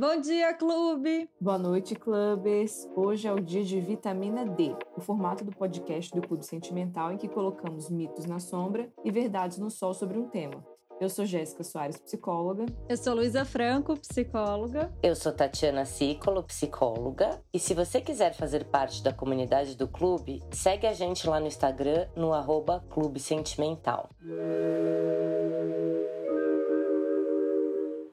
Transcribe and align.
Bom 0.00 0.18
dia, 0.18 0.54
clube! 0.54 1.28
Boa 1.38 1.58
noite, 1.58 1.94
clubes! 1.94 2.88
Hoje 2.96 3.28
é 3.28 3.32
o 3.34 3.38
dia 3.38 3.62
de 3.62 3.78
vitamina 3.78 4.46
D, 4.46 4.74
o 4.96 5.00
formato 5.02 5.44
do 5.44 5.52
podcast 5.54 6.10
do 6.10 6.26
Clube 6.26 6.42
Sentimental 6.42 7.12
em 7.12 7.18
que 7.18 7.28
colocamos 7.28 7.90
mitos 7.90 8.24
na 8.24 8.40
sombra 8.40 8.90
e 9.04 9.10
verdades 9.10 9.58
no 9.58 9.68
sol 9.68 9.92
sobre 9.92 10.18
um 10.18 10.26
tema. 10.26 10.64
Eu 10.98 11.10
sou 11.10 11.26
Jéssica 11.26 11.62
Soares, 11.62 11.98
psicóloga. 11.98 12.64
Eu 12.88 12.96
sou 12.96 13.14
Luísa 13.14 13.44
Franco, 13.44 13.94
psicóloga. 13.98 14.90
Eu 15.02 15.14
sou 15.14 15.32
Tatiana 15.32 15.84
Cicolo, 15.84 16.42
psicóloga. 16.44 17.42
E 17.52 17.58
se 17.58 17.74
você 17.74 18.00
quiser 18.00 18.32
fazer 18.32 18.64
parte 18.64 19.02
da 19.02 19.12
comunidade 19.12 19.76
do 19.76 19.86
clube, 19.86 20.42
segue 20.50 20.86
a 20.86 20.94
gente 20.94 21.28
lá 21.28 21.38
no 21.38 21.46
Instagram, 21.46 22.08
no 22.16 22.32
arroba 22.32 22.82
Clube 22.88 23.20
Sentimental. 23.20 24.08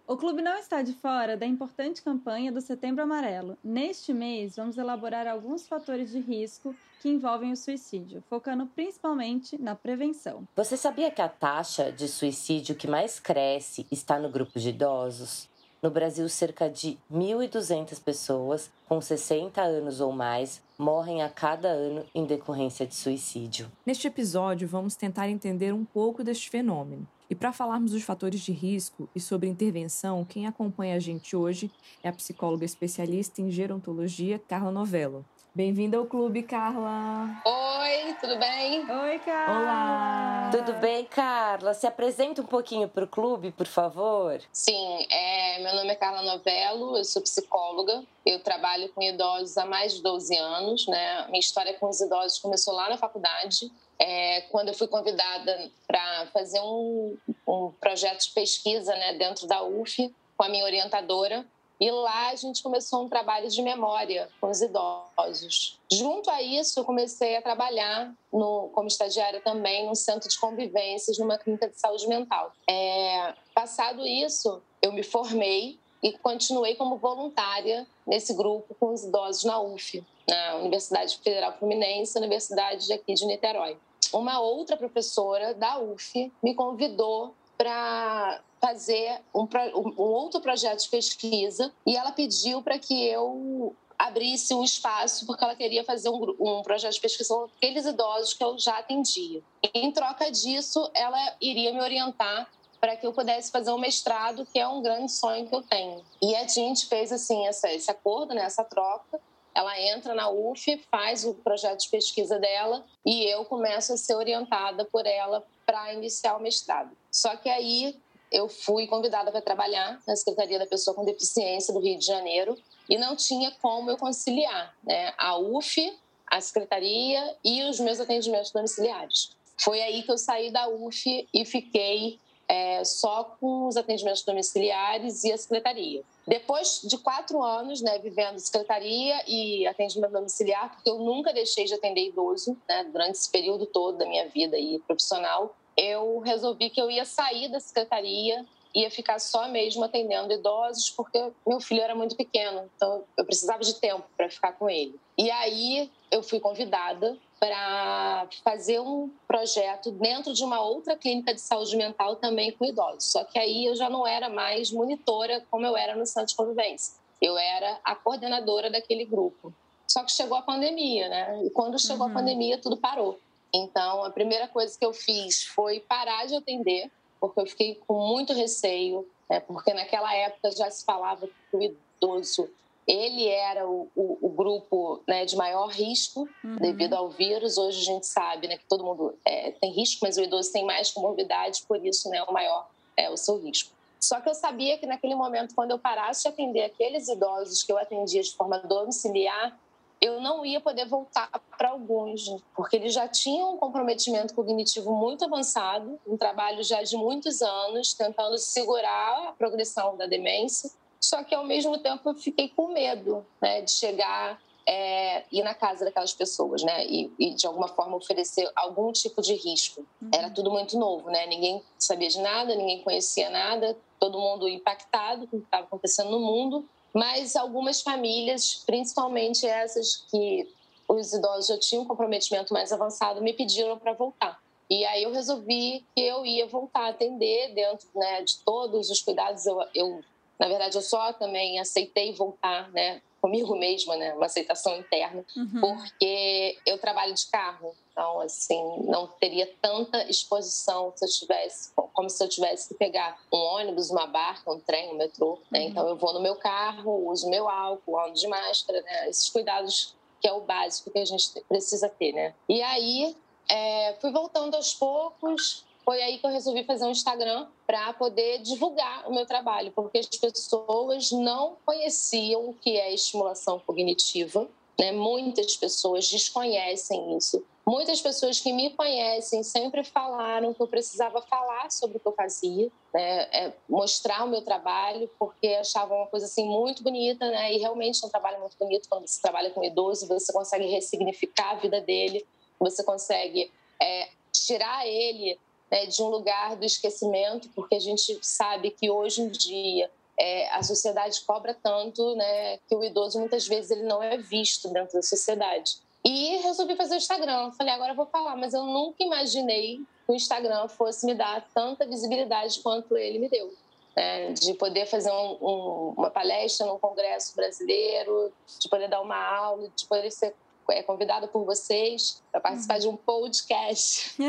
O 0.10 0.16
clube 0.16 0.42
não 0.42 0.58
está 0.58 0.82
de 0.82 0.94
fora 0.94 1.36
da 1.36 1.46
importante 1.46 2.02
campanha 2.02 2.50
do 2.50 2.62
Setembro 2.62 3.04
Amarelo. 3.04 3.58
Neste 3.62 4.14
mês, 4.14 4.56
vamos 4.56 4.78
elaborar 4.78 5.28
alguns 5.28 5.68
fatores 5.68 6.12
de 6.12 6.20
risco 6.22 6.74
que 7.02 7.10
envolvem 7.10 7.52
o 7.52 7.58
suicídio, 7.58 8.24
focando 8.30 8.66
principalmente 8.68 9.62
na 9.62 9.76
prevenção. 9.76 10.48
Você 10.56 10.78
sabia 10.78 11.12
que 11.12 11.22
a 11.22 11.28
taxa 11.28 11.92
de 11.92 12.08
suicídio 12.08 12.74
que 12.74 12.88
mais 12.88 13.20
cresce 13.20 13.86
está 13.92 14.18
no 14.18 14.30
grupo 14.30 14.58
de 14.58 14.70
idosos? 14.70 15.50
No 15.84 15.92
Brasil, 15.92 16.30
cerca 16.30 16.70
de 16.70 16.98
1.200 17.12 18.02
pessoas 18.02 18.72
com 18.88 19.02
60 19.02 19.62
anos 19.62 20.00
ou 20.00 20.14
mais 20.14 20.62
morrem 20.78 21.22
a 21.22 21.28
cada 21.30 21.68
ano 21.68 22.06
em 22.16 22.26
decorrência 22.26 22.88
de 22.88 22.96
suicídio. 22.96 23.70
Neste 23.86 24.08
episódio, 24.08 24.70
vamos 24.70 24.96
tentar 24.96 25.30
entender 25.30 25.74
um 25.74 25.84
pouco 25.84 26.24
deste 26.24 26.50
fenômeno. 26.50 27.06
E 27.30 27.36
para 27.36 27.52
falarmos 27.52 27.92
dos 27.92 28.04
fatores 28.04 28.40
de 28.40 28.54
risco 28.54 29.10
e 29.14 29.20
sobre 29.20 29.50
intervenção, 29.50 30.24
quem 30.24 30.48
acompanha 30.48 30.96
a 30.96 31.00
gente 31.00 31.36
hoje 31.36 31.70
é 32.02 32.08
a 32.08 32.14
psicóloga 32.14 32.64
especialista 32.64 33.42
em 33.42 33.52
gerontologia, 33.52 34.40
Carla 34.48 34.72
Novello. 34.72 35.26
Bem-vinda 35.58 35.98
ao 35.98 36.06
clube, 36.06 36.44
Carla! 36.44 37.42
Oi, 37.44 38.14
tudo 38.22 38.38
bem? 38.38 38.82
Oi, 38.82 39.18
Carla! 39.18 39.60
Olá! 39.60 40.50
Tudo 40.52 40.74
bem, 40.74 41.04
Carla? 41.06 41.74
Se 41.74 41.88
apresenta 41.88 42.44
um 42.44 42.46
pouquinho 42.46 42.88
para 42.88 43.06
o 43.06 43.08
clube, 43.08 43.52
por 43.52 43.66
favor. 43.66 44.40
Sim, 44.54 45.08
é, 45.10 45.60
meu 45.64 45.74
nome 45.74 45.90
é 45.90 45.96
Carla 45.96 46.22
Novello, 46.22 46.96
eu 46.96 47.04
sou 47.04 47.24
psicóloga, 47.24 48.04
eu 48.24 48.40
trabalho 48.44 48.88
com 48.90 49.02
idosos 49.02 49.58
há 49.58 49.66
mais 49.66 49.96
de 49.96 50.04
12 50.04 50.38
anos, 50.38 50.86
né? 50.86 51.26
Minha 51.26 51.40
história 51.40 51.74
com 51.74 51.90
os 51.90 52.00
idosos 52.00 52.38
começou 52.38 52.76
lá 52.76 52.88
na 52.92 52.98
faculdade, 53.00 53.72
é, 53.98 54.42
quando 54.52 54.68
eu 54.68 54.76
fui 54.76 54.88
convidada 54.88 55.72
para 55.88 56.28
fazer 56.28 56.60
um, 56.60 57.18
um, 57.48 57.72
projeto 57.82 58.28
de 58.28 58.30
pesquisa 58.30 58.96
né, 58.96 59.14
dentro 59.14 59.48
da 59.48 59.64
UF 59.64 60.14
com 60.38 60.44
a 60.44 60.50
minha 60.50 60.66
orientadora. 60.66 61.44
E 61.80 61.92
lá 61.92 62.30
a 62.30 62.36
gente 62.36 62.64
começou 62.64 63.04
um 63.04 63.10
trabalho 63.10 63.50
de 63.50 63.62
memória 63.62 64.30
com 64.42 64.50
os 64.50 64.62
idosos. 64.62 65.80
Junto 65.92 66.30
a 66.30 66.42
isso, 66.42 66.80
eu 66.80 66.86
comecei 66.86 67.36
a 67.38 67.42
trabalhar 67.42 68.14
no, 68.32 68.70
como 68.74 68.88
estagiária 68.88 69.40
também 69.42 69.86
num 69.86 69.96
centro 69.96 70.28
de 70.28 70.40
convivências, 70.40 71.18
numa 71.18 71.38
clínica 71.38 71.70
de 71.70 71.80
saúde 71.80 72.08
mental. 72.08 72.52
É, 72.70 73.34
passado 73.54 74.06
isso, 74.06 74.62
eu 74.82 74.92
me 74.92 75.04
formei 75.04 75.80
e 76.02 76.14
continuei 76.14 76.76
como 76.76 76.98
voluntária 76.98 77.86
nesse 78.06 78.34
grupo 78.34 78.76
com 78.80 78.94
os 78.94 79.04
idosos 79.04 79.44
na 79.44 79.60
UF, 79.60 80.04
na 80.28 80.56
Universidade 80.58 81.18
Federal 81.18 81.58
Fluminense, 81.58 82.18
Universidade 82.18 82.92
aqui 82.92 83.14
de 83.14 83.26
Niterói 83.26 83.78
uma 84.14 84.40
outra 84.40 84.78
professora 84.78 85.54
da 85.54 85.80
UF 85.80 86.32
me 86.42 86.54
convidou 86.54 87.36
para 87.58 88.42
fazer 88.62 89.22
um, 89.34 89.48
um, 89.76 89.94
outro 89.98 90.40
projeto 90.42 90.82
de 90.82 90.90
pesquisa 90.90 91.72
e 91.86 91.96
ela 91.96 92.12
pediu 92.12 92.62
para 92.62 92.78
que 92.78 93.08
eu 93.08 93.76
abrisse 93.98 94.54
um 94.54 94.64
espaço 94.64 95.26
porque 95.26 95.44
ela 95.44 95.56
queria 95.56 95.84
fazer 95.84 96.10
um, 96.10 96.36
um 96.40 96.62
projeto 96.62 96.94
de 96.94 97.02
pesquisa 97.02 97.34
com 97.34 97.46
aqueles 97.46 97.86
idosos 97.86 98.34
que 98.34 98.44
eu 98.44 98.58
já 98.60 98.78
atendia. 98.78 99.42
Em 99.74 99.92
troca 99.92 100.32
disso, 100.32 100.90
ela 100.94 101.36
iria 101.42 101.74
me 101.74 101.82
orientar 101.82 102.50
para 102.80 102.96
que 102.96 103.08
eu 103.08 103.12
pudesse 103.12 103.52
fazer 103.52 103.72
um 103.72 103.80
mestrado, 103.80 104.46
que 104.46 104.60
é 104.60 104.68
um 104.68 104.84
grande 104.84 105.12
sonho 105.12 105.48
que 105.48 105.56
eu 105.56 105.64
tenho. 105.64 106.04
E 106.22 106.36
a 106.36 106.48
gente 106.48 106.86
fez 106.86 107.12
assim 107.12 107.48
essa, 107.48 107.72
esse 107.74 107.90
acordo, 107.90 108.36
né, 108.36 108.44
essa 108.44 108.64
troca 108.64 109.20
ela 109.58 109.82
entra 109.82 110.14
na 110.14 110.30
UF, 110.30 110.78
faz 110.92 111.26
o 111.26 111.34
projeto 111.34 111.80
de 111.80 111.90
pesquisa 111.90 112.38
dela 112.38 112.86
e 113.04 113.26
eu 113.26 113.44
começo 113.44 113.92
a 113.92 113.98
ser 113.98 114.14
orientada 114.14 114.86
por 114.86 115.04
ela 115.08 115.44
para 115.68 115.94
iniciar 115.94 116.38
o 116.38 116.42
mestrado. 116.42 116.96
Só 117.12 117.36
que 117.36 117.50
aí 117.50 117.94
eu 118.32 118.48
fui 118.48 118.88
convidada 118.88 119.32
para 119.32 119.42
trabalhar 119.42 120.02
na 120.08 120.16
Secretaria 120.16 120.58
da 120.58 120.66
Pessoa 120.66 120.96
com 120.96 121.04
Deficiência 121.04 121.74
do 121.74 121.82
Rio 121.82 122.00
de 122.00 122.06
Janeiro 122.06 122.58
e 122.90 122.98
não 122.98 123.18
tinha 123.18 123.52
como 123.62 123.92
eu 123.92 123.98
conciliar 123.98 124.74
né, 124.82 125.14
a 125.18 125.38
UF, 125.38 125.94
a 126.26 126.40
secretaria 126.40 127.36
e 127.44 127.64
os 127.66 127.80
meus 127.82 128.00
atendimentos 128.00 128.52
domiciliares. 128.52 129.32
Foi 129.60 129.82
aí 129.82 130.04
que 130.04 130.12
eu 130.12 130.18
saí 130.18 130.52
da 130.52 130.70
UF 130.70 131.28
e 131.34 131.46
fiquei 131.46 132.18
é, 132.48 132.84
só 132.84 133.24
com 133.40 133.68
os 133.68 133.76
atendimentos 133.76 134.24
domiciliares 134.24 135.24
e 135.24 135.32
a 135.32 135.38
secretaria. 135.38 136.04
Depois 136.26 136.82
de 136.84 136.98
quatro 136.98 137.44
anos, 137.44 137.82
né, 137.82 138.00
vivendo 138.00 138.40
secretaria 138.40 139.22
e 139.28 139.68
atendimento 139.68 140.12
domiciliar, 140.12 140.74
porque 140.74 140.90
eu 140.90 141.00
nunca 141.00 141.34
deixei 141.34 141.66
de 141.66 141.74
atender 141.74 142.08
idoso, 142.08 142.58
né, 142.68 142.86
durante 142.86 143.16
esse 143.16 143.30
período 143.30 143.66
todo 143.66 143.98
da 143.98 144.06
minha 144.06 144.28
vida 144.30 144.56
aí 144.56 144.80
profissional, 144.88 145.56
eu 145.76 146.20
resolvi 146.20 146.70
que 146.70 146.82
eu 146.82 146.90
ia 146.90 147.06
sair 147.06 147.50
da 147.50 147.60
secretaria, 147.60 148.46
ia 148.74 148.90
ficar 148.90 149.20
só 149.20 149.48
mesmo 149.48 149.84
atendendo 149.84 150.34
idosos, 150.34 150.90
porque 150.90 151.32
meu 151.46 151.60
filho 151.60 151.82
era 151.82 151.96
muito 151.96 152.16
pequeno, 152.16 152.70
então 152.76 153.04
eu 153.16 153.26
precisava 153.26 153.60
de 153.60 153.76
tempo 153.76 154.04
para 154.16 154.30
ficar 154.30 154.54
com 154.54 154.70
ele. 154.70 155.00
E 155.18 155.30
aí 155.32 155.92
eu 156.12 156.24
fui 156.24 156.40
convidada 156.40 157.18
para 157.40 158.28
fazer 158.44 158.80
um 158.80 159.12
projeto 159.28 159.92
dentro 159.92 160.34
de 160.34 160.44
uma 160.44 160.62
outra 160.62 160.96
clínica 160.96 161.34
de 161.34 161.42
saúde 161.42 161.76
mental 161.76 162.16
também 162.16 162.52
com 162.52 162.66
idosos. 162.66 163.12
Só 163.12 163.24
que 163.24 163.38
aí 163.38 163.66
eu 163.66 163.76
já 163.76 163.90
não 163.90 164.06
era 164.08 164.30
mais 164.30 164.72
monitora 164.72 165.46
como 165.52 165.66
eu 165.66 165.78
era 165.78 165.96
no 165.96 166.04
de 166.04 166.36
convivência. 166.36 166.96
Eu 167.22 167.38
era 167.38 167.80
a 167.84 167.96
coordenadora 167.96 168.70
daquele 168.70 169.06
grupo. 169.06 169.54
Só 169.88 170.04
que 170.04 170.12
chegou 170.12 170.38
a 170.38 170.42
pandemia, 170.42 171.10
né? 171.10 171.42
E 171.46 171.50
quando 171.50 171.80
chegou 171.80 172.06
uhum. 172.06 172.12
a 172.12 172.16
pandemia, 172.16 172.58
tudo 172.58 172.78
parou. 172.78 173.20
Então, 173.54 174.04
a 174.04 174.10
primeira 174.10 174.48
coisa 174.48 174.78
que 174.78 174.86
eu 174.86 174.94
fiz 174.94 175.44
foi 175.44 175.80
parar 175.80 176.28
de 176.28 176.36
atender, 176.36 176.92
porque 177.20 177.40
eu 177.40 177.46
fiquei 177.46 177.76
com 177.88 178.08
muito 178.08 178.34
receio, 178.34 179.08
né? 179.30 179.40
porque 179.40 179.74
naquela 179.74 180.14
época 180.14 180.52
já 180.52 180.70
se 180.70 180.84
falava 180.84 181.28
que 181.28 181.58
o 181.58 181.64
idoso 181.64 182.50
ele 182.88 183.28
era 183.28 183.68
o, 183.68 183.92
o, 183.94 184.18
o 184.22 184.30
grupo 184.30 185.04
né, 185.06 185.26
de 185.26 185.36
maior 185.36 185.68
risco 185.68 186.28
uhum. 186.44 186.56
devido 186.56 186.94
ao 186.94 187.10
vírus. 187.10 187.58
Hoje 187.58 187.82
a 187.82 187.84
gente 187.84 188.08
sabe 188.08 188.48
né, 188.48 188.58
que 188.58 188.66
todo 188.66 188.84
mundo 188.84 189.14
é, 189.26 189.52
tem 189.52 189.72
risco, 189.74 190.00
mas 190.04 190.18
o 190.18 190.22
idoso 190.22 190.54
tem 190.54 190.66
mais 190.66 190.90
comorbidade, 190.92 191.64
por 191.68 191.86
isso 191.86 192.10
né, 192.10 192.24
o 192.24 192.32
maior 192.32 192.70
é 192.96 193.10
o 193.10 193.18
seu 193.18 193.38
risco. 193.38 193.76
Só 194.00 194.22
que 194.22 194.30
eu 194.30 194.34
sabia 194.34 194.78
que 194.78 194.86
naquele 194.86 195.16
momento, 195.16 195.54
quando 195.54 195.72
eu 195.72 195.80
parasse 195.80 196.24
de 196.24 196.30
atender 196.30 196.64
aqueles 196.64 197.10
idosos 197.10 197.62
que 197.62 197.72
eu 197.72 197.78
atendia 197.78 198.22
de 198.22 198.32
forma 198.34 198.60
domiciliar, 198.60 199.60
eu 200.00 200.22
não 200.22 200.46
ia 200.46 200.62
poder 200.62 200.86
voltar 200.86 201.30
para 201.58 201.72
alguns, 201.72 202.38
porque 202.56 202.76
eles 202.76 202.94
já 202.94 203.08
tinham 203.08 203.56
um 203.56 203.58
comprometimento 203.58 204.34
cognitivo 204.34 204.96
muito 204.96 205.26
avançado, 205.26 206.00
um 206.08 206.16
trabalho 206.16 206.64
já 206.64 206.84
de 206.84 206.96
muitos 206.96 207.42
anos, 207.42 207.94
tentando 207.96 208.38
segurar 208.38 209.30
a 209.30 209.32
progressão 209.32 209.98
da 209.98 210.06
demência 210.06 210.70
só 211.00 211.24
que 211.24 211.36
ao 211.36 211.46
mesmo 211.46 211.78
tempo 211.78 212.10
eu 212.10 212.16
fiquei 212.16 212.50
com 212.50 212.68
medo 212.68 213.26
né, 213.42 213.62
de 213.62 213.72
chegar 213.72 214.40
é, 214.68 215.24
ir 215.32 215.44
na 215.44 215.54
casa 215.54 215.86
daquelas 215.86 216.14
pessoas, 216.14 216.62
né? 216.62 216.86
E, 216.86 217.10
e, 217.18 217.34
de 217.34 217.48
alguma 217.48 217.70
forma 217.70 217.96
oferecer 217.96 218.52
algum 218.54 218.92
tipo 218.92 219.22
de 219.22 219.34
risco. 219.34 219.86
Uhum. 220.02 220.10
Era 220.14 220.30
tudo 220.30 220.52
muito 220.52 220.78
novo, 220.78 221.10
né? 221.10 221.26
Ninguém 221.26 221.64
sabia 221.80 222.10
de 222.10 222.20
nada, 222.20 222.54
ninguém 222.54 222.84
conhecia 222.84 223.30
nada, 223.30 223.78
todo 223.98 224.20
mundo 224.20 224.48
impactado 224.50 225.26
com 225.28 225.38
o 225.38 225.40
que 225.40 225.46
estava 225.46 225.64
acontecendo 225.64 226.12
no 226.12 226.20
mundo. 226.20 226.68
Mas 226.94 227.38
algumas 227.38 227.82
famílias, 227.82 228.62
principalmente 228.66 229.48
essas 229.48 230.06
que 230.12 230.54
os 230.88 231.14
idosos 231.14 231.48
já 231.48 231.60
tinham 231.60 231.84
um 231.84 231.88
comprometimento 231.88 232.54
mais 232.54 232.74
avançado, 232.74 233.22
me 233.22 233.32
pediram 233.32 233.78
para 233.78 233.94
voltar. 233.94 234.38
E 234.70 234.84
aí 234.86 235.04
eu 235.04 235.14
resolvi 235.14 235.86
que 235.96 236.02
eu 236.02 236.26
ia 236.26 236.46
voltar 236.46 236.88
a 236.88 236.90
atender 236.90 237.54
dentro 237.54 237.88
né, 237.96 238.22
de 238.22 238.40
todos 238.40 238.90
os 238.90 239.02
cuidados. 239.02 239.46
Eu, 239.46 239.62
eu 239.74 240.04
na 240.40 240.48
verdade, 240.48 240.78
eu 240.78 240.82
só 240.82 241.14
também 241.14 241.60
aceitei 241.60 242.14
voltar, 242.14 242.70
né, 242.72 243.02
comigo 243.20 243.56
mesma, 243.56 243.96
né, 243.96 244.14
uma 244.14 244.28
aceitação 244.28 244.78
interna, 244.78 245.26
uhum. 245.36 245.60
porque 245.60 246.58
eu 246.66 246.78
trabalho 246.78 247.14
de 247.14 247.26
carro, 247.28 247.74
então 247.92 248.20
assim 248.22 248.84
não 248.84 249.08
teria 249.08 249.52
tanta 249.62 250.04
exposição 250.10 250.94
se 250.96 251.04
eu 251.04 251.10
tivesse, 251.10 251.72
como 251.94 252.10
se 252.10 252.24
eu 252.24 252.30
tivesse 252.30 252.70
que 252.70 252.76
pegar 252.76 253.20
um 253.34 253.38
ônibus, 253.38 253.90
uma 253.90 254.06
barca, 254.06 254.52
um 254.52 254.60
trem, 254.60 254.92
um 254.92 254.98
metrô, 254.98 255.40
né? 255.52 255.62
Uhum. 255.62 255.68
Então 255.68 255.88
eu 255.88 255.96
vou 255.96 256.14
no 256.14 256.22
meu 256.22 256.36
carro, 256.36 257.10
uso 257.10 257.30
meu 257.30 257.50
álcool, 257.50 258.00
ando 258.00 258.14
de 258.14 258.28
máscara, 258.28 258.82
né? 258.82 259.10
Esses 259.10 259.30
cuidados 259.30 259.96
que 260.22 260.28
é 260.28 260.34
o 260.34 260.42
básico 260.42 260.92
que 260.92 261.00
a 261.00 261.06
gente 261.06 261.42
precisa 261.48 261.90
ter, 261.90 262.14
né? 262.14 262.34
E 262.48 262.62
aí 262.62 263.16
é, 263.50 263.96
fui 264.00 264.12
voltando 264.12 264.56
aos 264.56 264.74
poucos, 264.74 265.66
foi 265.88 266.04
aí 266.04 266.18
que 266.18 266.26
eu 266.26 266.32
resolvi 266.32 266.66
fazer 266.66 266.84
um 266.84 266.92
Instagram 266.92 267.48
para 267.66 267.94
poder 267.94 268.40
divulgar 268.40 269.08
o 269.08 269.16
meu 269.16 269.26
trabalho, 269.26 269.72
porque 269.72 270.00
as 270.00 270.06
pessoas 270.06 271.14
não 271.14 271.56
conheciam 271.66 272.50
o 272.50 272.54
que 272.54 272.76
é 272.76 272.94
estimulação 272.94 273.58
cognitiva, 273.66 274.50
né? 274.78 274.92
Muitas 274.92 275.56
pessoas 275.56 276.10
desconhecem 276.10 277.16
isso. 277.16 277.42
Muitas 277.66 278.02
pessoas 278.02 278.38
que 278.38 278.52
me 278.52 278.72
conhecem 278.72 279.42
sempre 279.44 279.82
falaram 279.82 280.54
que 280.54 280.62
eu 280.62 280.68
precisava 280.68 281.22
falar 281.22 281.72
sobre 281.72 281.96
o 281.96 282.00
que 282.02 282.08
eu 282.10 282.14
fazia, 282.14 282.70
né? 282.94 283.22
é, 283.32 283.54
mostrar 283.70 284.26
o 284.26 284.30
meu 284.30 284.42
trabalho, 284.42 285.10
porque 285.18 285.48
achavam 285.48 286.00
uma 286.00 286.08
coisa 286.08 286.26
assim 286.26 286.46
muito 286.46 286.84
bonita, 286.84 287.32
né? 287.32 287.54
E 287.54 287.60
realmente 287.60 288.04
é 288.04 288.06
um 288.06 288.10
trabalho 288.10 288.42
muito 288.42 288.58
bonito 288.60 288.90
quando 288.90 289.08
você 289.08 289.22
trabalha 289.22 289.52
com 289.52 289.62
um 289.62 289.64
idoso, 289.64 290.06
você 290.06 290.34
consegue 290.34 290.66
ressignificar 290.66 291.52
a 291.52 291.56
vida 291.56 291.80
dele, 291.80 292.28
você 292.60 292.84
consegue 292.84 293.50
é, 293.82 294.10
tirar 294.34 294.86
ele 294.86 295.40
né, 295.72 295.86
de 295.86 296.02
um 296.02 296.08
lugar 296.08 296.56
do 296.56 296.66
esquecimento, 296.66 297.50
porque 297.56 297.76
a 297.76 297.80
gente 297.80 298.18
sabe 298.22 298.72
que 298.72 298.90
hoje 298.90 299.22
em 299.22 299.30
dia 299.30 299.90
é, 300.18 300.50
a 300.50 300.64
sociedade 300.64 301.22
cobra 301.22 301.54
tanto 301.54 302.16
né, 302.16 302.58
que 302.68 302.76
o 302.76 302.84
idoso 302.84 303.20
muitas 303.20 303.48
vezes 303.48 303.72
ele 303.72 303.84
não 303.84 304.02
é 304.02 304.18
visto 304.18 304.70
dentro 304.70 304.94
da 304.94 305.02
sociedade. 305.02 305.78
E 306.04 306.38
resolvi 306.38 306.76
fazer 306.76 306.96
o 306.96 306.98
Instagram. 306.98 307.52
Falei, 307.52 307.74
agora 307.74 307.92
eu 307.92 307.96
vou 307.96 308.06
falar, 308.06 308.36
mas 308.36 308.54
eu 308.54 308.64
nunca 308.64 309.04
imaginei 309.04 309.78
que 309.78 310.12
o 310.12 310.16
Instagram 310.16 310.68
fosse 310.70 311.06
me 311.06 311.14
dar 311.14 311.46
tanta 311.54 311.86
visibilidade 311.86 312.60
quanto 312.62 312.96
ele 312.96 313.20
me 313.20 313.30
deu. 313.30 313.54
Né? 313.96 314.32
De 314.32 314.54
poder 314.54 314.86
fazer 314.86 315.12
um, 315.12 315.38
um, 315.42 315.94
uma 315.98 316.10
palestra 316.10 316.66
num 316.66 316.80
congresso 316.80 317.36
brasileiro, 317.36 318.32
de 318.60 318.70
poder 318.70 318.88
dar 318.88 319.02
uma 319.02 319.18
aula, 319.18 319.70
de 319.76 319.86
poder 319.86 320.10
ser 320.12 320.34
é, 320.70 320.84
convidada 320.84 321.28
por 321.28 321.46
vocês 321.46 322.22
para 322.32 322.42
participar 322.42 322.76
uhum. 322.76 322.80
de 322.80 322.88
um 322.88 322.98
podcast. 322.98 324.16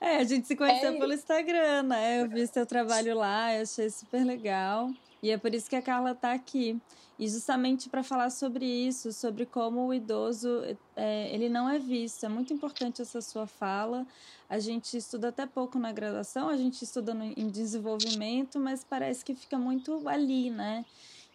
é, 0.00 0.16
a 0.16 0.24
gente 0.24 0.46
se 0.46 0.56
conheceu 0.56 0.94
é. 0.94 0.98
pelo 0.98 1.12
Instagram, 1.12 1.82
né? 1.84 2.22
Eu 2.22 2.28
vi 2.28 2.46
seu 2.46 2.66
trabalho 2.66 3.16
lá, 3.16 3.54
eu 3.54 3.62
achei 3.62 3.90
super 3.90 4.24
legal. 4.24 4.90
E 5.22 5.30
é 5.30 5.38
por 5.38 5.54
isso 5.54 5.68
que 5.70 5.76
a 5.76 5.82
Carla 5.82 6.12
está 6.12 6.32
aqui. 6.32 6.80
E 7.18 7.28
justamente 7.28 7.88
para 7.88 8.02
falar 8.02 8.30
sobre 8.30 8.66
isso, 8.66 9.12
sobre 9.12 9.46
como 9.46 9.86
o 9.86 9.94
idoso 9.94 10.62
é, 10.96 11.32
ele 11.32 11.48
não 11.48 11.68
é 11.70 11.78
visto. 11.78 12.26
É 12.26 12.28
muito 12.28 12.52
importante 12.52 13.00
essa 13.00 13.20
sua 13.20 13.46
fala. 13.46 14.06
A 14.50 14.58
gente 14.58 14.96
estuda 14.96 15.28
até 15.28 15.46
pouco 15.46 15.78
na 15.78 15.92
graduação, 15.92 16.48
a 16.48 16.56
gente 16.56 16.82
estuda 16.82 17.14
no, 17.14 17.24
em 17.24 17.48
desenvolvimento, 17.48 18.58
mas 18.58 18.84
parece 18.84 19.24
que 19.24 19.34
fica 19.34 19.56
muito 19.56 20.06
ali, 20.08 20.50
né? 20.50 20.84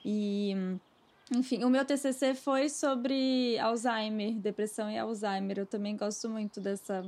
E 0.03 0.53
enfim, 1.31 1.63
o 1.63 1.69
meu 1.69 1.85
TCC 1.85 2.33
foi 2.33 2.69
sobre 2.69 3.57
Alzheimer, 3.59 4.33
depressão 4.33 4.89
e 4.89 4.97
Alzheimer. 4.97 5.59
Eu 5.59 5.65
também 5.65 5.95
gosto 5.95 6.29
muito 6.29 6.59
dessa 6.59 7.05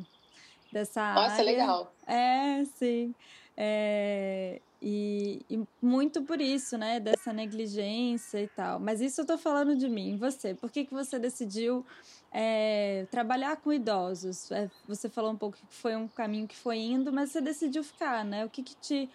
dessa 0.72 1.14
Nossa, 1.14 1.34
área. 1.34 1.46
legal. 1.46 1.94
É, 2.08 2.64
sim. 2.66 3.14
É, 3.58 4.62
e, 4.82 5.46
e, 5.50 5.60
muito 5.82 6.24
por 6.24 6.40
isso, 6.40 6.78
né? 6.78 7.00
Dessa 7.00 7.34
negligência 7.34 8.42
e 8.42 8.48
tal. 8.48 8.80
Mas 8.80 9.02
isso 9.02 9.22
eu 9.22 9.26
tô 9.26 9.38
falando 9.38 9.76
de 9.76 9.90
mim, 9.90 10.16
você. 10.16 10.56
Por 10.56 10.72
que, 10.72 10.86
que 10.86 10.94
você 10.94 11.20
decidiu 11.20 11.86
é, 12.32 13.06
trabalhar 13.12 13.58
com 13.58 13.74
idosos? 13.74 14.50
É, 14.52 14.70
você 14.88 15.10
falou 15.10 15.32
um 15.32 15.38
pouco 15.38 15.58
que 15.58 15.76
foi 15.76 15.96
um 15.96 16.08
caminho 16.08 16.48
que 16.48 16.56
foi 16.56 16.78
indo, 16.78 17.12
mas 17.12 17.32
você 17.32 17.42
decidiu 17.42 17.84
ficar, 17.84 18.24
né? 18.24 18.46
O 18.46 18.50
que, 18.50 18.64
que 18.64 18.76
te 18.76 19.10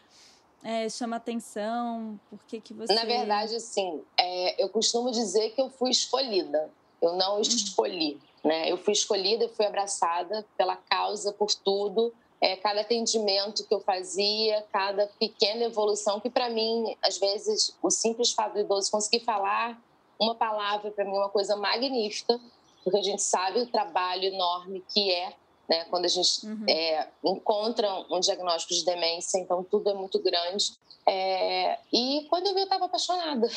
é, 0.67 0.89
chama 0.89 1.17
atenção? 1.17 2.19
Por 2.29 2.41
que, 2.47 2.61
que 2.61 2.75
você. 2.75 2.93
Na 2.93 3.05
verdade, 3.05 3.55
assim, 3.57 4.03
é, 4.19 4.63
eu 4.63 4.69
costumo 4.69 5.11
dizer 5.11 5.51
que 5.51 5.61
eu 5.61 5.71
fui 5.71 5.91
escolhida. 5.91 6.71
Eu 7.01 7.13
não 7.15 7.37
uhum. 7.37 7.41
escolhi, 7.43 8.19
né? 8.43 8.71
Eu 8.71 8.77
fui 8.77 8.93
escolhida, 8.93 9.45
eu 9.45 9.49
fui 9.49 9.67
abraçada 9.67 10.45
pela 10.57 10.77
causa, 10.77 11.33
por 11.33 11.55
tudo 11.55 12.13
é, 12.41 12.57
cada 12.57 12.83
atendimento 12.83 13.67
que 13.67 13.75
eu 13.75 13.81
fazia, 13.81 14.65
cada 14.73 15.07
pequena 15.19 15.65
evolução, 15.65 16.21
que 16.21 16.31
para 16.31 16.51
mim, 16.51 16.97
às 17.03 17.19
vezes, 17.19 17.77
o 17.83 17.91
simples 17.91 18.33
fato 18.33 18.55
do 18.55 18.61
idoso 18.61 18.91
conseguir 18.91 19.25
falar 19.25 19.81
uma 20.19 20.35
palavra, 20.35 20.91
para 20.91 21.05
mim, 21.05 21.13
é 21.13 21.19
uma 21.19 21.29
coisa 21.29 21.57
magnífica, 21.57 22.39
porque 22.85 22.99
a 22.99 23.03
gente 23.03 23.23
sabe 23.23 23.61
o 23.61 23.67
trabalho 23.67 24.25
enorme 24.25 24.85
que 24.93 25.11
é, 25.11 25.35
né, 25.69 25.85
quando 25.91 26.05
a 26.05 26.09
gente 26.09 26.47
uhum. 26.47 26.65
é, 26.69 27.09
encontra 27.25 27.89
um 28.11 28.21
diagnóstico 28.21 28.75
de 28.75 28.85
demência, 28.85 29.39
então 29.39 29.65
tudo 29.65 29.91
é 29.91 29.95
muito 29.95 30.19
grande. 30.21 30.73
É, 31.07 31.79
e 31.93 32.27
quando 32.29 32.47
eu 32.47 32.55
vi, 32.55 32.61
eu 32.61 32.65
estava 32.65 32.87
apaixonada. 32.87 33.49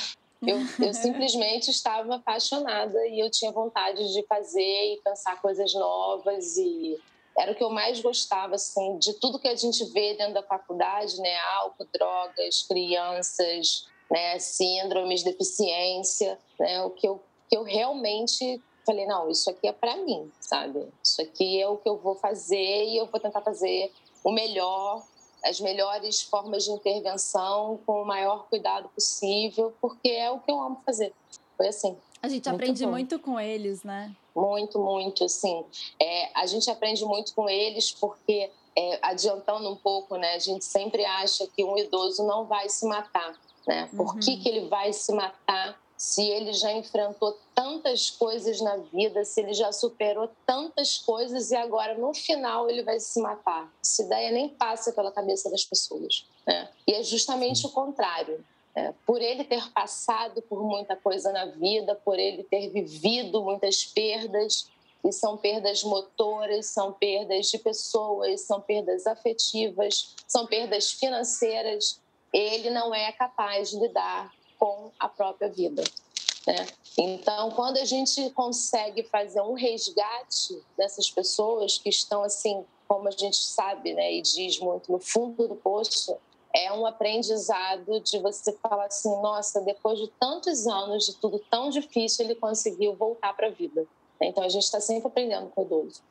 Eu, 0.41 0.57
eu, 0.79 0.93
simplesmente 0.93 1.69
estava 1.69 2.15
apaixonada 2.15 3.05
e 3.07 3.19
eu 3.19 3.29
tinha 3.29 3.51
vontade 3.51 4.13
de 4.13 4.25
fazer 4.25 4.93
e 4.93 5.01
pensar 5.03 5.41
coisas 5.41 5.73
novas 5.73 6.57
e 6.57 6.97
era 7.37 7.51
o 7.51 7.55
que 7.55 7.63
eu 7.63 7.69
mais 7.69 8.01
gostava, 8.01 8.55
assim, 8.55 8.97
de 8.97 9.13
tudo 9.13 9.39
que 9.39 9.47
a 9.47 9.55
gente 9.55 9.85
vê 9.91 10.13
dentro 10.15 10.33
da 10.33 10.43
faculdade, 10.43 11.19
né? 11.21 11.37
Álcool, 11.57 11.87
drogas, 11.93 12.63
crianças, 12.63 13.87
né? 14.11 14.37
Síndromes, 14.39 15.23
deficiência, 15.23 16.37
né? 16.59 16.81
O 16.83 16.89
que 16.89 17.07
eu, 17.07 17.21
que 17.47 17.55
eu 17.55 17.63
realmente 17.63 18.61
falei, 18.89 19.05
não, 19.05 19.29
isso 19.29 19.47
aqui 19.51 19.67
é 19.67 19.71
para 19.71 19.95
mim, 19.97 20.31
sabe? 20.39 20.87
Isso 21.03 21.21
aqui 21.21 21.61
é 21.61 21.67
o 21.67 21.77
que 21.77 21.87
eu 21.87 21.97
vou 21.97 22.15
fazer 22.15 22.85
e 22.85 22.97
eu 22.97 23.05
vou 23.05 23.19
tentar 23.19 23.41
fazer 23.41 23.91
o 24.23 24.31
melhor, 24.31 25.03
as 25.45 25.59
melhores 25.59 26.23
formas 26.23 26.63
de 26.65 26.71
intervenção 26.71 27.79
com 27.85 28.01
o 28.01 28.05
maior 28.05 28.47
cuidado 28.49 28.89
possível, 28.89 29.71
porque 29.79 30.09
é 30.09 30.31
o 30.31 30.39
que 30.39 30.49
eu 30.49 30.59
amo 30.59 30.81
fazer. 30.83 31.13
Foi 31.55 31.67
assim. 31.67 31.95
A 32.19 32.27
gente 32.27 32.49
muito 32.49 32.61
aprende 32.61 32.83
bom. 32.83 32.91
muito 32.91 33.19
com 33.19 33.39
eles, 33.39 33.83
né? 33.83 34.15
Muito, 34.35 34.79
muito, 34.79 35.23
assim. 35.23 35.63
É, 36.01 36.31
a 36.33 36.47
gente 36.47 36.69
aprende 36.71 37.05
muito 37.05 37.35
com 37.35 37.47
eles 37.47 37.91
porque, 37.91 38.49
é, 38.75 38.99
adiantando 39.03 39.69
um 39.69 39.75
pouco, 39.75 40.15
né, 40.17 40.33
a 40.33 40.39
gente 40.39 40.65
sempre 40.65 41.05
acha 41.05 41.45
que 41.47 41.63
um 41.63 41.77
idoso 41.77 42.25
não 42.25 42.45
vai 42.45 42.67
se 42.69 42.87
matar, 42.87 43.39
né? 43.67 43.87
Por 43.95 44.15
uhum. 44.15 44.19
que, 44.19 44.37
que 44.37 44.49
ele 44.49 44.67
vai 44.67 44.91
se 44.93 45.13
matar 45.13 45.79
se 45.99 46.25
ele 46.25 46.53
já 46.53 46.71
enfrentou 46.71 47.37
tantas 47.53 48.09
coisas 48.09 48.61
na 48.61 48.77
vida, 48.77 49.25
se 49.25 49.41
ele 49.41 49.53
já 49.53 49.69
superou 49.73 50.29
tantas 50.45 50.97
coisas 50.97 51.51
e 51.51 51.57
agora 51.57 51.97
no 51.97 52.13
final 52.13 52.69
ele 52.69 52.83
vai 52.83 53.01
se 53.01 53.21
matar? 53.21 53.69
Essa 53.83 54.03
ideia 54.03 54.31
nem 54.31 54.47
passa 54.47 54.93
pela 54.93 55.11
cabeça 55.11 55.51
das 55.51 55.65
pessoas, 55.65 56.25
né? 56.47 56.69
E 56.87 56.93
é 56.93 57.03
justamente 57.03 57.65
o 57.65 57.69
contrário. 57.69 58.43
É, 58.73 58.93
por 59.05 59.21
ele 59.21 59.43
ter 59.43 59.69
passado 59.73 60.41
por 60.43 60.63
muita 60.63 60.95
coisa 60.95 61.33
na 61.33 61.47
vida, 61.47 61.95
por 61.95 62.17
ele 62.17 62.43
ter 62.43 62.69
vivido 62.69 63.43
muitas 63.43 63.83
perdas, 63.83 64.69
e 65.03 65.11
são 65.11 65.35
perdas 65.35 65.83
motoras, 65.83 66.67
são 66.67 66.93
perdas 66.93 67.47
de 67.47 67.57
pessoas, 67.57 68.41
são 68.41 68.61
perdas 68.61 69.05
afetivas, 69.05 70.15
são 70.25 70.47
perdas 70.47 70.91
financeiras, 70.91 71.99
ele 72.31 72.69
não 72.69 72.95
é 72.95 73.11
capaz 73.11 73.71
de 73.71 73.79
lidar 73.79 74.31
com 74.59 74.91
a 74.99 75.07
própria 75.07 75.49
vida. 75.49 75.83
Né? 76.45 76.67
Então, 76.97 77.51
quando 77.51 77.77
a 77.77 77.85
gente 77.85 78.29
consegue 78.31 79.03
fazer 79.03 79.41
um 79.41 79.53
resgate 79.53 80.61
dessas 80.77 81.09
pessoas 81.09 81.77
que 81.77 81.89
estão 81.89 82.23
assim, 82.23 82.65
como 82.87 83.07
a 83.07 83.11
gente 83.11 83.37
sabe, 83.37 83.93
né, 83.93 84.13
e 84.13 84.21
diz 84.21 84.59
muito 84.59 84.91
no 84.91 84.99
fundo 84.99 85.47
do 85.47 85.55
poço, 85.55 86.17
é 86.53 86.73
um 86.73 86.85
aprendizado 86.85 87.99
de 87.99 88.17
você 88.19 88.51
falar 88.53 88.85
assim, 88.85 89.09
nossa, 89.21 89.61
depois 89.61 89.99
de 89.99 90.07
tantos 90.19 90.65
anos 90.65 91.05
de 91.05 91.15
tudo 91.15 91.39
tão 91.49 91.69
difícil, 91.69 92.25
ele 92.25 92.35
conseguiu 92.35 92.95
voltar 92.95 93.35
para 93.35 93.47
a 93.47 93.51
vida. 93.51 93.85
Então 94.19 94.43
a 94.43 94.49
gente 94.49 94.63
está 94.63 94.81
sempre 94.81 95.07
aprendendo 95.07 95.49
com 95.49 95.61
o 95.61 95.65
idoso. 95.65 96.01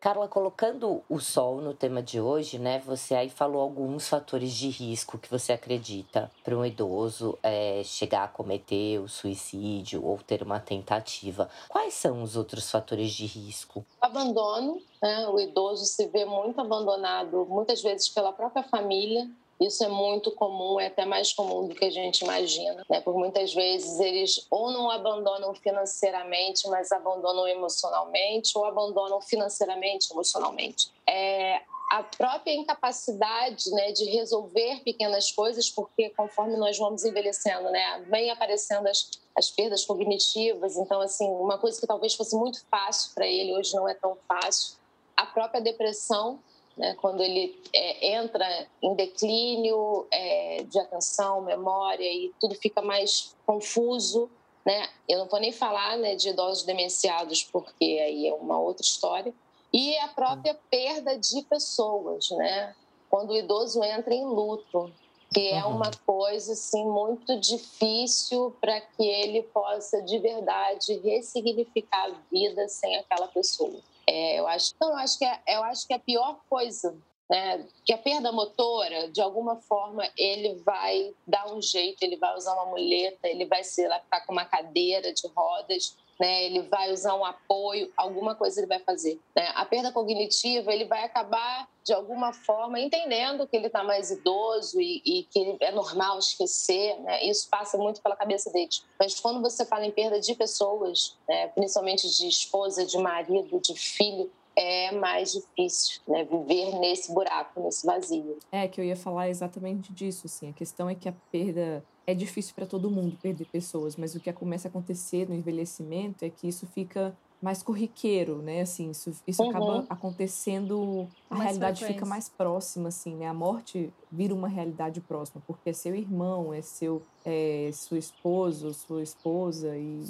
Carla, 0.00 0.28
colocando 0.28 1.02
o 1.08 1.18
sol 1.18 1.60
no 1.60 1.74
tema 1.74 2.00
de 2.00 2.20
hoje, 2.20 2.56
né? 2.56 2.78
Você 2.86 3.16
aí 3.16 3.28
falou 3.28 3.60
alguns 3.60 4.08
fatores 4.08 4.52
de 4.52 4.68
risco 4.68 5.18
que 5.18 5.28
você 5.28 5.52
acredita 5.52 6.30
para 6.44 6.56
um 6.56 6.64
idoso 6.64 7.36
é, 7.42 7.82
chegar 7.84 8.22
a 8.22 8.28
cometer 8.28 9.00
o 9.00 9.08
suicídio 9.08 10.04
ou 10.04 10.16
ter 10.18 10.40
uma 10.40 10.60
tentativa. 10.60 11.50
Quais 11.68 11.94
são 11.94 12.22
os 12.22 12.36
outros 12.36 12.70
fatores 12.70 13.10
de 13.10 13.26
risco? 13.26 13.84
Abandono, 14.00 14.80
né? 15.02 15.26
O 15.28 15.40
idoso 15.40 15.84
se 15.84 16.06
vê 16.06 16.24
muito 16.24 16.60
abandonado, 16.60 17.44
muitas 17.50 17.82
vezes 17.82 18.08
pela 18.08 18.32
própria 18.32 18.62
família, 18.62 19.28
isso 19.60 19.82
é 19.84 19.88
muito 19.88 20.30
comum, 20.30 20.78
é 20.78 20.86
até 20.86 21.04
mais 21.04 21.32
comum 21.32 21.66
do 21.66 21.74
que 21.74 21.84
a 21.84 21.90
gente 21.90 22.20
imagina, 22.22 22.84
né? 22.88 23.00
Por 23.00 23.14
muitas 23.14 23.52
vezes 23.52 23.98
eles 23.98 24.46
ou 24.50 24.70
não 24.70 24.90
abandonam 24.90 25.54
financeiramente, 25.54 26.68
mas 26.68 26.92
abandonam 26.92 27.46
emocionalmente, 27.48 28.56
ou 28.56 28.64
abandonam 28.64 29.20
financeiramente, 29.20 30.12
emocionalmente. 30.12 30.92
É, 31.08 31.60
a 31.90 32.02
própria 32.02 32.52
incapacidade 32.52 33.70
né, 33.70 33.92
de 33.92 34.04
resolver 34.04 34.82
pequenas 34.84 35.32
coisas, 35.32 35.70
porque 35.70 36.10
conforme 36.10 36.56
nós 36.56 36.78
vamos 36.78 37.04
envelhecendo, 37.04 37.70
né, 37.70 38.04
vem 38.08 38.30
aparecendo 38.30 38.86
as, 38.86 39.10
as 39.34 39.50
perdas 39.50 39.84
cognitivas. 39.84 40.76
Então, 40.76 41.00
assim, 41.00 41.26
uma 41.26 41.56
coisa 41.56 41.80
que 41.80 41.86
talvez 41.86 42.14
fosse 42.14 42.36
muito 42.36 42.64
fácil 42.70 43.12
para 43.14 43.26
ele 43.26 43.54
hoje 43.56 43.74
não 43.74 43.88
é 43.88 43.94
tão 43.94 44.16
fácil. 44.28 44.76
A 45.16 45.26
própria 45.26 45.60
depressão, 45.60 46.38
né, 46.78 46.94
quando 47.00 47.22
ele 47.22 47.60
é, 47.74 48.14
entra 48.14 48.46
em 48.80 48.94
declínio 48.94 50.06
é, 50.10 50.62
de 50.62 50.78
atenção, 50.78 51.42
memória 51.42 52.04
e 52.04 52.32
tudo 52.40 52.54
fica 52.54 52.80
mais 52.80 53.34
confuso, 53.44 54.30
né? 54.64 54.88
Eu 55.08 55.18
não 55.18 55.26
vou 55.26 55.40
nem 55.40 55.50
falar 55.50 55.96
né, 55.96 56.14
de 56.14 56.28
idosos 56.28 56.64
demenciados, 56.64 57.42
porque 57.42 57.84
aí 57.84 58.28
é 58.28 58.34
uma 58.34 58.58
outra 58.60 58.84
história. 58.84 59.34
E 59.72 59.96
a 59.98 60.08
própria 60.08 60.56
perda 60.70 61.18
de 61.18 61.42
pessoas, 61.42 62.30
né? 62.30 62.74
Quando 63.10 63.30
o 63.30 63.36
idoso 63.36 63.82
entra 63.82 64.14
em 64.14 64.24
luto, 64.24 64.92
que 65.32 65.48
é 65.48 65.64
uma 65.64 65.90
coisa 66.06 66.52
assim 66.52 66.84
muito 66.86 67.38
difícil 67.38 68.54
para 68.60 68.80
que 68.80 69.06
ele 69.06 69.42
possa 69.42 70.00
de 70.02 70.18
verdade 70.18 70.94
ressignificar 71.04 72.06
a 72.06 72.14
vida 72.30 72.68
sem 72.68 72.96
aquela 72.96 73.28
pessoa. 73.28 73.80
É, 74.08 74.40
eu 74.40 74.48
acho, 74.48 74.72
então, 74.74 74.88
eu 74.88 74.96
acho 74.96 75.18
que 75.18 75.24
é, 75.24 75.38
eu 75.48 75.62
acho 75.64 75.86
que 75.86 75.92
é 75.92 75.96
a 75.96 76.00
pior 76.00 76.40
coisa 76.48 76.96
né, 77.30 77.66
que 77.84 77.92
a 77.92 77.98
perda 77.98 78.32
motora, 78.32 79.08
de 79.08 79.20
alguma 79.20 79.56
forma, 79.56 80.08
ele 80.16 80.54
vai 80.64 81.14
dar 81.26 81.52
um 81.52 81.60
jeito, 81.60 82.02
ele 82.02 82.16
vai 82.16 82.34
usar 82.34 82.54
uma 82.54 82.66
muleta, 82.66 83.28
ele 83.28 83.44
vai 83.44 83.62
se 83.62 83.86
ficar 84.00 84.24
com 84.24 84.32
uma 84.32 84.46
cadeira 84.46 85.12
de 85.12 85.28
rodas, 85.28 85.96
né, 86.18 86.44
ele 86.44 86.62
vai 86.62 86.92
usar 86.92 87.14
um 87.14 87.24
apoio, 87.24 87.90
alguma 87.96 88.34
coisa 88.34 88.60
ele 88.60 88.66
vai 88.66 88.80
fazer. 88.80 89.20
Né? 89.36 89.52
A 89.54 89.64
perda 89.64 89.92
cognitiva, 89.92 90.72
ele 90.72 90.84
vai 90.84 91.04
acabar, 91.04 91.68
de 91.84 91.92
alguma 91.92 92.32
forma, 92.32 92.80
entendendo 92.80 93.46
que 93.46 93.56
ele 93.56 93.68
está 93.68 93.84
mais 93.84 94.10
idoso 94.10 94.80
e, 94.80 95.00
e, 95.04 95.22
que 95.24 95.56
é 95.60 95.70
normal 95.70 96.18
esquecer, 96.18 96.98
né? 97.00 97.24
isso 97.24 97.48
passa 97.48 97.78
muito 97.78 98.02
pela 98.02 98.16
cabeça 98.16 98.50
dele. 98.50 98.68
Mas 98.98 99.18
quando 99.20 99.40
você 99.40 99.64
fala 99.64 99.86
em 99.86 99.90
perda 99.90 100.20
de 100.20 100.34
pessoas, 100.34 101.16
né, 101.28 101.48
principalmente 101.48 102.08
de 102.08 102.26
esposa, 102.26 102.84
de 102.84 102.98
marido, 102.98 103.60
de 103.60 103.74
filho, 103.74 104.30
é 104.58 104.90
mais 104.90 105.32
difícil, 105.32 106.00
né? 106.08 106.24
Viver 106.24 106.76
nesse 106.80 107.14
buraco, 107.14 107.60
nesse 107.62 107.86
vazio. 107.86 108.38
É, 108.50 108.66
que 108.66 108.80
eu 108.80 108.84
ia 108.84 108.96
falar 108.96 109.28
exatamente 109.28 109.92
disso, 109.92 110.26
assim. 110.26 110.50
A 110.50 110.52
questão 110.52 110.90
é 110.90 110.96
que 110.96 111.08
a 111.08 111.14
perda 111.30 111.84
é 112.08 112.14
difícil 112.14 112.54
para 112.54 112.64
todo 112.64 112.90
mundo 112.90 113.18
perder 113.20 113.44
pessoas, 113.44 113.94
mas 113.94 114.14
o 114.14 114.20
que 114.20 114.32
começa 114.32 114.66
a 114.66 114.70
acontecer 114.70 115.28
no 115.28 115.34
envelhecimento 115.34 116.24
é 116.24 116.30
que 116.30 116.48
isso 116.48 116.66
fica 116.68 117.14
mais 117.40 117.62
corriqueiro, 117.62 118.40
né? 118.40 118.62
Assim, 118.62 118.90
isso, 118.92 119.12
isso 119.26 119.42
uhum. 119.42 119.50
acaba 119.50 119.86
acontecendo, 119.90 121.06
a 121.28 121.34
mais 121.34 121.50
realidade 121.50 121.80
frequência. 121.80 122.00
fica 122.00 122.08
mais 122.08 122.30
próxima, 122.30 122.88
assim, 122.88 123.14
né? 123.14 123.26
A 123.26 123.34
morte 123.34 123.92
vira 124.10 124.34
uma 124.34 124.48
realidade 124.48 125.02
próxima, 125.02 125.42
porque 125.46 125.68
é 125.68 125.72
seu 125.74 125.94
irmão, 125.94 126.54
é 126.54 126.62
seu, 126.62 127.02
é, 127.26 127.68
seu 127.74 127.98
esposo, 127.98 128.72
sua 128.72 129.02
esposa 129.02 129.76
e 129.76 130.02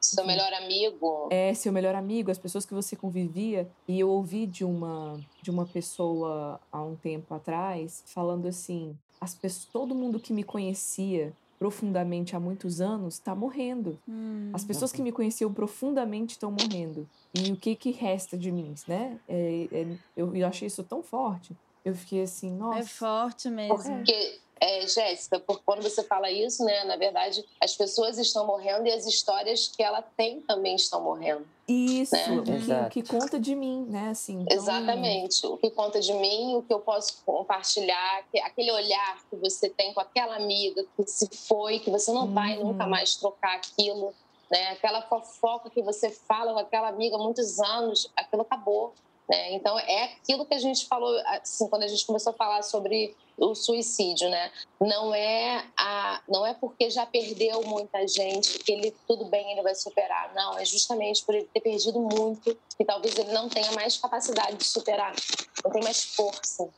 seu 0.00 0.24
melhor 0.24 0.52
amigo. 0.54 1.28
É, 1.30 1.52
seu 1.52 1.70
melhor 1.70 1.94
amigo, 1.94 2.30
as 2.30 2.38
pessoas 2.38 2.64
que 2.64 2.72
você 2.72 2.96
convivia. 2.96 3.68
E 3.86 4.00
eu 4.00 4.08
ouvi 4.08 4.46
de 4.46 4.64
uma, 4.64 5.20
de 5.42 5.50
uma 5.50 5.66
pessoa 5.66 6.58
há 6.72 6.82
um 6.82 6.96
tempo 6.96 7.34
atrás 7.34 8.02
falando 8.06 8.46
assim: 8.46 8.96
as 9.05 9.05
pessoas, 9.34 9.64
todo 9.72 9.94
mundo 9.94 10.20
que 10.20 10.32
me 10.32 10.44
conhecia 10.44 11.32
profundamente 11.58 12.36
há 12.36 12.40
muitos 12.40 12.80
anos 12.80 13.14
está 13.14 13.34
morrendo. 13.34 13.98
Hum. 14.08 14.50
As 14.52 14.64
pessoas 14.64 14.92
que 14.92 15.02
me 15.02 15.10
conheciam 15.10 15.52
profundamente 15.52 16.32
estão 16.32 16.50
morrendo. 16.50 17.08
E 17.34 17.50
o 17.50 17.56
que 17.56 17.74
que 17.74 17.90
resta 17.90 18.36
de 18.36 18.52
mim, 18.52 18.74
né? 18.86 19.18
É, 19.28 19.68
é, 19.72 19.86
eu, 20.16 20.34
eu 20.36 20.46
achei 20.46 20.66
isso 20.66 20.82
tão 20.82 21.02
forte. 21.02 21.56
Eu 21.84 21.94
fiquei 21.94 22.22
assim, 22.22 22.50
nossa. 22.50 22.80
É 22.80 22.84
forte 22.84 23.48
mesmo. 23.48 23.76
Porque 23.76 24.40
é, 24.60 24.86
Jéssica, 24.86 25.38
porque 25.40 25.62
quando 25.66 25.82
você 25.82 26.02
fala 26.02 26.30
isso, 26.30 26.64
né, 26.64 26.84
na 26.84 26.96
verdade, 26.96 27.44
as 27.60 27.74
pessoas 27.74 28.18
estão 28.18 28.46
morrendo 28.46 28.86
e 28.86 28.92
as 28.92 29.06
histórias 29.06 29.68
que 29.68 29.82
ela 29.82 30.02
tem 30.02 30.40
também 30.40 30.74
estão 30.74 31.02
morrendo. 31.02 31.46
Isso, 31.68 32.14
né? 32.14 32.30
o, 32.30 32.42
que, 32.88 33.02
que, 33.02 33.08
conta 33.08 33.40
de 33.40 33.54
mim, 33.54 33.84
né? 33.88 34.10
Assim, 34.10 34.42
então... 34.42 34.56
Exatamente, 34.56 35.44
o 35.46 35.56
que 35.56 35.68
conta 35.70 36.00
de 36.00 36.12
mim, 36.14 36.54
o 36.54 36.62
que 36.62 36.72
eu 36.72 36.78
posso 36.78 37.22
compartilhar, 37.24 38.24
aquele 38.44 38.70
olhar 38.70 39.18
que 39.28 39.36
você 39.36 39.68
tem 39.68 39.92
com 39.92 40.00
aquela 40.00 40.36
amiga 40.36 40.84
que 40.96 41.06
se 41.06 41.28
foi, 41.48 41.80
que 41.80 41.90
você 41.90 42.12
não 42.12 42.26
uhum. 42.26 42.34
vai 42.34 42.56
nunca 42.56 42.86
mais 42.86 43.16
trocar 43.16 43.56
aquilo, 43.56 44.14
né? 44.50 44.68
Aquela 44.68 45.02
fofoca 45.02 45.68
que 45.68 45.82
você 45.82 46.08
fala 46.10 46.52
com 46.52 46.60
aquela 46.60 46.88
amiga 46.88 47.16
há 47.16 47.18
muitos 47.18 47.58
anos, 47.58 48.10
aquilo 48.16 48.42
acabou. 48.42 48.94
Né? 49.28 49.54
Então, 49.54 49.78
é 49.78 50.04
aquilo 50.04 50.46
que 50.46 50.54
a 50.54 50.58
gente 50.58 50.86
falou 50.86 51.20
assim, 51.26 51.68
quando 51.68 51.82
a 51.82 51.88
gente 51.88 52.06
começou 52.06 52.30
a 52.30 52.36
falar 52.36 52.62
sobre 52.62 53.14
o 53.36 53.54
suicídio, 53.54 54.30
né? 54.30 54.50
Não 54.80 55.14
é 55.14 55.64
a, 55.76 56.22
não 56.28 56.46
é 56.46 56.54
porque 56.54 56.88
já 56.88 57.04
perdeu 57.04 57.62
muita 57.62 58.06
gente 58.06 58.58
que 58.60 58.72
ele 58.72 58.94
tudo 59.06 59.26
bem 59.26 59.52
ele 59.52 59.62
vai 59.62 59.74
superar. 59.74 60.32
Não, 60.34 60.58
é 60.58 60.64
justamente 60.64 61.22
por 61.24 61.34
ele 61.34 61.48
ter 61.52 61.60
perdido 61.60 62.00
muito 62.00 62.56
que 62.76 62.84
talvez 62.84 63.16
ele 63.18 63.32
não 63.32 63.48
tenha 63.48 63.72
mais 63.72 63.96
capacidade 63.98 64.56
de 64.56 64.64
superar, 64.64 65.14
não 65.62 65.70
tem 65.70 65.82
mais 65.82 66.02
força. 66.02 66.68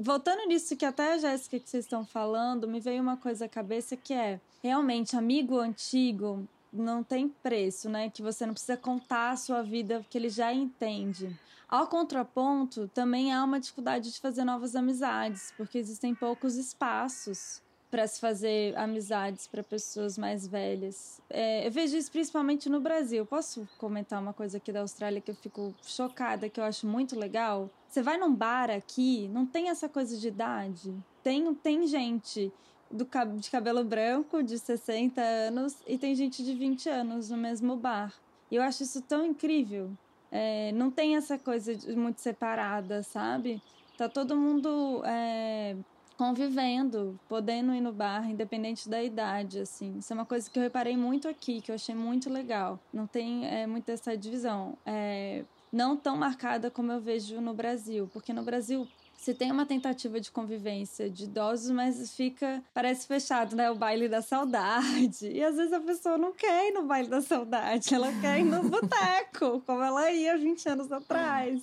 Voltando 0.00 0.46
nisso 0.46 0.76
que 0.76 0.84
até 0.84 1.12
a 1.12 1.18
Jéssica 1.18 1.58
que 1.58 1.68
vocês 1.68 1.84
estão 1.84 2.04
falando, 2.04 2.68
me 2.68 2.78
veio 2.78 3.02
uma 3.02 3.16
coisa 3.16 3.46
à 3.46 3.48
cabeça 3.48 3.96
que 3.96 4.12
é 4.12 4.38
realmente 4.62 5.16
amigo 5.16 5.58
antigo 5.58 6.46
não 6.72 7.02
tem 7.02 7.28
preço, 7.28 7.88
né? 7.88 8.10
Que 8.10 8.22
você 8.22 8.46
não 8.46 8.52
precisa 8.52 8.76
contar 8.76 9.30
a 9.30 9.36
sua 9.36 9.62
vida 9.62 10.00
porque 10.00 10.18
ele 10.18 10.28
já 10.28 10.52
entende. 10.52 11.38
Ao 11.68 11.86
contraponto, 11.86 12.88
também 12.88 13.32
há 13.32 13.44
uma 13.44 13.60
dificuldade 13.60 14.10
de 14.10 14.18
fazer 14.20 14.44
novas 14.44 14.74
amizades, 14.74 15.52
porque 15.56 15.76
existem 15.76 16.14
poucos 16.14 16.56
espaços 16.56 17.62
para 17.90 18.06
se 18.06 18.20
fazer 18.20 18.76
amizades 18.76 19.46
para 19.46 19.62
pessoas 19.62 20.18
mais 20.18 20.46
velhas. 20.46 21.20
É, 21.28 21.66
eu 21.66 21.70
vejo 21.70 21.96
isso 21.96 22.10
principalmente 22.10 22.68
no 22.68 22.80
Brasil. 22.80 23.24
Posso 23.24 23.66
comentar 23.78 24.20
uma 24.20 24.32
coisa 24.32 24.58
aqui 24.58 24.72
da 24.72 24.80
Austrália 24.80 25.20
que 25.20 25.30
eu 25.30 25.34
fico 25.34 25.74
chocada, 25.82 26.48
que 26.48 26.60
eu 26.60 26.64
acho 26.64 26.86
muito 26.86 27.18
legal? 27.18 27.70
Você 27.88 28.02
vai 28.02 28.18
num 28.18 28.34
bar 28.34 28.70
aqui, 28.70 29.28
não 29.28 29.46
tem 29.46 29.68
essa 29.70 29.88
coisa 29.88 30.16
de 30.16 30.28
idade. 30.28 30.94
Tem, 31.22 31.54
tem 31.54 31.86
gente 31.86 32.52
do, 32.90 33.06
de 33.36 33.50
cabelo 33.50 33.84
branco, 33.84 34.42
de 34.42 34.58
60 34.58 35.20
anos, 35.20 35.76
e 35.86 35.98
tem 35.98 36.14
gente 36.14 36.44
de 36.44 36.54
20 36.54 36.88
anos 36.88 37.30
no 37.30 37.36
mesmo 37.36 37.76
bar. 37.76 38.14
E 38.50 38.56
eu 38.56 38.62
acho 38.62 38.82
isso 38.82 39.02
tão 39.02 39.24
incrível. 39.24 39.90
É, 40.30 40.72
não 40.72 40.90
tem 40.90 41.16
essa 41.16 41.38
coisa 41.38 41.72
muito 41.96 42.20
separada, 42.20 43.02
sabe? 43.02 43.62
Tá 43.96 44.08
todo 44.08 44.36
mundo 44.36 45.02
é, 45.04 45.76
convivendo, 46.16 47.18
podendo 47.28 47.74
ir 47.74 47.80
no 47.80 47.92
bar, 47.92 48.28
independente 48.30 48.88
da 48.88 49.02
idade, 49.02 49.60
assim. 49.60 49.98
Isso 49.98 50.12
é 50.12 50.14
uma 50.14 50.26
coisa 50.26 50.50
que 50.50 50.58
eu 50.58 50.62
reparei 50.62 50.96
muito 50.96 51.28
aqui, 51.28 51.60
que 51.60 51.70
eu 51.70 51.74
achei 51.74 51.94
muito 51.94 52.30
legal. 52.30 52.78
Não 52.92 53.06
tem 53.06 53.46
é, 53.46 53.66
muito 53.66 53.88
essa 53.88 54.16
divisão. 54.16 54.76
É, 54.84 55.44
não 55.72 55.96
tão 55.96 56.16
marcada 56.16 56.70
como 56.70 56.90
eu 56.92 57.00
vejo 57.00 57.40
no 57.40 57.54
Brasil, 57.54 58.08
porque 58.12 58.32
no 58.32 58.42
Brasil 58.42 58.86
se 59.18 59.34
tem 59.34 59.50
uma 59.50 59.66
tentativa 59.66 60.20
de 60.20 60.30
convivência 60.30 61.10
de 61.10 61.24
idosos, 61.24 61.72
mas 61.72 62.14
fica, 62.14 62.62
parece 62.72 63.04
fechado, 63.04 63.56
né? 63.56 63.68
O 63.68 63.74
baile 63.74 64.08
da 64.08 64.22
saudade. 64.22 65.28
E 65.28 65.42
às 65.42 65.56
vezes 65.56 65.72
a 65.72 65.80
pessoa 65.80 66.16
não 66.16 66.32
quer 66.32 66.68
ir 66.68 66.72
no 66.72 66.84
baile 66.86 67.08
da 67.08 67.20
saudade, 67.20 67.92
ela 67.92 68.12
quer 68.20 68.38
ir 68.38 68.44
no 68.44 68.62
boteco, 68.62 69.60
como 69.66 69.82
ela 69.82 70.08
ia 70.12 70.38
20 70.38 70.68
anos 70.68 70.92
atrás 70.92 71.60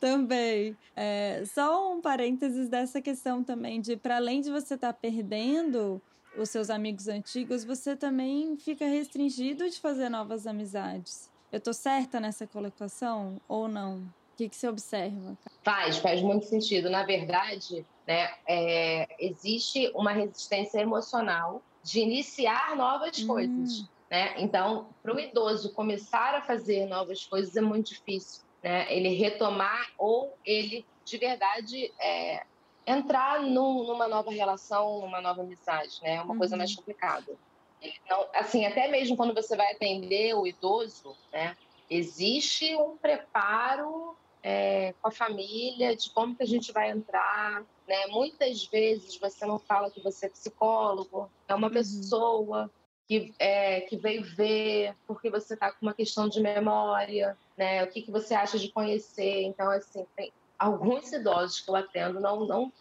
também. 0.00 0.74
É, 0.96 1.44
só 1.54 1.92
um 1.94 2.00
parênteses 2.00 2.70
dessa 2.70 3.02
questão 3.02 3.44
também 3.44 3.82
de, 3.82 3.94
para 3.94 4.16
além 4.16 4.40
de 4.40 4.50
você 4.50 4.74
estar 4.74 4.94
tá 4.94 4.98
perdendo 4.98 6.00
os 6.38 6.48
seus 6.48 6.70
amigos 6.70 7.06
antigos, 7.06 7.64
você 7.64 7.94
também 7.94 8.56
fica 8.56 8.86
restringido 8.86 9.68
de 9.68 9.78
fazer 9.78 10.08
novas 10.08 10.46
amizades. 10.46 11.30
Eu 11.52 11.60
tô 11.60 11.74
certa 11.74 12.18
nessa 12.18 12.46
colocação 12.46 13.38
ou 13.46 13.68
não? 13.68 14.02
Que, 14.38 14.48
que 14.48 14.56
você 14.56 14.68
observa? 14.68 15.36
Faz, 15.64 15.98
faz 15.98 16.22
muito 16.22 16.46
sentido. 16.46 16.88
Na 16.88 17.02
verdade, 17.02 17.84
né, 18.06 18.32
é, 18.46 19.08
existe 19.18 19.90
uma 19.96 20.12
resistência 20.12 20.78
emocional 20.78 21.60
de 21.82 22.00
iniciar 22.00 22.76
novas 22.76 23.18
hum. 23.18 23.26
coisas. 23.26 23.84
Né? 24.08 24.34
Então, 24.38 24.86
para 25.02 25.14
o 25.14 25.18
idoso 25.18 25.72
começar 25.72 26.36
a 26.36 26.40
fazer 26.40 26.86
novas 26.86 27.26
coisas 27.26 27.56
é 27.56 27.60
muito 27.60 27.88
difícil. 27.88 28.44
Né? 28.62 28.86
Ele 28.94 29.08
retomar 29.08 29.90
ou 29.98 30.32
ele, 30.44 30.86
de 31.04 31.18
verdade, 31.18 31.92
é, 31.98 32.44
entrar 32.86 33.40
num, 33.40 33.82
numa 33.84 34.06
nova 34.06 34.30
relação, 34.30 35.00
numa 35.00 35.20
nova 35.20 35.42
amizade. 35.42 36.00
Né? 36.00 36.14
É 36.14 36.22
uma 36.22 36.32
uhum. 36.32 36.38
coisa 36.38 36.56
mais 36.56 36.76
complicada. 36.76 37.34
Então, 37.82 38.28
assim, 38.34 38.64
até 38.64 38.86
mesmo 38.86 39.16
quando 39.16 39.34
você 39.34 39.56
vai 39.56 39.72
atender 39.72 40.34
o 40.34 40.46
idoso, 40.46 41.16
né, 41.32 41.56
existe 41.90 42.74
um 42.76 42.96
preparo 42.96 44.16
é, 44.42 44.94
com 45.00 45.08
a 45.08 45.10
família, 45.10 45.96
de 45.96 46.10
como 46.10 46.34
que 46.34 46.42
a 46.42 46.46
gente 46.46 46.72
vai 46.72 46.90
entrar. 46.90 47.62
Né? 47.86 48.06
Muitas 48.08 48.64
vezes 48.66 49.18
você 49.18 49.46
não 49.46 49.58
fala 49.58 49.90
que 49.90 50.02
você 50.02 50.26
é 50.26 50.30
psicólogo, 50.30 51.30
é 51.46 51.54
uma 51.54 51.68
uhum. 51.68 51.72
pessoa 51.72 52.70
que, 53.06 53.34
é, 53.38 53.80
que 53.82 53.96
veio 53.96 54.22
ver 54.22 54.94
porque 55.06 55.30
você 55.30 55.54
está 55.54 55.70
com 55.72 55.86
uma 55.86 55.94
questão 55.94 56.28
de 56.28 56.40
memória, 56.40 57.36
né? 57.56 57.82
o 57.82 57.88
que, 57.88 58.02
que 58.02 58.10
você 58.10 58.34
acha 58.34 58.58
de 58.58 58.70
conhecer. 58.70 59.42
Então, 59.42 59.70
assim, 59.70 60.06
tem 60.14 60.32
alguns 60.58 61.12
idosos 61.12 61.60
que 61.60 61.70
eu 61.70 61.76
atendo, 61.76 62.20
não, 62.20 62.46
não, 62.46 62.72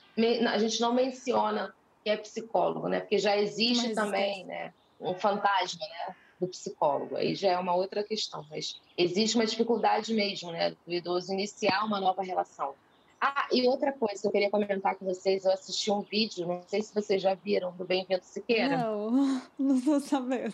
a 0.52 0.58
gente 0.58 0.82
não 0.82 0.94
menciona 0.94 1.74
que 2.04 2.10
é 2.10 2.18
psicólogo, 2.18 2.88
né? 2.88 3.00
porque 3.00 3.18
já 3.18 3.38
existe 3.38 3.88
Mas, 3.88 3.96
também 3.96 4.46
né? 4.46 4.74
um 5.00 5.14
fantasma, 5.14 5.86
né? 5.86 6.16
Do 6.39 6.48
psicólogo. 6.48 7.15
Aí 7.15 7.36
já 7.36 7.51
é 7.51 7.58
uma 7.58 7.75
outra 7.75 8.03
questão, 8.03 8.46
mas 8.50 8.79
existe 8.98 9.36
uma 9.36 9.46
dificuldade 9.46 10.13
mesmo, 10.13 10.51
né, 10.51 10.75
do 10.86 10.94
idoso 10.94 11.34
iniciar 11.34 11.86
uma 11.86 12.00
nova 12.00 12.22
relação. 12.22 12.74
Ah, 13.20 13.48
e 13.51 13.67
outra 13.67 13.91
coisa 13.91 14.22
que 14.22 14.27
eu 14.27 14.32
queria 14.32 14.50
comentar 14.50 14.96
com 14.96 15.06
vocês, 15.06 15.44
eu 15.44 15.51
assisti 15.51 15.89
um 15.89 16.01
vídeo, 16.01 16.48
não 16.48 16.62
sei 16.67 16.84
se 16.84 16.94
vocês 16.94 17.22
já 17.22 17.34
viram, 17.34 17.72
do 17.75 17.84
Bem-vindo 17.84 18.24
Siqueira. 18.24 18.77
Não, 18.77 19.41
não 19.58 19.75
estou 19.75 20.00
sabendo. 20.00 20.53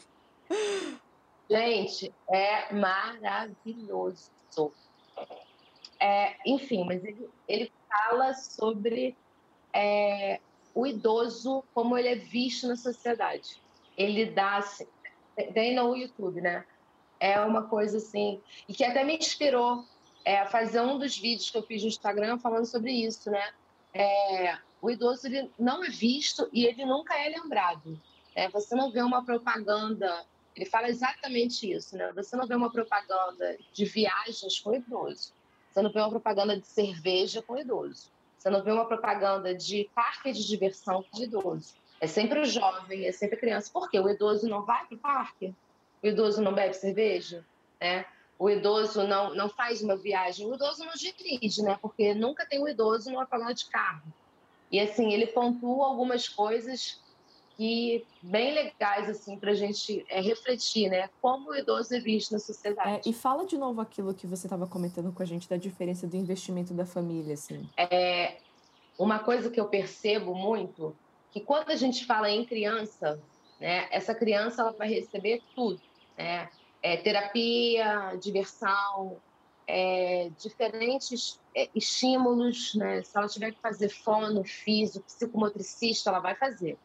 Gente, 1.49 2.13
é 2.31 2.73
maravilhoso. 2.73 4.31
É, 5.99 6.35
enfim, 6.45 6.85
mas 6.85 7.03
ele, 7.03 7.29
ele 7.47 7.71
fala 7.89 8.33
sobre 8.33 9.15
é, 9.73 10.39
o 10.73 10.87
idoso, 10.87 11.63
como 11.73 11.97
ele 11.97 12.09
é 12.09 12.15
visto 12.15 12.67
na 12.67 12.75
sociedade. 12.75 13.61
Ele 13.97 14.25
dá, 14.25 14.57
assim, 14.57 14.87
tem 15.53 15.75
no 15.75 15.95
YouTube, 15.95 16.41
né? 16.41 16.65
É 17.19 17.39
uma 17.39 17.63
coisa 17.63 17.97
assim, 17.97 18.41
e 18.67 18.73
que 18.73 18.83
até 18.83 19.03
me 19.03 19.17
inspirou 19.17 19.85
é, 20.25 20.39
a 20.39 20.45
fazer 20.45 20.81
um 20.81 20.97
dos 20.97 21.17
vídeos 21.17 21.49
que 21.49 21.57
eu 21.57 21.63
fiz 21.63 21.81
no 21.81 21.87
Instagram 21.87 22.37
falando 22.37 22.65
sobre 22.65 22.91
isso, 22.91 23.29
né? 23.29 23.51
É, 23.93 24.57
o 24.81 24.89
idoso 24.89 25.27
ele 25.27 25.49
não 25.57 25.83
é 25.83 25.89
visto 25.89 26.49
e 26.51 26.65
ele 26.65 26.85
nunca 26.85 27.17
é 27.17 27.29
lembrado. 27.29 27.99
É, 28.35 28.49
você 28.49 28.75
não 28.75 28.91
vê 28.91 29.01
uma 29.01 29.23
propaganda, 29.23 30.25
ele 30.55 30.65
fala 30.65 30.89
exatamente 30.89 31.71
isso, 31.71 31.95
né? 31.95 32.11
Você 32.13 32.35
não 32.35 32.47
vê 32.47 32.55
uma 32.55 32.71
propaganda 32.71 33.57
de 33.71 33.85
viagens 33.85 34.59
com 34.59 34.73
idoso. 34.73 35.33
Você 35.71 35.81
não 35.81 35.91
vê 35.91 35.99
uma 35.99 36.09
propaganda 36.09 36.59
de 36.59 36.67
cerveja 36.67 37.41
com 37.41 37.57
idoso. 37.57 38.11
Você 38.37 38.49
não 38.49 38.61
vê 38.61 38.71
uma 38.71 38.85
propaganda 38.85 39.55
de 39.55 39.89
parque 39.95 40.33
de 40.33 40.45
diversão 40.45 41.03
com 41.09 41.21
idoso. 41.21 41.75
É 42.03 42.07
sempre 42.07 42.41
o 42.41 42.45
jovem, 42.45 43.05
é 43.05 43.13
sempre 43.13 43.37
a 43.37 43.39
criança. 43.39 43.71
Por 43.71 43.89
quê? 43.89 43.97
O 43.97 44.09
idoso 44.09 44.45
não 44.49 44.65
vai 44.65 44.85
para 44.85 44.95
o 44.95 44.99
parque? 44.99 45.55
O 46.03 46.07
idoso 46.07 46.41
não 46.41 46.53
bebe 46.53 46.73
cerveja? 46.73 47.45
Né? 47.79 48.05
O 48.37 48.49
idoso 48.49 49.07
não, 49.07 49.33
não 49.33 49.47
faz 49.47 49.81
uma 49.81 49.95
viagem? 49.95 50.45
O 50.45 50.53
idoso 50.53 50.83
não 50.83 50.91
dirige, 50.95 51.61
né? 51.61 51.79
Porque 51.81 52.13
nunca 52.13 52.45
tem 52.45 52.61
um 52.61 52.67
idoso 52.67 53.09
numa 53.09 53.25
propaganda 53.25 53.53
de 53.53 53.67
carro. 53.67 54.03
E 54.69 54.81
assim, 54.81 55.13
ele 55.13 55.27
pontua 55.27 55.85
algumas 55.85 56.27
coisas 56.27 57.01
que 57.55 58.05
bem 58.21 58.53
legais 58.53 59.09
assim 59.09 59.39
para 59.39 59.51
a 59.51 59.55
gente 59.55 60.05
é, 60.09 60.19
refletir, 60.19 60.89
né? 60.89 61.09
Como 61.21 61.51
o 61.51 61.55
idoso 61.55 61.95
é 61.95 62.01
visto 62.01 62.33
na 62.33 62.39
sociedade. 62.39 62.89
É, 62.89 63.09
e 63.09 63.13
fala 63.13 63.45
de 63.45 63.57
novo 63.57 63.79
aquilo 63.79 64.13
que 64.13 64.27
você 64.27 64.45
estava 64.45 64.67
comentando 64.67 65.13
com 65.13 65.23
a 65.23 65.25
gente 65.25 65.47
da 65.47 65.55
diferença 65.55 66.05
do 66.05 66.17
investimento 66.17 66.73
da 66.73 66.85
família, 66.85 67.35
assim. 67.35 67.65
É 67.77 68.39
uma 68.99 69.19
coisa 69.19 69.49
que 69.49 69.57
eu 69.57 69.69
percebo 69.69 70.35
muito 70.35 70.93
que 71.33 71.41
quando 71.41 71.71
a 71.71 71.75
gente 71.75 72.05
fala 72.05 72.29
em 72.29 72.45
criança, 72.45 73.19
né? 73.59 73.87
Essa 73.91 74.13
criança 74.13 74.61
ela 74.61 74.71
vai 74.71 74.87
receber 74.87 75.41
tudo, 75.55 75.81
né? 76.15 76.47
É, 76.81 76.97
terapia, 76.97 78.15
diversão, 78.21 79.17
é, 79.65 80.29
diferentes 80.37 81.39
é, 81.55 81.69
estímulos, 81.73 82.75
né? 82.75 83.01
Se 83.01 83.17
ela 83.17 83.27
tiver 83.27 83.51
que 83.51 83.59
fazer 83.59 83.89
fono, 83.89 84.43
físico, 84.43 85.05
psicomotricista, 85.05 86.09
ela 86.09 86.19
vai 86.19 86.35
fazer. 86.35 86.77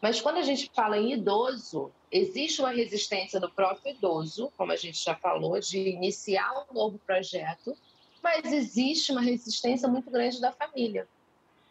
Mas 0.00 0.20
quando 0.20 0.38
a 0.38 0.42
gente 0.42 0.68
fala 0.74 0.98
em 0.98 1.12
idoso, 1.12 1.92
existe 2.10 2.60
uma 2.60 2.70
resistência 2.70 3.38
do 3.38 3.48
próprio 3.48 3.94
idoso, 3.94 4.52
como 4.56 4.72
a 4.72 4.76
gente 4.76 5.02
já 5.02 5.14
falou, 5.14 5.60
de 5.60 5.78
iniciar 5.78 6.66
um 6.68 6.74
novo 6.74 6.98
projeto, 7.06 7.76
mas 8.20 8.52
existe 8.52 9.12
uma 9.12 9.20
resistência 9.20 9.86
muito 9.86 10.10
grande 10.10 10.40
da 10.40 10.50
família. 10.50 11.06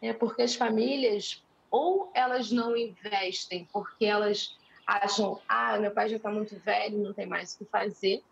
Né? 0.00 0.12
Porque 0.14 0.42
as 0.42 0.54
famílias, 0.54 1.41
ou 1.72 2.12
elas 2.14 2.52
não 2.52 2.76
investem 2.76 3.66
porque 3.72 4.04
elas 4.04 4.54
acham, 4.86 5.40
ah, 5.48 5.78
meu 5.78 5.90
pai 5.90 6.08
já 6.08 6.18
está 6.18 6.30
muito 6.30 6.54
velho, 6.60 6.98
não 6.98 7.14
tem 7.14 7.26
mais 7.26 7.54
o 7.54 7.58
que 7.58 7.64
fazer, 7.64 8.22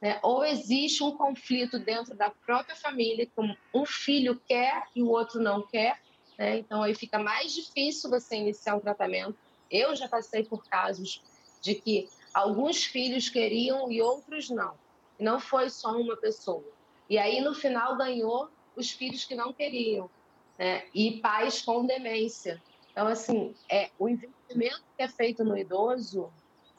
né? 0.00 0.18
ou 0.22 0.44
existe 0.44 1.04
um 1.04 1.14
conflito 1.14 1.78
dentro 1.78 2.16
da 2.16 2.30
própria 2.30 2.74
família, 2.74 3.28
como 3.36 3.54
um 3.74 3.84
filho 3.84 4.40
quer 4.48 4.84
e 4.96 5.02
o 5.02 5.08
outro 5.08 5.40
não 5.40 5.60
quer, 5.60 6.00
né? 6.38 6.58
Então, 6.58 6.82
aí 6.82 6.94
fica 6.94 7.18
mais 7.18 7.52
difícil 7.52 8.08
você 8.08 8.36
iniciar 8.36 8.76
um 8.76 8.80
tratamento. 8.80 9.36
Eu 9.70 9.94
já 9.96 10.08
passei 10.08 10.44
por 10.44 10.64
casos 10.64 11.20
de 11.60 11.74
que 11.74 12.08
alguns 12.32 12.84
filhos 12.84 13.28
queriam 13.28 13.90
e 13.90 14.00
outros 14.00 14.48
não. 14.48 14.74
E 15.18 15.24
não 15.24 15.40
foi 15.40 15.68
só 15.68 15.90
uma 15.90 16.16
pessoa. 16.16 16.64
E 17.10 17.18
aí, 17.18 17.40
no 17.40 17.54
final, 17.54 17.96
ganhou 17.96 18.48
os 18.76 18.90
filhos 18.90 19.24
que 19.24 19.34
não 19.34 19.52
queriam. 19.52 20.08
Né? 20.56 20.84
E 20.94 21.20
pais 21.20 21.60
com 21.60 21.84
demência. 21.84 22.62
Então, 22.98 23.06
assim, 23.06 23.54
é, 23.70 23.92
o 23.96 24.08
investimento 24.08 24.82
que 24.96 25.04
é 25.04 25.06
feito 25.06 25.44
no 25.44 25.56
idoso 25.56 26.32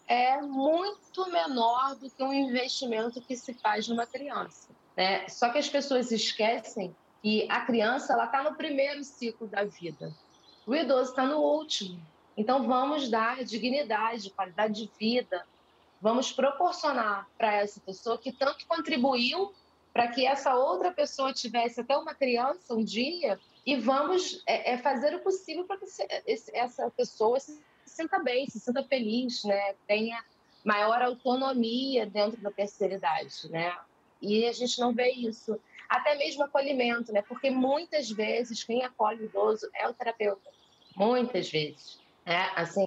é 0.06 0.42
muito 0.42 1.32
menor 1.32 1.96
do 1.96 2.10
que 2.10 2.22
um 2.22 2.34
investimento 2.34 3.22
que 3.22 3.38
se 3.38 3.54
faz 3.54 3.88
numa 3.88 4.06
criança. 4.06 4.68
Né? 4.98 5.26
Só 5.30 5.48
que 5.48 5.58
as 5.58 5.70
pessoas 5.70 6.12
esquecem 6.12 6.94
que 7.22 7.48
a 7.50 7.62
criança 7.62 8.12
ela 8.12 8.26
está 8.26 8.44
no 8.44 8.54
primeiro 8.56 9.02
ciclo 9.02 9.48
da 9.48 9.64
vida, 9.64 10.14
o 10.68 10.76
idoso 10.76 11.12
está 11.12 11.24
no 11.24 11.38
último. 11.38 12.06
Então 12.36 12.68
vamos 12.68 13.10
dar 13.10 13.42
dignidade, 13.46 14.30
qualidade 14.32 14.74
de 14.74 14.92
vida, 15.00 15.48
vamos 16.02 16.34
proporcionar 16.34 17.30
para 17.38 17.54
essa 17.54 17.80
pessoa 17.80 18.18
que 18.18 18.34
tanto 18.34 18.68
contribuiu 18.68 19.54
para 19.94 20.10
que 20.10 20.28
essa 20.28 20.54
outra 20.54 20.92
pessoa 20.92 21.32
tivesse 21.32 21.80
até 21.80 21.98
uma 21.98 22.14
criança 22.14 22.74
um 22.74 22.84
dia 22.84 23.40
e 23.65 23.76
vamos 23.76 24.41
é, 24.45 24.74
é 24.74 24.78
fazer 24.78 25.13
o 25.15 25.19
possível 25.19 25.65
para 25.65 25.78
que 25.78 25.86
esse, 26.26 26.56
essa 26.56 26.89
pessoa 26.91 27.39
se 27.39 27.60
sinta 27.86 28.19
bem, 28.19 28.48
se 28.48 28.60
sinta 28.60 28.84
feliz, 28.84 29.43
né? 29.43 29.76
Tenha 29.88 30.24
maior 30.63 31.02
autonomia 31.02 32.06
dentro 32.06 32.41
da 32.41 32.52
terceira 32.52 32.95
idade, 32.95 33.50
né? 33.50 33.76
E 34.22 34.45
a 34.45 34.52
gente 34.52 34.80
não 34.80 34.93
vê 34.93 35.12
isso 35.12 35.60
até 35.89 36.15
mesmo 36.15 36.43
acolhimento, 36.43 37.12
né? 37.12 37.22
Porque 37.22 37.50
muitas 37.50 38.10
vezes 38.10 38.63
quem 38.63 38.84
acolhe 38.84 39.24
o 39.24 39.26
idoso 39.26 39.69
é 39.74 39.88
o 39.88 39.93
terapeuta, 39.93 40.50
muitas 40.95 41.50
vezes, 41.50 42.00
né? 42.26 42.52
Assim, 42.56 42.86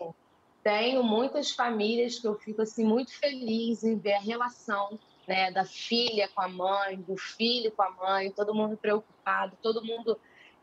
tenho 0.63 1.03
muitas 1.03 1.51
famílias 1.51 2.19
que 2.19 2.27
eu 2.27 2.35
fico 2.37 2.63
assim 2.63 2.85
muito 2.85 3.13
feliz 3.19 3.83
em 3.83 3.99
ver 3.99 4.15
a 4.15 4.21
relação 4.21 4.99
né, 5.27 5.51
da 5.51 5.65
filha 5.65 6.29
com 6.29 6.41
a 6.41 6.49
mãe, 6.49 6.97
do 6.97 7.17
filho 7.17 7.73
com 7.73 7.83
a 7.83 7.91
mãe, 7.91 8.31
todo 8.31 8.55
mundo 8.55 8.77
preocupado, 8.77 9.57
todo 9.63 9.85
mundo 9.85 10.19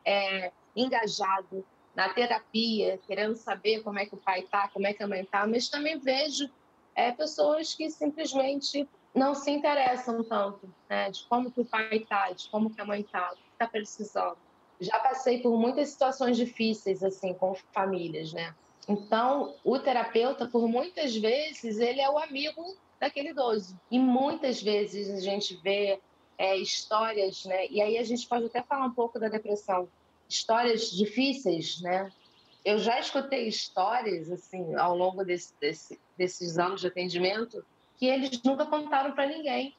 é, 0.05 0.51
engajado 0.75 1.65
na 1.95 2.09
terapia, 2.09 2.99
querendo 3.05 3.35
saber 3.35 3.81
como 3.81 3.99
é 3.99 4.05
que 4.05 4.15
o 4.15 4.17
pai 4.17 4.41
está, 4.41 4.67
como 4.69 4.87
é 4.87 4.93
que 4.93 5.03
a 5.03 5.07
mãe 5.07 5.21
está, 5.21 5.45
mas 5.45 5.67
também 5.67 5.97
vejo 5.99 6.49
é, 6.95 7.11
pessoas 7.11 7.73
que 7.73 7.89
simplesmente 7.89 8.87
não 9.13 9.33
se 9.33 9.51
interessam 9.51 10.23
tanto 10.23 10.73
né, 10.89 11.09
de 11.09 11.23
como 11.25 11.51
que 11.51 11.61
o 11.61 11.65
pai 11.65 11.97
está, 11.97 12.31
de 12.31 12.47
como 12.49 12.69
que 12.69 12.79
a 12.79 12.85
mãe 12.85 13.01
está, 13.01 13.31
o 13.31 13.35
que 13.35 13.41
está 13.53 13.67
precisando. 13.67 14.37
Já 14.79 14.97
passei 14.99 15.41
por 15.41 15.57
muitas 15.57 15.89
situações 15.89 16.37
difíceis 16.37 17.03
assim 17.03 17.33
com 17.33 17.53
famílias, 17.73 18.31
né? 18.31 18.55
Então, 18.87 19.55
o 19.63 19.77
terapeuta, 19.77 20.47
por 20.47 20.67
muitas 20.67 21.15
vezes, 21.15 21.79
ele 21.79 22.01
é 22.01 22.09
o 22.09 22.17
amigo 22.17 22.75
daquele 22.99 23.29
idoso. 23.29 23.79
E 23.91 23.99
muitas 23.99 24.61
vezes 24.61 25.09
a 25.09 25.19
gente 25.19 25.55
vê 25.57 25.99
é, 26.39 26.55
histórias, 26.55 27.43
né? 27.43 27.67
E 27.67 27.81
aí 27.81 27.97
a 27.97 28.03
gente 28.03 28.25
pode 28.25 28.45
até 28.45 28.63
falar 28.63 28.85
um 28.85 28.93
pouco 28.93 29.19
da 29.19 29.27
depressão. 29.27 29.89
Histórias 30.27 30.89
difíceis, 30.89 31.81
né? 31.81 32.09
Eu 32.63 32.79
já 32.79 32.97
escutei 32.97 33.45
histórias, 33.45 34.31
assim, 34.31 34.73
ao 34.75 34.95
longo 34.95 35.25
desse, 35.25 35.53
desse, 35.59 35.99
desses 36.17 36.57
anos 36.57 36.79
de 36.79 36.87
atendimento, 36.87 37.63
que 37.97 38.05
eles 38.05 38.41
nunca 38.41 38.65
contaram 38.65 39.11
para 39.11 39.27
ninguém, 39.27 39.75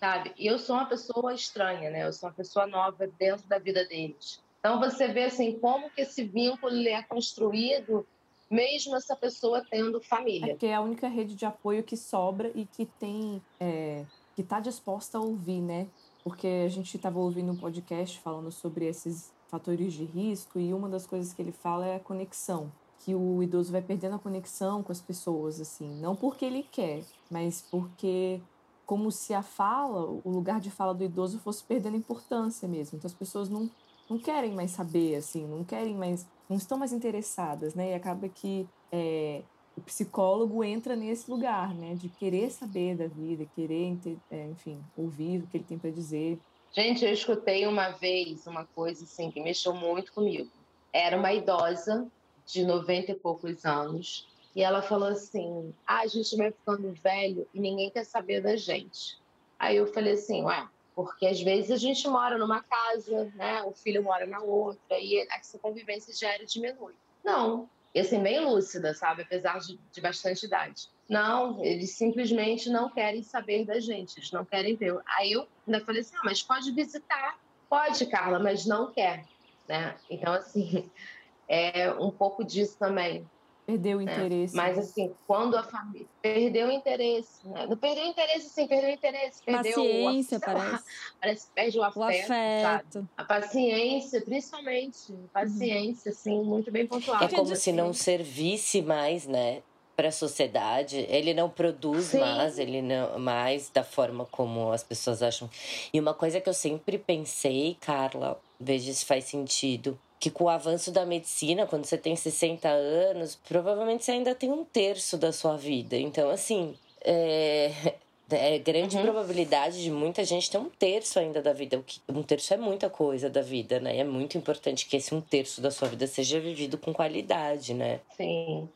sabe? 0.00 0.32
E 0.38 0.46
eu 0.46 0.58
sou 0.58 0.76
uma 0.76 0.86
pessoa 0.86 1.34
estranha, 1.34 1.90
né? 1.90 2.06
Eu 2.06 2.12
sou 2.14 2.30
uma 2.30 2.34
pessoa 2.34 2.66
nova 2.66 3.06
dentro 3.18 3.46
da 3.46 3.58
vida 3.58 3.84
deles. 3.84 4.42
Então 4.60 4.80
você 4.80 5.08
vê 5.08 5.24
assim 5.24 5.58
como 5.58 5.90
que 5.90 6.00
esse 6.00 6.24
vínculo 6.24 6.88
é 6.88 7.02
construído 7.02 8.06
mesmo 8.50 8.96
essa 8.96 9.14
pessoa 9.14 9.62
tendo 9.68 10.00
família. 10.00 10.52
É 10.52 10.56
que 10.56 10.66
é 10.66 10.74
a 10.74 10.80
única 10.80 11.08
rede 11.08 11.34
de 11.34 11.44
apoio 11.44 11.82
que 11.82 11.96
sobra 11.96 12.50
e 12.54 12.64
que 12.64 12.86
tem 12.86 13.42
é, 13.60 14.04
que 14.34 14.42
está 14.42 14.60
disposta 14.60 15.18
a 15.18 15.20
ouvir, 15.20 15.60
né? 15.60 15.88
Porque 16.22 16.46
a 16.46 16.68
gente 16.68 16.96
estava 16.96 17.18
ouvindo 17.18 17.52
um 17.52 17.56
podcast 17.56 18.18
falando 18.20 18.50
sobre 18.50 18.86
esses 18.86 19.32
fatores 19.48 19.92
de 19.92 20.04
risco 20.04 20.58
e 20.58 20.72
uma 20.74 20.88
das 20.88 21.06
coisas 21.06 21.32
que 21.32 21.40
ele 21.40 21.52
fala 21.52 21.86
é 21.86 21.96
a 21.96 22.00
conexão 22.00 22.72
que 23.04 23.14
o 23.14 23.42
idoso 23.42 23.70
vai 23.70 23.82
perdendo 23.82 24.14
a 24.14 24.18
conexão 24.18 24.82
com 24.82 24.90
as 24.90 25.00
pessoas, 25.00 25.60
assim, 25.60 26.00
não 26.00 26.16
porque 26.16 26.42
ele 26.42 26.62
quer, 26.62 27.04
mas 27.30 27.60
porque 27.70 28.40
como 28.86 29.10
se 29.10 29.34
a 29.34 29.42
fala, 29.42 30.06
o 30.24 30.30
lugar 30.30 30.58
de 30.58 30.70
fala 30.70 30.94
do 30.94 31.04
idoso 31.04 31.38
fosse 31.38 31.62
perdendo 31.62 31.96
importância 31.96 32.66
mesmo. 32.66 32.96
Então 32.96 33.08
as 33.08 33.14
pessoas 33.14 33.48
não, 33.48 33.70
não 34.08 34.18
querem 34.18 34.54
mais 34.54 34.70
saber, 34.70 35.16
assim, 35.16 35.46
não 35.46 35.64
querem 35.64 35.94
mais, 35.94 36.26
não 36.48 36.56
estão 36.56 36.78
mais 36.78 36.92
interessadas, 36.92 37.74
né? 37.74 37.92
E 37.92 37.94
acaba 37.94 38.28
que 38.28 38.66
é, 38.90 39.42
o 39.76 39.80
psicólogo 39.80 40.62
entra 40.62 40.94
nesse 40.94 41.30
lugar, 41.30 41.74
né? 41.74 41.94
De 41.94 42.08
querer 42.08 42.50
saber 42.50 42.96
da 42.96 43.06
vida, 43.06 43.46
querer, 43.54 43.96
é, 44.30 44.46
enfim, 44.46 44.82
ouvir 44.96 45.42
o 45.42 45.46
que 45.46 45.56
ele 45.56 45.64
tem 45.64 45.78
para 45.78 45.90
dizer. 45.90 46.38
Gente, 46.72 47.04
eu 47.04 47.12
escutei 47.12 47.66
uma 47.66 47.90
vez 47.90 48.46
uma 48.46 48.64
coisa 48.64 49.04
assim 49.04 49.30
que 49.30 49.40
mexeu 49.40 49.74
muito 49.74 50.12
comigo. 50.12 50.50
Era 50.92 51.16
uma 51.16 51.32
idosa 51.32 52.06
de 52.46 52.64
90 52.64 53.12
e 53.12 53.14
poucos 53.14 53.64
anos, 53.64 54.28
e 54.54 54.62
ela 54.62 54.82
falou 54.82 55.08
assim: 55.08 55.74
ah, 55.86 56.00
a 56.00 56.06
gente 56.06 56.36
vai 56.36 56.50
ficando 56.50 56.92
velho 56.92 57.46
e 57.52 57.60
ninguém 57.60 57.90
quer 57.90 58.04
saber 58.04 58.40
da 58.40 58.56
gente. 58.56 59.18
Aí 59.58 59.76
eu 59.76 59.86
falei 59.92 60.12
assim: 60.12 60.44
ué, 60.44 60.68
Porque 60.94 61.26
às 61.26 61.40
vezes 61.40 61.70
a 61.70 61.76
gente 61.76 62.06
mora 62.08 62.38
numa 62.38 62.62
casa, 62.62 63.32
né? 63.34 63.62
O 63.64 63.72
filho 63.72 64.02
mora 64.02 64.26
na 64.26 64.40
outra 64.40 64.98
e 64.98 65.26
essa 65.32 65.58
convivência 65.58 66.14
diária 66.14 66.46
diminui. 66.46 66.94
Não, 67.24 67.68
e 67.94 68.00
assim, 68.00 68.20
bem 68.20 68.40
lúcida, 68.40 68.92
sabe? 68.92 69.22
Apesar 69.22 69.60
de, 69.60 69.78
de 69.92 70.00
bastante 70.00 70.44
idade. 70.46 70.88
Não, 71.08 71.62
eles 71.64 71.90
simplesmente 71.96 72.68
não 72.68 72.90
querem 72.90 73.22
saber 73.22 73.64
da 73.64 73.78
gente, 73.78 74.18
eles 74.18 74.32
não 74.32 74.44
querem 74.44 74.74
ver. 74.74 74.98
Aí 75.16 75.32
eu 75.32 75.46
ainda 75.66 75.84
falei 75.84 76.00
assim: 76.00 76.16
ah, 76.16 76.22
mas 76.24 76.42
pode 76.42 76.72
visitar. 76.72 77.38
Pode, 77.68 78.04
Carla, 78.06 78.38
mas 78.38 78.66
não 78.66 78.90
quer. 78.92 79.24
Né? 79.68 79.94
Então, 80.10 80.32
assim, 80.32 80.90
é 81.48 81.92
um 81.92 82.10
pouco 82.10 82.42
disso 82.42 82.76
também. 82.78 83.28
Perdeu 83.66 83.98
o 83.98 84.02
né? 84.02 84.12
interesse. 84.12 84.54
Mas 84.54 84.78
assim, 84.78 85.14
quando 85.26 85.56
a 85.56 85.62
família 85.62 86.06
perdeu 86.20 86.68
o 86.68 86.70
interesse, 86.72 87.46
né? 87.48 87.66
Não 87.66 87.76
perdeu 87.76 88.04
o 88.04 88.08
interesse, 88.08 88.50
sim, 88.50 88.66
perdeu 88.66 88.90
o 88.90 88.92
interesse, 88.92 89.42
perdeu 89.42 89.72
paciência, 89.72 90.36
o 90.38 90.40
parece. 90.40 90.84
parece 91.20 91.46
que 91.46 91.52
perde 91.54 91.78
o 91.78 91.82
afeto, 91.82 92.00
o 92.00 92.04
afeto. 92.04 92.92
Sabe? 92.92 93.08
A 93.16 93.24
paciência, 93.24 94.20
principalmente, 94.20 95.14
paciência, 95.32 96.10
uhum. 96.10 96.16
assim, 96.16 96.42
muito 96.44 96.70
bem 96.70 96.86
pontuado. 96.86 97.24
É 97.24 97.28
como 97.28 97.56
se 97.56 97.72
não 97.72 97.92
servisse 97.92 98.82
mais, 98.82 99.26
né? 99.26 99.62
para 99.96 100.08
a 100.08 100.12
sociedade, 100.12 101.06
ele 101.08 101.32
não 101.32 101.48
produz 101.48 102.06
Sim. 102.06 102.18
mais, 102.18 102.58
ele 102.58 102.82
não 102.82 103.18
mais 103.18 103.70
da 103.70 103.84
forma 103.84 104.26
como 104.26 104.72
as 104.72 104.82
pessoas 104.82 105.22
acham. 105.22 105.48
E 105.92 106.00
uma 106.00 106.12
coisa 106.12 106.40
que 106.40 106.48
eu 106.48 106.54
sempre 106.54 106.98
pensei, 106.98 107.76
Carla, 107.80 108.40
veja 108.58 108.92
se 108.92 109.04
faz 109.04 109.24
sentido, 109.24 109.98
que 110.24 110.30
com 110.30 110.44
o 110.44 110.48
avanço 110.48 110.90
da 110.90 111.04
medicina, 111.04 111.66
quando 111.66 111.84
você 111.84 111.98
tem 111.98 112.16
60 112.16 112.66
anos, 112.66 113.38
provavelmente 113.46 114.06
você 114.06 114.12
ainda 114.12 114.34
tem 114.34 114.50
um 114.50 114.64
terço 114.64 115.18
da 115.18 115.30
sua 115.30 115.54
vida. 115.54 115.98
Então, 115.98 116.30
assim, 116.30 116.74
é, 117.02 117.70
é 118.32 118.58
grande 118.58 118.96
uhum. 118.96 119.02
probabilidade 119.02 119.82
de 119.82 119.90
muita 119.90 120.24
gente 120.24 120.50
ter 120.50 120.56
um 120.56 120.70
terço 120.70 121.18
ainda 121.18 121.42
da 121.42 121.52
vida. 121.52 121.76
O 121.76 121.82
que, 121.82 122.00
um 122.08 122.22
terço 122.22 122.54
é 122.54 122.56
muita 122.56 122.88
coisa 122.88 123.28
da 123.28 123.42
vida, 123.42 123.78
né? 123.78 123.96
E 123.96 124.00
é 124.00 124.04
muito 124.04 124.38
importante 124.38 124.86
que 124.86 124.96
esse 124.96 125.14
um 125.14 125.20
terço 125.20 125.60
da 125.60 125.70
sua 125.70 125.88
vida 125.88 126.06
seja 126.06 126.40
vivido 126.40 126.78
com 126.78 126.94
qualidade, 126.94 127.74
né? 127.74 128.00
Sim. 128.16 128.66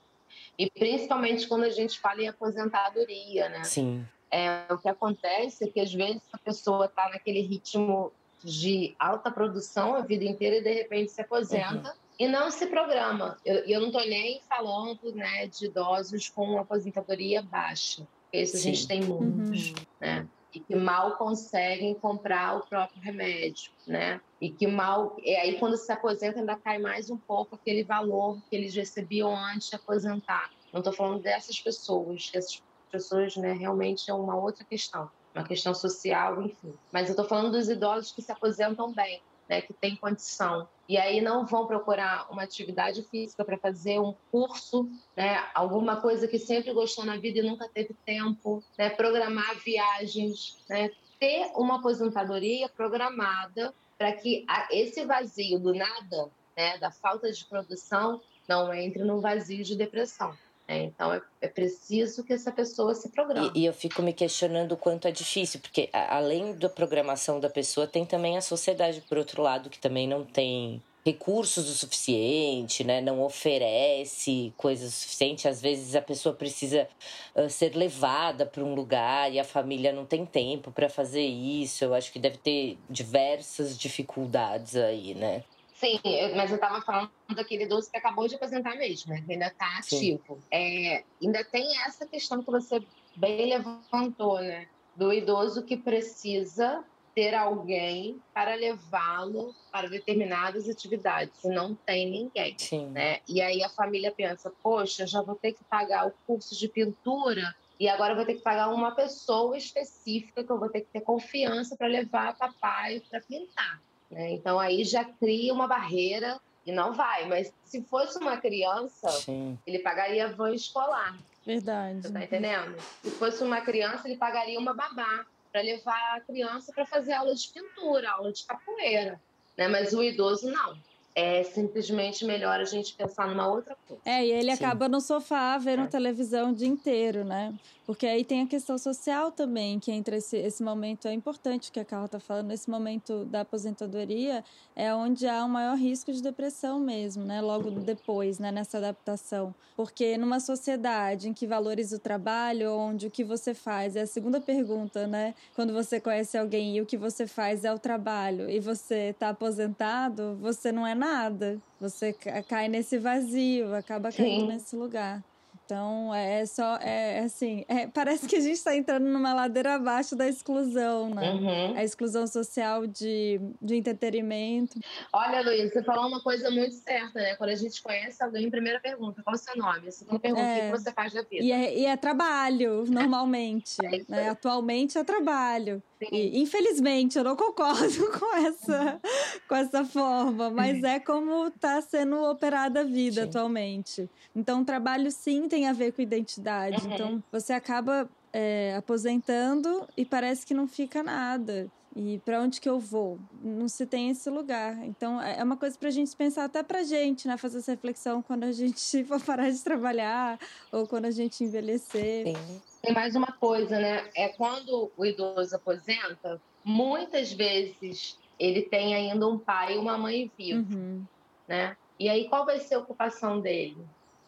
E 0.59 0.71
principalmente 0.71 1.49
quando 1.49 1.65
a 1.65 1.71
gente 1.71 1.99
fala 1.99 2.21
em 2.21 2.29
aposentadoria, 2.29 3.49
né? 3.49 3.65
Sim. 3.65 4.07
É, 4.31 4.67
o 4.71 4.77
que 4.77 4.89
acontece 4.91 5.65
é 5.65 5.69
que 5.71 5.81
às 5.81 5.95
vezes 5.95 6.21
a 6.31 6.37
pessoa 6.37 6.85
está 6.85 7.09
naquele 7.09 7.41
ritmo 7.41 8.13
de 8.43 8.95
alta 8.99 9.31
produção 9.31 9.95
a 9.95 10.01
vida 10.01 10.25
inteira 10.25 10.57
e 10.57 10.63
de 10.63 10.73
repente 10.73 11.11
se 11.11 11.21
aposenta 11.21 11.89
uhum. 11.89 11.95
e 12.19 12.29
não 12.29 12.51
se 12.51 12.67
programa. 12.67 13.37
Eu, 13.45 13.57
eu 13.65 13.81
não 13.81 13.89
estou 13.89 14.07
nem 14.07 14.41
falando 14.49 15.13
né, 15.13 15.47
de 15.47 15.67
idosos 15.67 16.29
com 16.29 16.59
aposentadoria 16.59 17.43
baixa. 17.43 18.07
Esse 18.33 18.57
a 18.57 18.61
gente 18.61 18.87
tem 18.87 19.03
muitos, 19.03 19.71
uhum. 19.71 19.77
né? 20.01 20.29
E 20.55 20.61
que 20.61 20.75
mal 20.75 21.17
conseguem 21.17 21.95
comprar 21.95 22.57
o 22.57 22.67
próprio 22.67 23.01
remédio, 23.03 23.71
né? 23.87 24.21
E 24.41 24.51
que 24.51 24.67
mal. 24.67 25.17
E 25.23 25.35
aí, 25.35 25.59
quando 25.59 25.77
se 25.77 25.91
aposenta, 25.93 26.39
ainda 26.39 26.57
cai 26.57 26.79
mais 26.79 27.11
um 27.11 27.19
pouco 27.19 27.55
aquele 27.55 27.85
valor 27.85 28.39
que 28.49 28.57
eles 28.57 28.75
recebiam 28.75 29.35
antes 29.37 29.69
de 29.69 29.77
aposentar. 29.77 30.51
Não 30.73 30.81
estou 30.81 30.93
falando 30.93 31.23
dessas 31.23 31.61
pessoas, 31.61 32.31
que 32.31 32.39
essas 32.39 32.63
pessoas, 32.91 33.37
né, 33.37 33.53
realmente 33.53 34.11
é 34.11 34.15
uma 34.15 34.37
outra 34.37 34.65
questão 34.65 35.11
uma 35.35 35.45
questão 35.45 35.75
social, 35.75 36.43
enfim. 36.43 36.75
Mas 36.93 37.09
eu 37.09 37.13
estou 37.13 37.27
falando 37.27 37.53
dos 37.53 37.69
idosos 37.69 38.13
que 38.13 38.23
se 38.23 38.33
aposentam 38.33 38.93
bem, 38.93 39.23
né, 39.49 39.63
que 39.63 39.73
têm 39.73 39.97
condição. 39.97 40.69
E 40.89 40.97
aí 40.97 41.21
não 41.21 41.47
vão 41.47 41.67
procurar 41.67 42.31
uma 42.31 42.43
atividade 42.43 43.03
física 43.05 43.45
para 43.45 43.59
fazer 43.59 43.99
um 43.99 44.15
curso, 44.31 44.89
né, 45.17 45.45
alguma 45.55 46.01
coisa 46.01 46.27
que 46.27 46.39
sempre 46.39 46.73
gostou 46.73 47.05
na 47.05 47.17
vida 47.17 47.39
e 47.39 47.43
nunca 47.43 47.69
teve 47.69 47.95
tempo, 48.05 48.63
né, 48.77 48.91
programar 48.91 49.57
viagens, 49.65 50.59
né, 50.69 50.91
ter 51.19 51.51
uma 51.55 51.77
aposentadoria 51.77 52.69
programada 52.69 53.75
para 53.97 54.13
que 54.13 54.47
esse 54.71 55.05
vazio 55.05 55.59
do 55.59 55.75
nada, 55.75 56.31
né, 56.57 56.79
da 56.79 56.91
falta 56.91 57.31
de 57.31 57.45
produção, 57.45 58.21
não 58.49 58.73
entre 58.73 59.03
no 59.03 59.21
vazio 59.21 59.63
de 59.63 59.77
depressão. 59.77 60.35
É, 60.69 60.83
então 60.83 61.15
é, 61.15 61.23
é, 61.41 61.49
preciso 61.49 62.23
que 62.23 62.35
essa 62.35 62.53
pessoa 62.53 62.95
se 62.95 63.09
programe. 63.09 63.51
E, 63.55 63.63
e, 63.63 63.65
eu 63.65 63.73
fico 63.73 64.03
me 64.03 64.13
questionando 64.13 64.73
o 64.73 64.77
quanto 64.77 65.09
é 65.09 65.11
difícil, 65.11 65.61
porque 65.61 65.89
além 65.93 66.55
da 66.55 66.69
programação 66.69 67.41
da 67.41 67.49
pessoa, 67.49 67.87
tem 67.87 68.05
também 68.05 68.37
a 68.37 68.43
sociedade, 68.43 69.03
por 69.09 69.17
outro 69.17 69.41
lado, 69.41 69.71
que 69.71 69.79
também 69.79 70.07
não 70.07 70.27
tem 70.27 70.83
recursos 71.07 71.71
o 71.71 71.75
suficiente, 71.75 72.85
né? 72.85 73.01
Não 73.01 73.23
oferece 73.23 74.53
coisas 74.59 74.93
suficientes. 74.93 75.47
Às 75.47 75.63
vezes 75.63 75.95
a 75.97 76.03
pessoa 76.03 76.35
precisa 76.35 76.87
uh, 77.35 77.49
ser 77.49 77.75
levada 77.75 78.45
para 78.45 78.63
um 78.63 78.75
lugar 78.75 79.33
e 79.33 79.41
a 79.41 79.45
família 79.45 79.91
não 79.91 80.05
tem 80.05 80.27
tempo 80.27 80.71
para 80.71 80.91
fazer 80.91 81.25
isso. 81.25 81.83
Eu 81.83 81.95
acho 81.95 82.13
que 82.13 82.19
deve 82.19 82.37
ter 82.37 82.77
diversas 82.91 83.79
dificuldades 83.79 84.77
aí, 84.77 85.15
né? 85.15 85.45
Sim, 85.79 86.01
mas 86.35 86.51
eu 86.51 86.57
estava 86.57 86.83
falando 86.83 87.11
daquele 87.35 87.63
idoso 87.63 87.89
que 87.89 87.97
acabou 87.97 88.27
de 88.27 88.35
aposentar 88.35 88.75
mesmo, 88.75 89.13
né? 89.13 89.23
Que 89.25 89.33
ainda 89.33 89.47
está 89.47 89.79
ativo. 89.79 90.39
É, 90.51 91.05
ainda 91.23 91.45
tem 91.45 91.81
essa 91.83 92.05
questão 92.05 92.43
que 92.43 92.51
você 92.51 92.83
bem 93.15 93.49
levantou, 93.49 94.41
né? 94.41 94.67
Do 94.97 95.13
idoso 95.13 95.63
que 95.63 95.77
precisa 95.77 96.85
ter 97.15 97.33
alguém 97.33 98.21
para 98.35 98.57
levá-lo 98.57 99.55
para 99.71 99.89
determinadas 99.89 100.69
atividades. 100.69 101.45
E 101.45 101.49
não 101.49 101.75
tem 101.75 102.11
ninguém. 102.11 102.57
Sim. 102.59 102.87
Né? 102.91 103.21
E 103.29 103.41
aí 103.41 103.63
a 103.63 103.69
família 103.69 104.13
pensa, 104.13 104.53
poxa, 104.63 105.07
já 105.07 105.23
vou 105.23 105.37
ter 105.37 105.53
que 105.53 105.63
pagar 105.65 106.09
o 106.09 106.13
curso 106.27 106.59
de 106.59 106.69
pintura 106.69 107.55
e 107.79 107.89
agora 107.89 108.13
eu 108.13 108.17
vou 108.17 108.27
ter 108.27 108.35
que 108.35 108.43
pagar 108.43 108.69
uma 108.69 108.91
pessoa 108.93 109.57
específica 109.57 110.43
que 110.43 110.51
eu 110.51 110.59
vou 110.59 110.69
ter 110.69 110.81
que 110.81 110.91
ter 110.93 111.01
confiança 111.01 111.77
para 111.77 111.87
levar 111.87 112.37
papai 112.37 113.01
para 113.09 113.21
pintar. 113.21 113.81
Né? 114.11 114.33
Então 114.33 114.59
aí 114.59 114.85
já 114.85 115.05
cria 115.05 115.53
uma 115.53 115.67
barreira 115.67 116.41
e 116.67 116.73
não 116.73 116.93
vai. 116.93 117.27
Mas 117.27 117.53
se 117.65 117.83
fosse 117.83 118.19
uma 118.19 118.37
criança, 118.37 119.11
Sim. 119.11 119.59
ele 119.67 119.79
pagaria 119.79 120.29
van 120.29 120.53
escolar. 120.55 121.17
Verdade. 121.45 122.03
Você 122.03 122.13
tá 122.13 122.25
entendendo? 122.25 122.77
Se 123.03 123.11
fosse 123.13 123.43
uma 123.43 123.61
criança, 123.61 124.07
ele 124.07 124.17
pagaria 124.17 124.59
uma 124.59 124.75
babá 124.75 125.25
para 125.51 125.63
levar 125.63 126.17
a 126.17 126.21
criança 126.21 126.73
para 126.73 126.85
fazer 126.85 127.13
aula 127.13 127.35
de 127.35 127.49
pintura, 127.49 128.11
aula 128.11 128.33
de 128.33 128.45
capoeira. 128.45 129.21
Né? 129.57 129.67
Mas 129.67 129.93
o 129.93 130.03
idoso 130.03 130.51
não 130.51 130.77
é 131.19 131.43
simplesmente 131.43 132.25
melhor 132.25 132.61
a 132.61 132.65
gente 132.65 132.95
pensar 132.95 133.27
numa 133.27 133.49
outra 133.49 133.77
coisa. 133.89 134.01
É, 134.05 134.25
e 134.25 134.31
ele 134.31 134.55
Sim. 134.55 134.65
acaba 134.65 134.89
no 134.89 135.01
sofá 135.01 135.59
vendo 135.59 135.83
é. 135.83 135.87
televisão 135.89 136.53
o 136.53 136.55
dia 136.55 136.69
inteiro, 136.69 137.25
né? 137.25 137.53
Porque 137.89 138.07
aí 138.07 138.23
tem 138.23 138.43
a 138.43 138.47
questão 138.47 138.77
social 138.77 139.33
também, 139.33 139.79
que 139.79 139.91
entre 139.91 140.17
esse, 140.17 140.37
esse 140.37 140.63
momento 140.63 141.09
é 141.09 141.13
importante 141.15 141.73
que 141.73 141.81
a 141.81 141.85
Carla 141.87 142.05
está 142.05 142.21
falando, 142.21 142.53
esse 142.53 142.69
momento 142.69 143.25
da 143.25 143.41
aposentadoria 143.41 144.45
é 144.77 144.93
onde 144.93 145.27
há 145.27 145.43
um 145.43 145.49
maior 145.49 145.75
risco 145.75 146.13
de 146.13 146.21
depressão 146.21 146.79
mesmo, 146.79 147.25
né? 147.25 147.41
Logo 147.41 147.71
depois, 147.71 148.39
né? 148.39 148.53
Nessa 148.53 148.77
adaptação. 148.77 149.55
Porque 149.75 150.19
numa 150.19 150.39
sociedade 150.39 151.31
em 151.31 151.33
que 151.33 151.47
valoriza 151.47 151.97
o 151.97 151.99
trabalho, 151.99 152.75
onde 152.75 153.07
o 153.07 153.11
que 153.11 153.25
você 153.25 153.55
faz 153.55 153.97
é 153.97 154.03
a 154.03 154.07
segunda 154.07 154.39
pergunta, 154.39 155.07
né? 155.07 155.35
Quando 155.55 155.73
você 155.73 155.99
conhece 155.99 156.37
alguém 156.37 156.77
e 156.77 156.83
o 156.83 156.87
que 156.87 156.99
você 156.99 157.27
faz 157.27 157.65
é 157.65 157.73
o 157.73 157.79
trabalho 157.79 158.51
e 158.51 158.61
você 158.61 159.13
está 159.13 159.31
aposentado, 159.31 160.37
você 160.43 160.71
não 160.71 160.87
é 160.87 160.95
nada. 160.95 161.59
Você 161.81 162.13
cai 162.47 162.69
nesse 162.69 162.99
vazio, 162.99 163.75
acaba 163.75 164.13
caindo 164.13 164.43
Sim. 164.43 164.47
nesse 164.49 164.77
lugar. 164.77 165.25
Então, 165.69 166.15
é 166.15 166.47
só, 166.47 166.79
é, 166.81 167.19
é 167.19 167.25
assim, 167.25 167.63
é, 167.69 167.87
parece 167.87 168.27
que 168.27 168.37
a 168.37 168.41
gente 168.41 168.55
está 168.55 168.75
entrando 168.75 169.05
numa 169.05 169.35
ladeira 169.35 169.75
abaixo 169.75 170.17
da 170.17 170.27
exclusão, 170.27 171.11
né? 171.11 171.31
Uhum. 171.31 171.77
A 171.77 171.85
exclusão 171.85 172.27
social 172.27 172.87
de, 172.87 173.39
de 173.61 173.77
entretenimento. 173.77 174.81
Olha, 175.13 175.43
Luiz, 175.43 175.71
você 175.71 175.83
falou 175.83 176.09
uma 176.09 176.23
coisa 176.23 176.51
muito 176.51 176.75
certa, 176.75 177.21
né? 177.21 177.37
Quando 177.37 177.51
a 177.51 177.55
gente 177.55 177.83
conhece 177.83 178.25
alguém, 178.25 178.51
primeira 178.51 178.81
pergunta, 178.81 179.23
qual 179.23 179.35
é 179.35 179.39
o 179.39 179.39
seu 179.39 179.57
nome? 179.57 179.93
Segunda 179.93 180.19
pergunta, 180.19 180.43
é, 180.43 180.55
o 180.55 180.57
que 180.57 180.67
é. 180.69 180.71
você 180.71 180.91
faz 180.91 181.13
da 181.13 181.21
vida? 181.21 181.45
E 181.45 181.53
é, 181.53 181.79
e 181.79 181.85
é 181.85 181.99
trabalho, 181.99 182.85
normalmente. 182.89 183.77
É 183.85 184.05
né? 184.09 184.31
Atualmente 184.31 184.97
é 184.97 185.05
trabalho. 185.05 185.83
E, 186.01 186.41
infelizmente, 186.41 187.19
eu 187.19 187.25
não 187.25 187.37
concordo 187.37 188.11
com 188.19 188.37
essa, 188.37 189.01
com 189.49 189.55
essa 189.55 189.85
forma, 189.85 190.49
mas 190.49 190.83
é 190.83 191.01
como 191.01 191.49
está 191.49 191.83
sendo 191.83 192.23
operada 192.25 192.81
a 192.81 192.85
vida 192.85 193.23
sim. 193.23 193.29
atualmente. 193.29 194.11
Então, 194.35 194.63
o 194.63 194.65
trabalho 194.65 195.11
sim 195.11 195.49
tem 195.49 195.58
a 195.67 195.73
ver 195.73 195.93
com 195.93 196.03
identidade. 196.03 196.87
Uhum. 196.87 196.95
Então, 196.95 197.25
você 197.33 197.53
acaba 197.53 198.09
é, 198.33 198.75
aposentando 198.77 199.87
e 199.97 200.05
parece 200.05 200.47
que 200.47 200.55
não 200.55 200.67
fica 200.67 201.03
nada. 201.03 201.71
E 201.97 202.19
para 202.25 202.41
onde 202.41 202.61
que 202.61 202.69
eu 202.69 202.79
vou? 202.79 203.19
Não 203.43 203.67
se 203.67 203.85
tem 203.85 204.11
esse 204.11 204.31
lugar. 204.31 204.77
Então, 204.85 205.21
é, 205.21 205.41
é 205.41 205.45
uma 205.45 205.57
coisa 205.57 205.77
para 205.77 205.89
a 205.89 205.91
gente 205.91 206.15
pensar 206.15 206.45
até 206.45 206.63
para 206.63 206.81
a 206.81 206.83
gente, 206.85 207.27
né? 207.27 207.37
Fazer 207.37 207.59
essa 207.59 207.73
reflexão 207.73 208.23
quando 208.23 208.45
a 208.45 208.53
gente 208.53 209.03
for 209.05 209.21
parar 209.21 209.51
de 209.51 209.63
trabalhar 209.65 210.39
ou 210.71 210.87
quando 210.87 211.07
a 211.07 211.11
gente 211.11 211.43
envelhecer. 211.43 212.27
Sim. 212.27 212.61
Tem 212.83 212.95
mais 212.95 213.17
uma 213.17 213.33
coisa, 213.33 213.81
né? 213.81 214.09
É 214.15 214.29
quando 214.29 214.93
o 214.97 215.05
idoso 215.05 215.57
aposenta, 215.57 216.41
muitas 216.65 217.33
vezes 217.33 218.17
ele 218.39 218.63
tem 218.63 218.95
ainda 218.95 219.27
um 219.27 219.39
pai 219.39 219.75
e 219.75 219.79
uma 219.79 219.99
mãe 219.99 220.31
vivos, 220.39 220.73
uhum. 220.73 221.03
né? 221.49 221.77
E 221.99 222.09
aí 222.09 222.29
qual 222.29 222.47
vai 222.47 222.61
ser 222.61 222.77
a 222.77 222.79
ocupação 222.79 223.41
dele? 223.41 223.77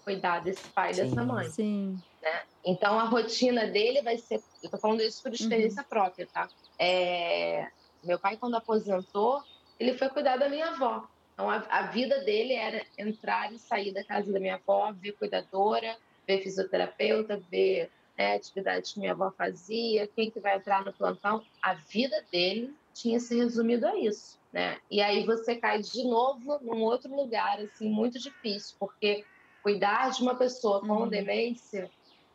Cuidar 0.05 0.41
desse 0.41 0.69
pai 0.69 0.93
e 0.93 0.97
dessa 0.97 1.23
mãe. 1.25 1.49
Sim. 1.49 1.99
Né? 2.23 2.43
Então 2.65 2.99
a 2.99 3.05
rotina 3.05 3.67
dele 3.67 4.03
vai 4.03 4.19
ser, 4.19 4.43
eu 4.63 4.71
tô 4.71 4.79
falando 4.79 5.03
isso 5.03 5.23
por 5.23 5.33
experiência 5.33 5.83
uhum. 5.83 5.89
própria, 5.89 6.29
tá? 6.33 6.49
É, 6.79 7.69
Meu 8.03 8.19
pai, 8.19 8.37
quando 8.37 8.57
aposentou, 8.57 9.43
ele 9.79 9.97
foi 9.97 10.09
cuidar 10.09 10.37
da 10.37 10.49
minha 10.49 10.69
avó. 10.69 11.07
Então, 11.35 11.49
a, 11.49 11.57
a 11.71 11.87
vida 11.87 12.21
dele 12.21 12.53
era 12.53 12.85
entrar 12.99 13.51
e 13.53 13.59
sair 13.59 13.95
da 13.95 14.05
casa 14.05 14.31
da 14.31 14.39
minha 14.39 14.57
avó, 14.57 14.93
ver 14.93 15.13
cuidadora, 15.13 15.97
ver 16.27 16.43
fisioterapeuta, 16.43 17.41
ver 17.51 17.91
né, 18.17 18.35
atividades 18.35 18.93
que 18.93 19.01
minha 19.01 19.13
avó 19.13 19.31
fazia, 19.31 20.07
quem 20.07 20.31
que 20.31 20.39
vai 20.39 20.57
entrar 20.57 20.85
no 20.85 20.93
plantão. 20.93 21.43
A 21.63 21.73
vida 21.73 22.23
dele 22.31 22.75
tinha 22.93 23.19
se 23.19 23.35
resumido 23.37 23.87
a 23.87 23.99
isso, 23.99 24.39
né? 24.53 24.79
E 24.91 25.01
aí 25.01 25.25
você 25.25 25.57
cai 25.57 25.81
de 25.81 26.05
novo 26.05 26.59
num 26.61 26.83
outro 26.83 27.15
lugar, 27.15 27.59
assim, 27.61 27.89
muito 27.89 28.19
difícil, 28.19 28.77
porque 28.79 29.25
cuidar 29.63 30.11
de 30.11 30.23
uma 30.23 30.35
pessoa 30.35 30.81
com 30.81 31.03
uhum. 31.03 31.09
demência, 31.09 31.91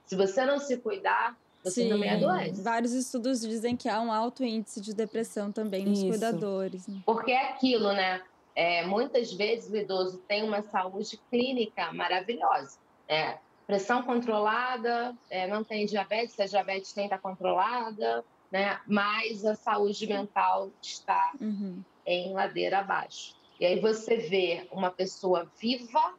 se 0.05 0.15
você 0.15 0.45
não 0.45 0.59
se 0.59 0.77
cuidar, 0.77 1.37
você 1.63 1.81
Sim, 1.81 1.89
também 1.89 2.11
adoece. 2.11 2.61
Vários 2.61 2.93
estudos 2.93 3.41
dizem 3.41 3.75
que 3.75 3.89
há 3.89 3.99
um 3.99 4.11
alto 4.11 4.43
índice 4.43 4.79
de 4.79 4.93
depressão 4.93 5.51
também 5.51 5.83
nos 5.83 5.97
Isso. 5.97 6.09
cuidadores. 6.09 6.87
Né? 6.87 7.01
Porque 7.03 7.31
é 7.31 7.49
aquilo, 7.49 7.91
né? 7.91 8.21
É, 8.55 8.85
muitas 8.85 9.33
vezes 9.33 9.69
o 9.71 9.75
idoso 9.75 10.19
tem 10.27 10.43
uma 10.43 10.61
saúde 10.61 11.19
clínica 11.29 11.91
maravilhosa. 11.91 12.77
Né? 13.09 13.39
Pressão 13.65 14.03
controlada, 14.03 15.15
é, 15.27 15.47
não 15.47 15.63
tem 15.63 15.87
diabetes, 15.87 16.35
se 16.35 16.43
a 16.43 16.45
diabetes 16.45 16.93
tem, 16.93 17.05
está 17.05 17.17
controlada, 17.17 18.23
né? 18.51 18.79
mas 18.87 19.43
a 19.43 19.55
saúde 19.55 20.05
mental 20.05 20.69
está 20.79 21.33
uhum. 21.41 21.81
em 22.05 22.31
ladeira 22.31 22.79
abaixo. 22.79 23.33
E 23.59 23.65
aí 23.65 23.79
você 23.79 24.17
vê 24.17 24.67
uma 24.71 24.91
pessoa 24.91 25.49
viva 25.59 26.13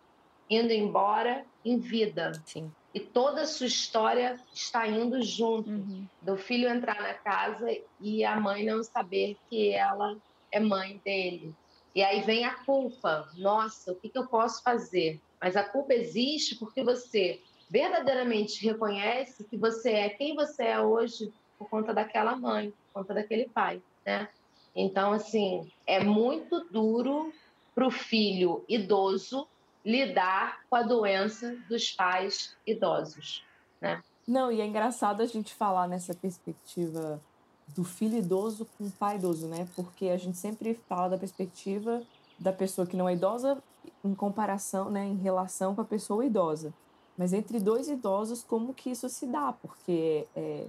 indo 0.48 0.72
embora 0.72 1.44
em 1.64 1.78
vida. 1.78 2.32
Sim 2.44 2.70
e 2.96 3.00
toda 3.00 3.42
a 3.42 3.46
sua 3.46 3.66
história 3.66 4.40
está 4.54 4.88
indo 4.88 5.20
junto. 5.20 5.68
Uhum. 5.68 6.06
Do 6.22 6.35
filho 6.38 6.66
entrar 6.66 6.98
na 6.98 7.12
casa 7.12 7.66
e 8.00 8.24
a 8.24 8.40
mãe 8.40 8.64
não 8.64 8.82
saber 8.82 9.37
que 9.50 9.68
ela 9.68 10.16
é 10.50 10.59
mãe 10.59 10.98
dele. 11.04 11.54
E 11.94 12.02
aí 12.02 12.22
vem 12.22 12.46
a 12.46 12.54
culpa. 12.64 13.28
Nossa, 13.37 13.92
o 13.92 13.96
que, 13.96 14.09
que 14.09 14.16
eu 14.16 14.26
posso 14.26 14.62
fazer? 14.62 15.20
Mas 15.38 15.56
a 15.56 15.62
culpa 15.62 15.92
existe 15.92 16.54
porque 16.54 16.82
você 16.82 17.42
verdadeiramente 17.68 18.64
reconhece 18.64 19.44
que 19.44 19.59
você 19.59 19.90
é 19.90 20.09
quem 20.09 20.35
você 20.35 20.64
é 20.64 20.80
hoje 20.80 21.30
por 21.59 21.68
conta 21.68 21.92
daquela 21.92 22.35
mãe, 22.35 22.70
por 22.70 23.02
conta 23.02 23.12
daquele 23.12 23.46
pai, 23.50 23.82
né? 24.06 24.26
Então, 24.74 25.12
assim, 25.12 25.70
é 25.87 26.02
muito 26.02 26.64
duro 26.70 27.30
para 27.74 27.87
o 27.87 27.90
filho 27.90 28.64
idoso 28.66 29.46
lidar 29.87 30.64
com 30.68 30.75
a 30.75 30.83
doença 30.83 31.57
dos 31.68 31.92
pais 31.92 32.57
idosos, 32.66 33.44
né? 33.81 34.03
Não, 34.27 34.51
e 34.51 34.61
é 34.61 34.66
engraçado 34.66 35.22
a 35.22 35.27
gente 35.27 35.55
falar 35.55 35.87
nessa 35.87 36.12
perspectiva 36.12 37.22
do 37.68 37.85
filho 37.85 38.18
idoso 38.18 38.66
com 38.77 38.85
o 38.85 38.90
pai 38.90 39.14
idoso, 39.14 39.46
né? 39.46 39.68
Porque 39.77 40.07
a 40.09 40.16
gente 40.16 40.37
sempre 40.37 40.75
fala 40.88 41.11
da 41.11 41.16
perspectiva 41.16 42.03
da 42.37 42.53
pessoa 42.53 42.85
que 42.85 42.96
não 42.96 43.09
é 43.09 43.14
idosa 43.14 43.62
em 44.05 44.14
comparação, 44.14 44.90
né, 44.90 45.07
em 45.07 45.16
relação 45.16 45.75
com 45.75 45.81
a 45.81 45.85
pessoa 45.85 46.25
idosa. 46.25 46.75
Mas 47.16 47.33
entre 47.33 47.61
dois 47.61 47.88
idosos, 47.88 48.42
como 48.42 48.75
que 48.75 48.90
isso 48.90 49.09
se 49.09 49.27
dá? 49.27 49.53
Porque 49.53 50.27
é, 50.35 50.66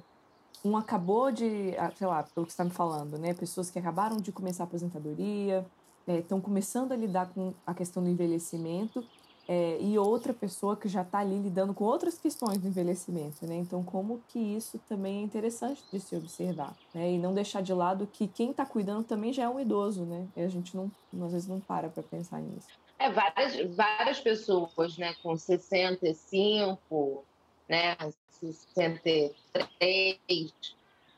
um 0.64 0.78
acabou 0.78 1.32
de, 1.32 1.76
ah, 1.78 1.92
sei 1.96 2.08
lá, 2.08 2.24
pelo 2.24 2.46
que 2.46 2.52
está 2.52 2.64
me 2.64 2.70
falando, 2.70 3.18
né? 3.18 3.34
Pessoas 3.34 3.70
que 3.70 3.80
acabaram 3.80 4.18
de 4.18 4.32
começar 4.32 4.64
a 4.64 4.68
aposentadoria, 4.68 5.66
estão 6.08 6.38
é, 6.38 6.42
começando 6.42 6.92
a 6.92 6.96
lidar 6.96 7.32
com 7.34 7.54
a 7.66 7.74
questão 7.74 8.04
do 8.04 8.10
envelhecimento 8.10 9.04
é, 9.48 9.78
e 9.80 9.98
outra 9.98 10.34
pessoa 10.34 10.76
que 10.76 10.90
já 10.90 11.04
está 11.04 11.20
ali 11.20 11.40
lidando 11.40 11.74
com 11.74 11.86
outras 11.86 12.18
questões 12.18 12.58
do 12.58 12.68
envelhecimento, 12.68 13.48
né? 13.48 13.56
Então, 13.56 13.82
como 13.82 14.22
que 14.28 14.38
isso 14.38 14.78
também 14.90 15.20
é 15.20 15.22
interessante 15.22 15.82
de 15.92 16.02
se 16.02 16.16
observar, 16.16 16.76
né? 16.94 17.14
E 17.14 17.18
não 17.18 17.34
deixar 17.34 17.62
de 17.62 17.74
lado 17.74 18.10
que 18.12 18.28
quem 18.28 18.52
está 18.52 18.66
cuidando 18.66 19.06
também 19.06 19.32
já 19.32 19.44
é 19.44 19.50
um 19.50 19.60
idoso, 19.60 20.04
né? 20.04 20.28
E 20.36 20.42
a 20.42 20.50
gente 20.50 20.76
não, 20.76 20.92
às 21.26 21.32
vezes 21.32 21.48
não 21.48 21.62
para 21.62 21.88
para 21.88 22.04
pensar 22.04 22.42
nisso. 22.42 22.68
É, 23.00 23.10
várias, 23.10 23.76
várias 23.76 24.20
pessoas, 24.20 24.98
né, 24.98 25.14
com 25.22 25.38
65, 25.38 27.24
né, 27.70 27.96
63, 28.28 30.54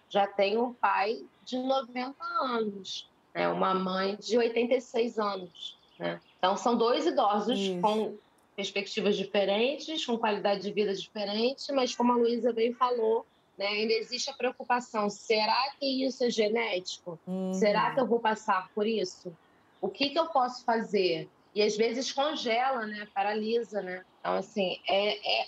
já 0.10 0.28
tem 0.28 0.58
um 0.58 0.74
pai 0.74 1.24
de 1.46 1.58
90 1.58 2.22
anos 2.42 3.09
né? 3.34 3.48
uma 3.48 3.74
mãe 3.74 4.16
de 4.16 4.38
86 4.38 5.20
anos. 5.20 5.78
Né? 5.98 6.20
Então, 6.38 6.56
são 6.56 6.78
dois 6.78 7.06
idosos 7.06 7.60
Isso. 7.60 7.82
com 7.82 8.16
perspectivas 8.56 9.16
diferentes, 9.16 10.06
com 10.06 10.18
qualidade 10.18 10.62
de 10.62 10.72
vida 10.72 10.94
diferente, 10.94 11.72
mas 11.72 11.96
como 11.96 12.14
a 12.14 12.16
Luísa 12.16 12.52
bem 12.52 12.74
falou, 12.74 13.26
né, 13.58 13.68
ainda 13.68 13.94
existe 13.94 14.30
a 14.30 14.34
preocupação: 14.34 15.10
será 15.10 15.72
que 15.80 16.06
isso 16.06 16.24
é 16.24 16.30
genético? 16.30 17.20
Uhum. 17.28 17.54
Será 17.54 17.94
que 17.94 18.00
eu 18.00 18.08
vou 18.08 18.20
passar 18.20 18.70
por 18.74 18.88
isso? 18.88 19.36
O 19.82 19.90
que, 19.90 20.10
que 20.10 20.20
eu 20.20 20.28
posso 20.28 20.64
fazer? 20.64 21.30
E 21.54 21.62
às 21.62 21.76
vezes 21.76 22.12
congela, 22.12 22.86
né? 22.86 23.08
Paralisa, 23.14 23.82
né? 23.82 24.06
Então, 24.20 24.34
assim, 24.36 24.80
é, 24.88 25.42
é 25.42 25.48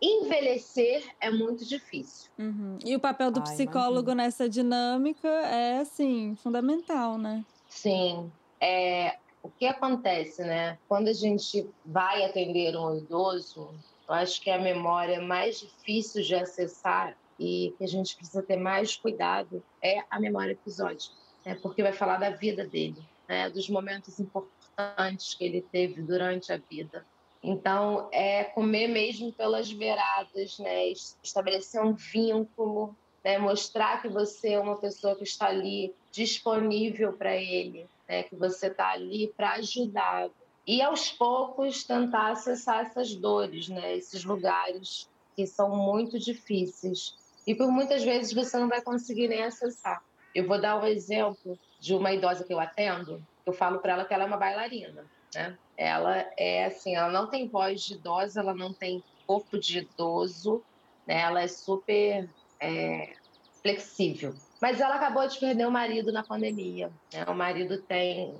envelhecer 0.00 1.04
é 1.20 1.30
muito 1.30 1.64
difícil. 1.64 2.30
Uhum. 2.38 2.78
E 2.84 2.96
o 2.96 3.00
papel 3.00 3.30
do 3.30 3.40
Ai, 3.40 3.46
psicólogo 3.46 4.10
imagina. 4.10 4.22
nessa 4.24 4.48
dinâmica 4.48 5.28
é, 5.28 5.80
assim, 5.80 6.34
fundamental, 6.36 7.18
né? 7.18 7.44
Sim. 7.68 8.30
É, 8.60 9.16
o 9.42 9.48
que 9.48 9.66
acontece, 9.66 10.42
né? 10.42 10.78
Quando 10.88 11.08
a 11.08 11.12
gente 11.12 11.68
vai 11.84 12.24
atender 12.24 12.76
um 12.76 12.96
idoso, 12.96 13.74
eu 14.08 14.14
acho 14.14 14.40
que 14.40 14.50
é 14.50 14.54
a 14.54 14.60
memória 14.60 15.20
mais 15.20 15.60
difícil 15.60 16.22
de 16.22 16.34
acessar 16.34 17.16
e 17.38 17.74
que 17.78 17.84
a 17.84 17.88
gente 17.88 18.16
precisa 18.16 18.42
ter 18.42 18.56
mais 18.56 18.96
cuidado 18.96 19.62
é 19.82 20.04
a 20.10 20.20
memória 20.20 20.52
episódica, 20.52 21.14
né? 21.44 21.58
porque 21.62 21.82
vai 21.82 21.92
falar 21.92 22.18
da 22.18 22.30
vida 22.30 22.66
dele, 22.66 23.02
né? 23.26 23.48
dos 23.48 23.68
momentos 23.70 24.20
importantes 24.20 25.34
que 25.34 25.44
ele 25.44 25.62
teve 25.62 26.02
durante 26.02 26.52
a 26.52 26.58
vida. 26.58 27.06
Então, 27.42 28.08
é 28.12 28.44
comer 28.44 28.86
mesmo 28.86 29.32
pelas 29.32 29.72
beiradas, 29.72 30.58
né? 30.58 30.92
estabelecer 31.22 31.82
um 31.82 31.94
vínculo, 31.94 32.94
né? 33.24 33.38
mostrar 33.38 34.02
que 34.02 34.08
você 34.08 34.50
é 34.52 34.60
uma 34.60 34.76
pessoa 34.76 35.16
que 35.16 35.24
está 35.24 35.46
ali 35.46 35.94
disponível 36.12 37.14
para 37.14 37.34
ele, 37.34 37.88
né? 38.06 38.24
que 38.24 38.36
você 38.36 38.66
está 38.66 38.90
ali 38.90 39.32
para 39.34 39.52
ajudar. 39.52 40.28
E 40.66 40.82
aos 40.82 41.10
poucos 41.10 41.82
tentar 41.82 42.32
acessar 42.32 42.84
essas 42.84 43.14
dores, 43.14 43.68
né? 43.68 43.96
esses 43.96 44.22
lugares 44.22 45.08
que 45.34 45.46
são 45.46 45.74
muito 45.74 46.18
difíceis. 46.18 47.14
E 47.46 47.54
por 47.54 47.72
muitas 47.72 48.04
vezes 48.04 48.34
você 48.34 48.58
não 48.58 48.68
vai 48.68 48.82
conseguir 48.82 49.28
nem 49.28 49.44
acessar. 49.44 50.04
Eu 50.34 50.46
vou 50.46 50.60
dar 50.60 50.78
um 50.78 50.86
exemplo 50.86 51.58
de 51.80 51.94
uma 51.94 52.12
idosa 52.12 52.44
que 52.44 52.52
eu 52.52 52.60
atendo. 52.60 53.24
Eu 53.46 53.52
falo 53.54 53.78
para 53.78 53.94
ela 53.94 54.04
que 54.04 54.12
ela 54.12 54.24
é 54.24 54.26
uma 54.26 54.36
bailarina 54.36 55.06
né? 55.34 55.56
Ela 55.80 56.30
é 56.36 56.66
assim, 56.66 56.94
ela 56.94 57.10
não 57.10 57.26
tem 57.26 57.48
voz 57.48 57.80
de 57.80 57.94
idosa, 57.94 58.40
ela 58.40 58.52
não 58.52 58.70
tem 58.70 59.02
corpo 59.26 59.58
de 59.58 59.78
idoso, 59.78 60.62
né? 61.06 61.22
Ela 61.22 61.40
é 61.40 61.48
super 61.48 62.28
é, 62.60 63.14
flexível. 63.62 64.34
Mas 64.60 64.78
ela 64.78 64.96
acabou 64.96 65.26
de 65.26 65.38
perder 65.38 65.66
o 65.66 65.70
marido 65.70 66.12
na 66.12 66.22
pandemia. 66.22 66.92
Né? 67.10 67.24
O 67.26 67.32
marido 67.32 67.78
tem, 67.80 68.36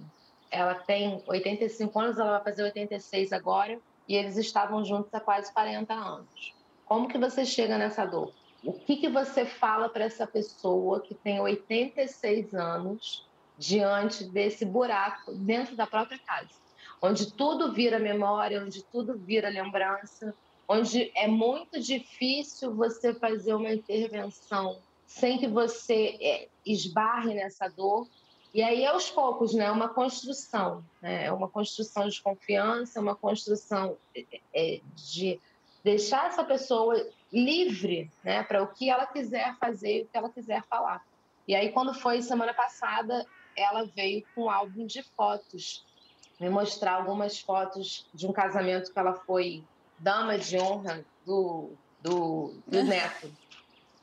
ela 0.50 0.74
tem 0.74 1.24
85 1.26 1.98
anos, 1.98 2.18
ela 2.18 2.32
vai 2.32 2.44
fazer 2.44 2.62
86 2.62 3.32
agora, 3.32 3.80
e 4.06 4.16
eles 4.16 4.36
estavam 4.36 4.84
juntos 4.84 5.14
há 5.14 5.18
quase 5.20 5.50
40 5.50 5.94
anos. 5.94 6.54
Como 6.84 7.08
que 7.08 7.16
você 7.16 7.46
chega 7.46 7.78
nessa 7.78 8.04
dor? 8.04 8.34
O 8.62 8.74
que, 8.74 8.96
que 8.96 9.08
você 9.08 9.46
fala 9.46 9.88
para 9.88 10.04
essa 10.04 10.26
pessoa 10.26 11.00
que 11.00 11.14
tem 11.14 11.40
86 11.40 12.52
anos 12.52 13.26
diante 13.56 14.24
desse 14.24 14.66
buraco 14.66 15.32
dentro 15.32 15.74
da 15.74 15.86
própria 15.86 16.18
casa? 16.18 16.60
Onde 17.00 17.32
tudo 17.32 17.72
vira 17.72 17.98
memória, 17.98 18.62
onde 18.62 18.82
tudo 18.84 19.16
vira 19.16 19.48
lembrança, 19.48 20.34
onde 20.68 21.10
é 21.16 21.26
muito 21.26 21.80
difícil 21.80 22.74
você 22.74 23.14
fazer 23.14 23.54
uma 23.54 23.72
intervenção 23.72 24.78
sem 25.06 25.38
que 25.38 25.48
você 25.48 26.16
é, 26.20 26.48
esbarre 26.64 27.34
nessa 27.34 27.66
dor. 27.68 28.06
E 28.54 28.62
aí, 28.62 28.86
aos 28.86 29.10
poucos, 29.10 29.54
né, 29.54 29.70
uma 29.70 29.88
construção, 29.88 30.84
né, 31.02 31.26
é 31.26 31.32
uma 31.32 31.48
construção 31.48 32.08
de 32.08 32.20
confiança, 32.22 33.00
uma 33.00 33.16
construção 33.16 33.96
é, 34.14 34.24
é, 34.54 34.80
de 34.94 35.40
deixar 35.82 36.26
essa 36.26 36.44
pessoa 36.44 37.08
livre 37.32 38.10
né, 38.22 38.42
para 38.42 38.62
o 38.62 38.68
que 38.68 38.90
ela 38.90 39.06
quiser 39.06 39.56
fazer 39.58 39.98
e 39.98 40.02
o 40.02 40.06
que 40.06 40.16
ela 40.16 40.30
quiser 40.30 40.62
falar. 40.64 41.04
E 41.48 41.54
aí, 41.54 41.72
quando 41.72 41.94
foi 41.94 42.22
semana 42.22 42.54
passada, 42.54 43.26
ela 43.56 43.84
veio 43.84 44.24
com 44.34 44.42
um 44.44 44.50
álbum 44.50 44.86
de 44.86 45.02
fotos 45.02 45.84
me 46.40 46.48
mostrar 46.48 46.94
algumas 46.94 47.38
fotos 47.38 48.08
de 48.14 48.26
um 48.26 48.32
casamento 48.32 48.90
que 48.90 48.98
ela 48.98 49.14
foi 49.14 49.62
dama 49.98 50.38
de 50.38 50.58
honra 50.58 51.04
do, 51.26 51.72
do, 52.00 52.54
do 52.66 52.82
neto. 52.82 53.30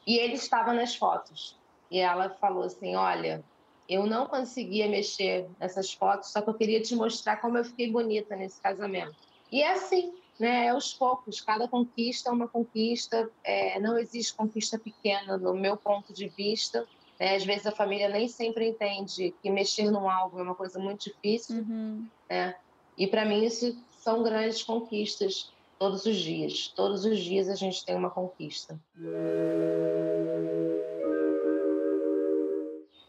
E 0.06 0.18
ele 0.18 0.36
estava 0.36 0.72
nas 0.72 0.96
fotos. 0.96 1.58
E 1.90 2.00
ela 2.00 2.30
falou 2.30 2.64
assim: 2.64 2.96
Olha, 2.96 3.44
eu 3.90 4.06
não 4.06 4.28
conseguia 4.28 4.88
mexer 4.88 5.50
nessas 5.60 5.92
fotos, 5.92 6.32
só 6.32 6.42
que 6.42 6.50
eu 6.50 6.54
queria 6.54 6.82
te 6.82 6.96
mostrar 6.96 7.38
como 7.38 7.58
eu 7.58 7.66
fiquei 7.66 7.92
bonita 7.92 8.36
nesse 8.36 8.62
casamento. 8.62 9.16
E 9.52 9.64
é 9.64 9.72
assim, 9.72 10.14
né? 10.40 10.66
É 10.66 10.70
aos 10.70 10.94
poucos, 10.94 11.42
cada 11.42 11.68
conquista 11.68 12.30
é 12.30 12.34
uma 12.34 12.48
conquista, 12.48 13.30
é, 13.44 13.80
não 13.80 13.98
existe 13.98 14.36
conquista 14.36 14.78
pequena, 14.78 15.38
no 15.38 15.54
meu 15.56 15.76
ponto 15.76 16.14
de 16.14 16.28
vista. 16.28 16.86
Né? 17.20 17.36
Às 17.36 17.44
vezes 17.44 17.66
a 17.66 17.72
família 17.72 18.10
nem 18.10 18.28
sempre 18.28 18.70
entende 18.70 19.34
que 19.42 19.50
mexer 19.50 19.90
num 19.92 20.10
álbum 20.10 20.40
é 20.40 20.44
uma 20.44 20.56
coisa 20.56 20.80
muito 20.80 21.06
difícil. 21.06 21.58
Uhum. 21.58 22.08
Né? 22.30 22.56
E 22.98 23.08
para 23.08 23.26
mim 23.26 23.46
isso 23.46 23.78
são 24.00 24.24
grandes 24.24 24.64
conquistas 24.64 25.52
todos 25.78 26.06
os 26.06 26.16
dias. 26.16 26.68
Todos 26.76 27.06
os 27.06 27.20
dias 27.20 27.50
a 27.50 27.56
gente 27.56 27.86
tem 27.86 27.96
uma 27.96 28.10
conquista. 28.10 28.80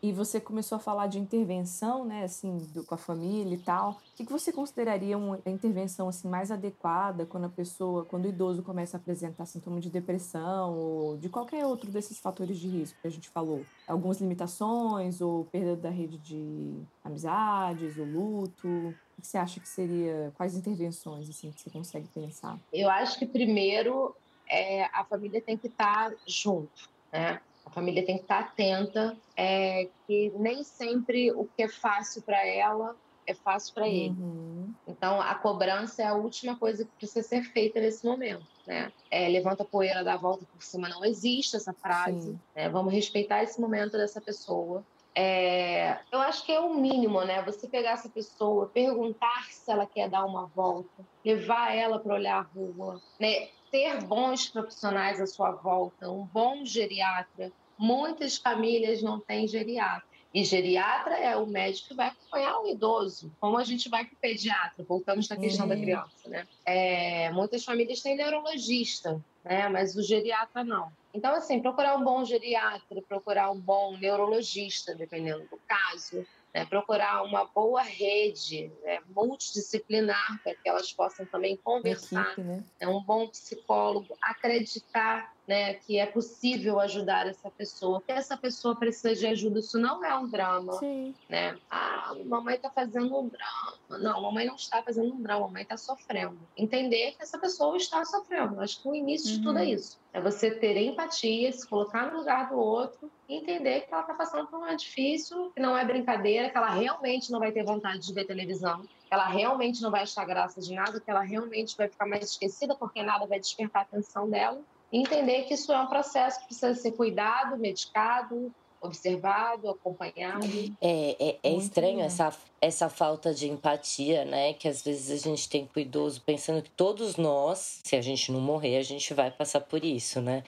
E 0.09 0.13
você 0.13 0.41
começou 0.41 0.77
a 0.77 0.79
falar 0.79 1.07
de 1.07 1.19
intervenção, 1.19 2.03
né, 2.03 2.25
assim, 2.25 2.57
do, 2.73 2.83
com 2.83 2.95
a 2.95 2.99
família 2.99 3.55
e 3.55 3.59
tal. 3.59 3.91
O 3.91 4.17
que, 4.17 4.25
você 4.25 4.51
consideraria 4.51 5.19
uma 5.19 5.39
intervenção 5.45 6.09
assim 6.09 6.27
mais 6.27 6.51
adequada 6.51 7.27
quando 7.27 7.45
a 7.45 7.49
pessoa, 7.51 8.07
quando 8.07 8.25
o 8.25 8.29
idoso 8.29 8.63
começa 8.63 8.97
a 8.97 9.01
apresentar 9.01 9.45
sintomas 9.45 9.85
de 9.85 9.91
depressão 9.91 10.79
ou 10.79 11.19
de 11.19 11.29
qualquer 11.29 11.67
outro 11.67 11.91
desses 11.91 12.19
fatores 12.19 12.59
de 12.59 12.69
risco 12.69 12.99
que 13.03 13.07
a 13.07 13.11
gente 13.11 13.29
falou? 13.29 13.67
Algumas 13.87 14.19
limitações 14.19 15.21
ou 15.21 15.45
perda 15.45 15.77
da 15.77 15.91
rede 15.91 16.17
de 16.17 16.75
amizades, 17.05 17.99
ou 17.99 18.07
luto? 18.07 18.67
O 18.67 19.21
que 19.21 19.27
você 19.27 19.37
acha 19.37 19.61
que 19.61 19.69
seria 19.69 20.33
quais 20.39 20.57
intervenções 20.57 21.29
assim 21.29 21.53
que 21.53 21.61
você 21.61 21.69
consegue 21.69 22.09
pensar? 22.09 22.59
Eu 22.73 22.89
acho 22.89 23.19
que 23.19 23.27
primeiro 23.27 24.17
é, 24.49 24.85
a 24.85 25.05
família 25.05 25.43
tem 25.43 25.59
que 25.59 25.67
estar 25.67 26.15
junto, 26.27 26.89
né? 27.13 27.43
A 27.69 27.71
família 27.71 28.05
tem 28.05 28.17
que 28.17 28.23
estar 28.23 28.41
atenta, 28.41 29.15
é, 29.37 29.89
que 30.07 30.33
nem 30.37 30.65
sempre 30.65 31.31
o 31.33 31.45
que 31.45 31.65
é 31.65 31.69
fácil 31.69 32.23
para 32.23 32.45
ela 32.47 32.97
é 33.27 33.35
fácil 33.35 33.75
para 33.75 33.87
ele. 33.87 34.17
Uhum. 34.19 34.73
Então, 34.87 35.21
a 35.21 35.35
cobrança 35.35 36.03
é 36.03 36.07
a 36.07 36.15
última 36.15 36.57
coisa 36.57 36.83
que 36.87 36.91
precisa 36.93 37.29
ser 37.29 37.43
feita 37.43 37.79
nesse 37.79 38.07
momento. 38.07 38.47
Né? 38.67 38.91
É, 39.11 39.29
levanta 39.29 39.65
a 39.65 39.67
poeira, 39.67 40.03
dá 40.03 40.15
a 40.15 40.17
volta 40.17 40.47
por 40.47 40.63
cima. 40.63 40.89
Não 40.89 41.05
existe 41.05 41.55
essa 41.55 41.75
frase. 41.75 42.39
Né? 42.57 42.71
Vamos 42.71 42.93
respeitar 42.93 43.43
esse 43.43 43.61
momento 43.61 43.99
dessa 43.99 44.19
pessoa. 44.19 44.83
É, 45.15 45.99
eu 46.11 46.21
acho 46.21 46.47
que 46.47 46.53
é 46.53 46.61
o 46.61 46.75
mínimo, 46.75 47.23
né? 47.23 47.43
Você 47.43 47.69
pegar 47.69 47.91
essa 47.91 48.09
pessoa, 48.09 48.71
perguntar 48.73 49.49
se 49.51 49.71
ela 49.71 49.85
quer 49.85 50.09
dar 50.09 50.25
uma 50.25 50.47
volta, 50.47 51.05
levar 51.25 51.75
ela 51.75 51.99
para 51.99 52.15
olhar 52.15 52.39
a 52.39 52.41
rua, 52.41 53.03
né? 53.21 53.49
ter 53.71 54.03
bons 54.05 54.49
profissionais 54.49 55.21
à 55.21 55.27
sua 55.27 55.51
volta, 55.53 56.11
um 56.11 56.25
bom 56.25 56.65
geriatra. 56.65 57.53
Muitas 57.79 58.37
famílias 58.37 59.03
não 59.03 59.21
têm 59.21 59.47
geriatra. 59.47 60.09
E 60.33 60.45
geriatra 60.45 61.17
é 61.17 61.37
o 61.37 61.47
médico 61.47 61.89
que 61.89 61.95
vai 61.95 62.09
acompanhar 62.09 62.61
o 62.61 62.69
idoso, 62.69 63.33
como 63.41 63.57
a 63.57 63.65
gente 63.65 63.89
vai 63.89 64.05
com 64.05 64.15
o 64.15 64.19
pediatra, 64.19 64.85
voltamos 64.85 65.27
na 65.29 65.37
questão 65.37 65.65
uhum. 65.65 65.71
da 65.71 65.77
criança, 65.77 66.29
né? 66.29 66.47
É, 66.67 67.31
muitas 67.33 67.65
famílias 67.65 68.03
têm 68.03 68.15
neurologista, 68.15 69.25
né? 69.43 69.69
Mas 69.69 69.97
o 69.97 70.03
geriatra 70.03 70.63
não. 70.63 70.93
Então, 71.15 71.35
assim, 71.35 71.61
procurar 71.61 71.97
um 71.97 72.05
bom 72.05 72.25
geriatra, 72.25 73.01
procurar 73.09 73.51
um 73.51 73.59
bom 73.59 73.97
neurologista, 73.97 74.95
dependendo 74.95 75.49
do 75.49 75.59
caso, 75.67 76.27
né, 76.55 76.65
procurar 76.67 77.23
uma 77.23 77.45
boa 77.47 77.83
rede 77.83 78.71
né, 78.83 79.01
multidisciplinar 79.15 80.41
para 80.43 80.55
que 80.55 80.69
elas 80.69 80.93
possam 80.93 81.25
também 81.27 81.57
conversar, 81.57 82.33
equipe, 82.33 82.43
né? 82.43 82.65
é 82.81 82.89
um 82.89 83.03
bom 83.03 83.29
psicólogo, 83.29 84.15
acreditar 84.21 85.33
né, 85.49 85.73
que 85.73 85.99
é 85.99 86.05
possível 86.05 86.79
ajudar 86.79 87.27
essa 87.27 87.51
pessoa, 87.51 88.03
que 88.03 88.13
essa 88.13 88.37
pessoa 88.37 88.77
precisa 88.77 89.15
de 89.15 89.27
ajuda, 89.27 89.61
isso 89.61 89.79
não 89.79 90.05
é 90.05 90.15
um 90.15 90.29
drama, 90.29 90.75
Sim. 90.75 91.15
né? 91.27 91.57
Ah, 91.71 92.15
mamãe 92.27 92.57
está 92.57 92.69
fazendo 92.69 93.19
um 93.19 93.29
drama. 93.29 93.99
Não, 93.99 94.21
mamãe 94.21 94.45
não 94.45 94.57
está 94.57 94.83
fazendo 94.83 95.15
um 95.15 95.23
drama, 95.23 95.47
mamãe 95.47 95.63
está 95.63 95.79
sofrendo. 95.79 96.39
Entender 96.55 97.13
que 97.13 97.23
essa 97.23 97.39
pessoa 97.39 97.79
está 97.79 98.05
sofrendo. 98.05 98.61
Acho 98.61 98.83
que 98.83 98.89
o 98.89 98.95
início 98.95 99.31
uhum. 99.31 99.37
de 99.37 99.43
tudo 99.43 99.59
é 99.59 99.63
uhum. 99.63 99.69
isso. 99.69 99.99
É 100.13 100.21
você 100.21 100.51
ter 100.51 100.77
empatia, 100.77 101.51
se 101.51 101.67
colocar 101.67 102.13
no 102.13 102.19
lugar 102.19 102.51
do 102.51 102.59
outro 102.59 103.11
e 103.27 103.37
entender 103.37 103.83
que 103.83 103.93
ela 103.93 104.03
está 104.03 104.13
passando 104.13 104.47
por 104.49 104.59
um 104.59 104.61
momento 104.61 104.81
difícil, 104.81 105.51
que 105.55 105.63
não 105.63 105.77
é 105.79 105.83
brincadeira, 105.83 106.51
que 106.51 106.59
ela 106.59 106.71
realmente 106.71 107.33
não 107.33 107.39
vai 107.39 107.53
ter 107.53 107.65
vontade 107.65 108.01
de 108.01 108.13
ver 108.13 108.27
televisão, 108.27 108.83
que 108.83 109.15
ela 109.15 109.27
realmente 109.29 109.81
não 109.81 109.91
vai 109.91 110.03
achar 110.03 110.27
graça 110.27 110.61
de 110.61 110.75
nada, 110.75 111.01
que 111.01 111.11
ela 111.11 111.23
realmente 111.23 111.75
vai 111.75 111.89
ficar 111.89 112.05
mais 112.05 112.33
esquecida 112.33 112.75
porque 112.75 113.03
nada 113.03 113.27
vai 113.27 113.41
despertar 113.41 113.81
a 113.81 113.83
atenção 113.83 114.29
dela 114.29 114.61
entender 114.93 115.45
que 115.45 115.55
isso 115.55 115.73
é 115.73 115.81
um 115.81 115.87
processo 115.87 116.41
que 116.41 116.47
precisa 116.47 116.75
ser 116.75 116.93
cuidado, 116.93 117.57
medicado, 117.57 118.53
observado, 118.81 119.69
acompanhado. 119.69 120.47
É, 120.81 121.17
é, 121.19 121.39
é 121.43 121.53
estranho 121.55 122.01
essa, 122.01 122.33
essa 122.61 122.89
falta 122.89 123.35
de 123.35 123.49
empatia, 123.49 124.25
né? 124.25 124.53
Que 124.55 124.69
às 124.69 124.83
vezes 124.83 125.11
a 125.11 125.29
gente 125.29 125.49
tem 125.49 125.67
com 125.67 125.79
o 125.79 125.83
idoso 125.83 126.23
pensando 126.23 126.63
que 126.63 126.71
todos 126.71 127.17
nós, 127.17 127.81
se 127.85 127.97
a 127.97 128.01
gente 128.01 128.31
não 128.33 128.41
morrer, 128.41 128.77
a 128.77 128.83
gente 128.83 129.13
vai 129.15 129.31
passar 129.31 129.61
por 129.61 129.85
isso, 129.85 130.21
né? 130.21 130.43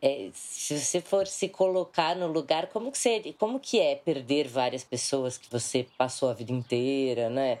É, 0.00 0.30
se 0.32 0.78
você 0.78 1.00
for 1.00 1.26
se 1.26 1.48
colocar 1.48 2.16
no 2.16 2.26
lugar, 2.26 2.68
como 2.68 2.90
que, 2.90 2.98
seria, 2.98 3.32
como 3.34 3.58
que 3.58 3.80
é 3.80 3.94
perder 3.94 4.48
várias 4.48 4.84
pessoas 4.84 5.36
que 5.36 5.50
você 5.50 5.86
passou 5.98 6.30
a 6.30 6.34
vida 6.34 6.52
inteira, 6.52 7.28
né? 7.28 7.58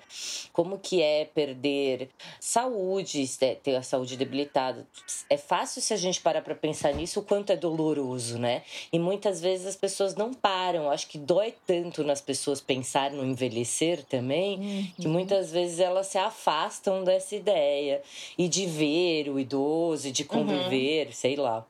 Como 0.52 0.78
que 0.78 1.02
é 1.02 1.24
perder 1.24 2.08
saúde, 2.40 3.28
é, 3.40 3.54
ter 3.54 3.76
a 3.76 3.82
saúde 3.82 4.16
debilitada? 4.16 4.86
É 5.28 5.36
fácil 5.36 5.82
se 5.82 5.92
a 5.92 5.96
gente 5.96 6.20
parar 6.20 6.42
para 6.42 6.54
pensar 6.54 6.92
nisso, 6.94 7.20
o 7.20 7.22
quanto 7.22 7.50
é 7.50 7.56
doloroso, 7.56 8.38
né? 8.38 8.62
E 8.92 8.98
muitas 8.98 9.40
vezes 9.40 9.66
as 9.66 9.76
pessoas 9.76 10.11
não 10.14 10.32
param. 10.32 10.90
Acho 10.90 11.08
que 11.08 11.18
dói 11.18 11.54
tanto 11.66 12.02
nas 12.04 12.20
pessoas 12.20 12.60
pensar 12.60 13.10
no 13.10 13.24
envelhecer 13.24 14.04
também, 14.04 14.58
uhum. 14.58 14.92
que 15.00 15.08
muitas 15.08 15.50
vezes 15.50 15.80
elas 15.80 16.06
se 16.06 16.18
afastam 16.18 17.04
dessa 17.04 17.34
ideia 17.34 18.02
e 18.36 18.48
de 18.48 18.66
ver 18.66 19.28
o 19.28 19.38
idoso, 19.38 20.10
de 20.12 20.24
conviver, 20.24 21.06
uhum. 21.06 21.12
sei 21.12 21.36
lá. 21.36 21.66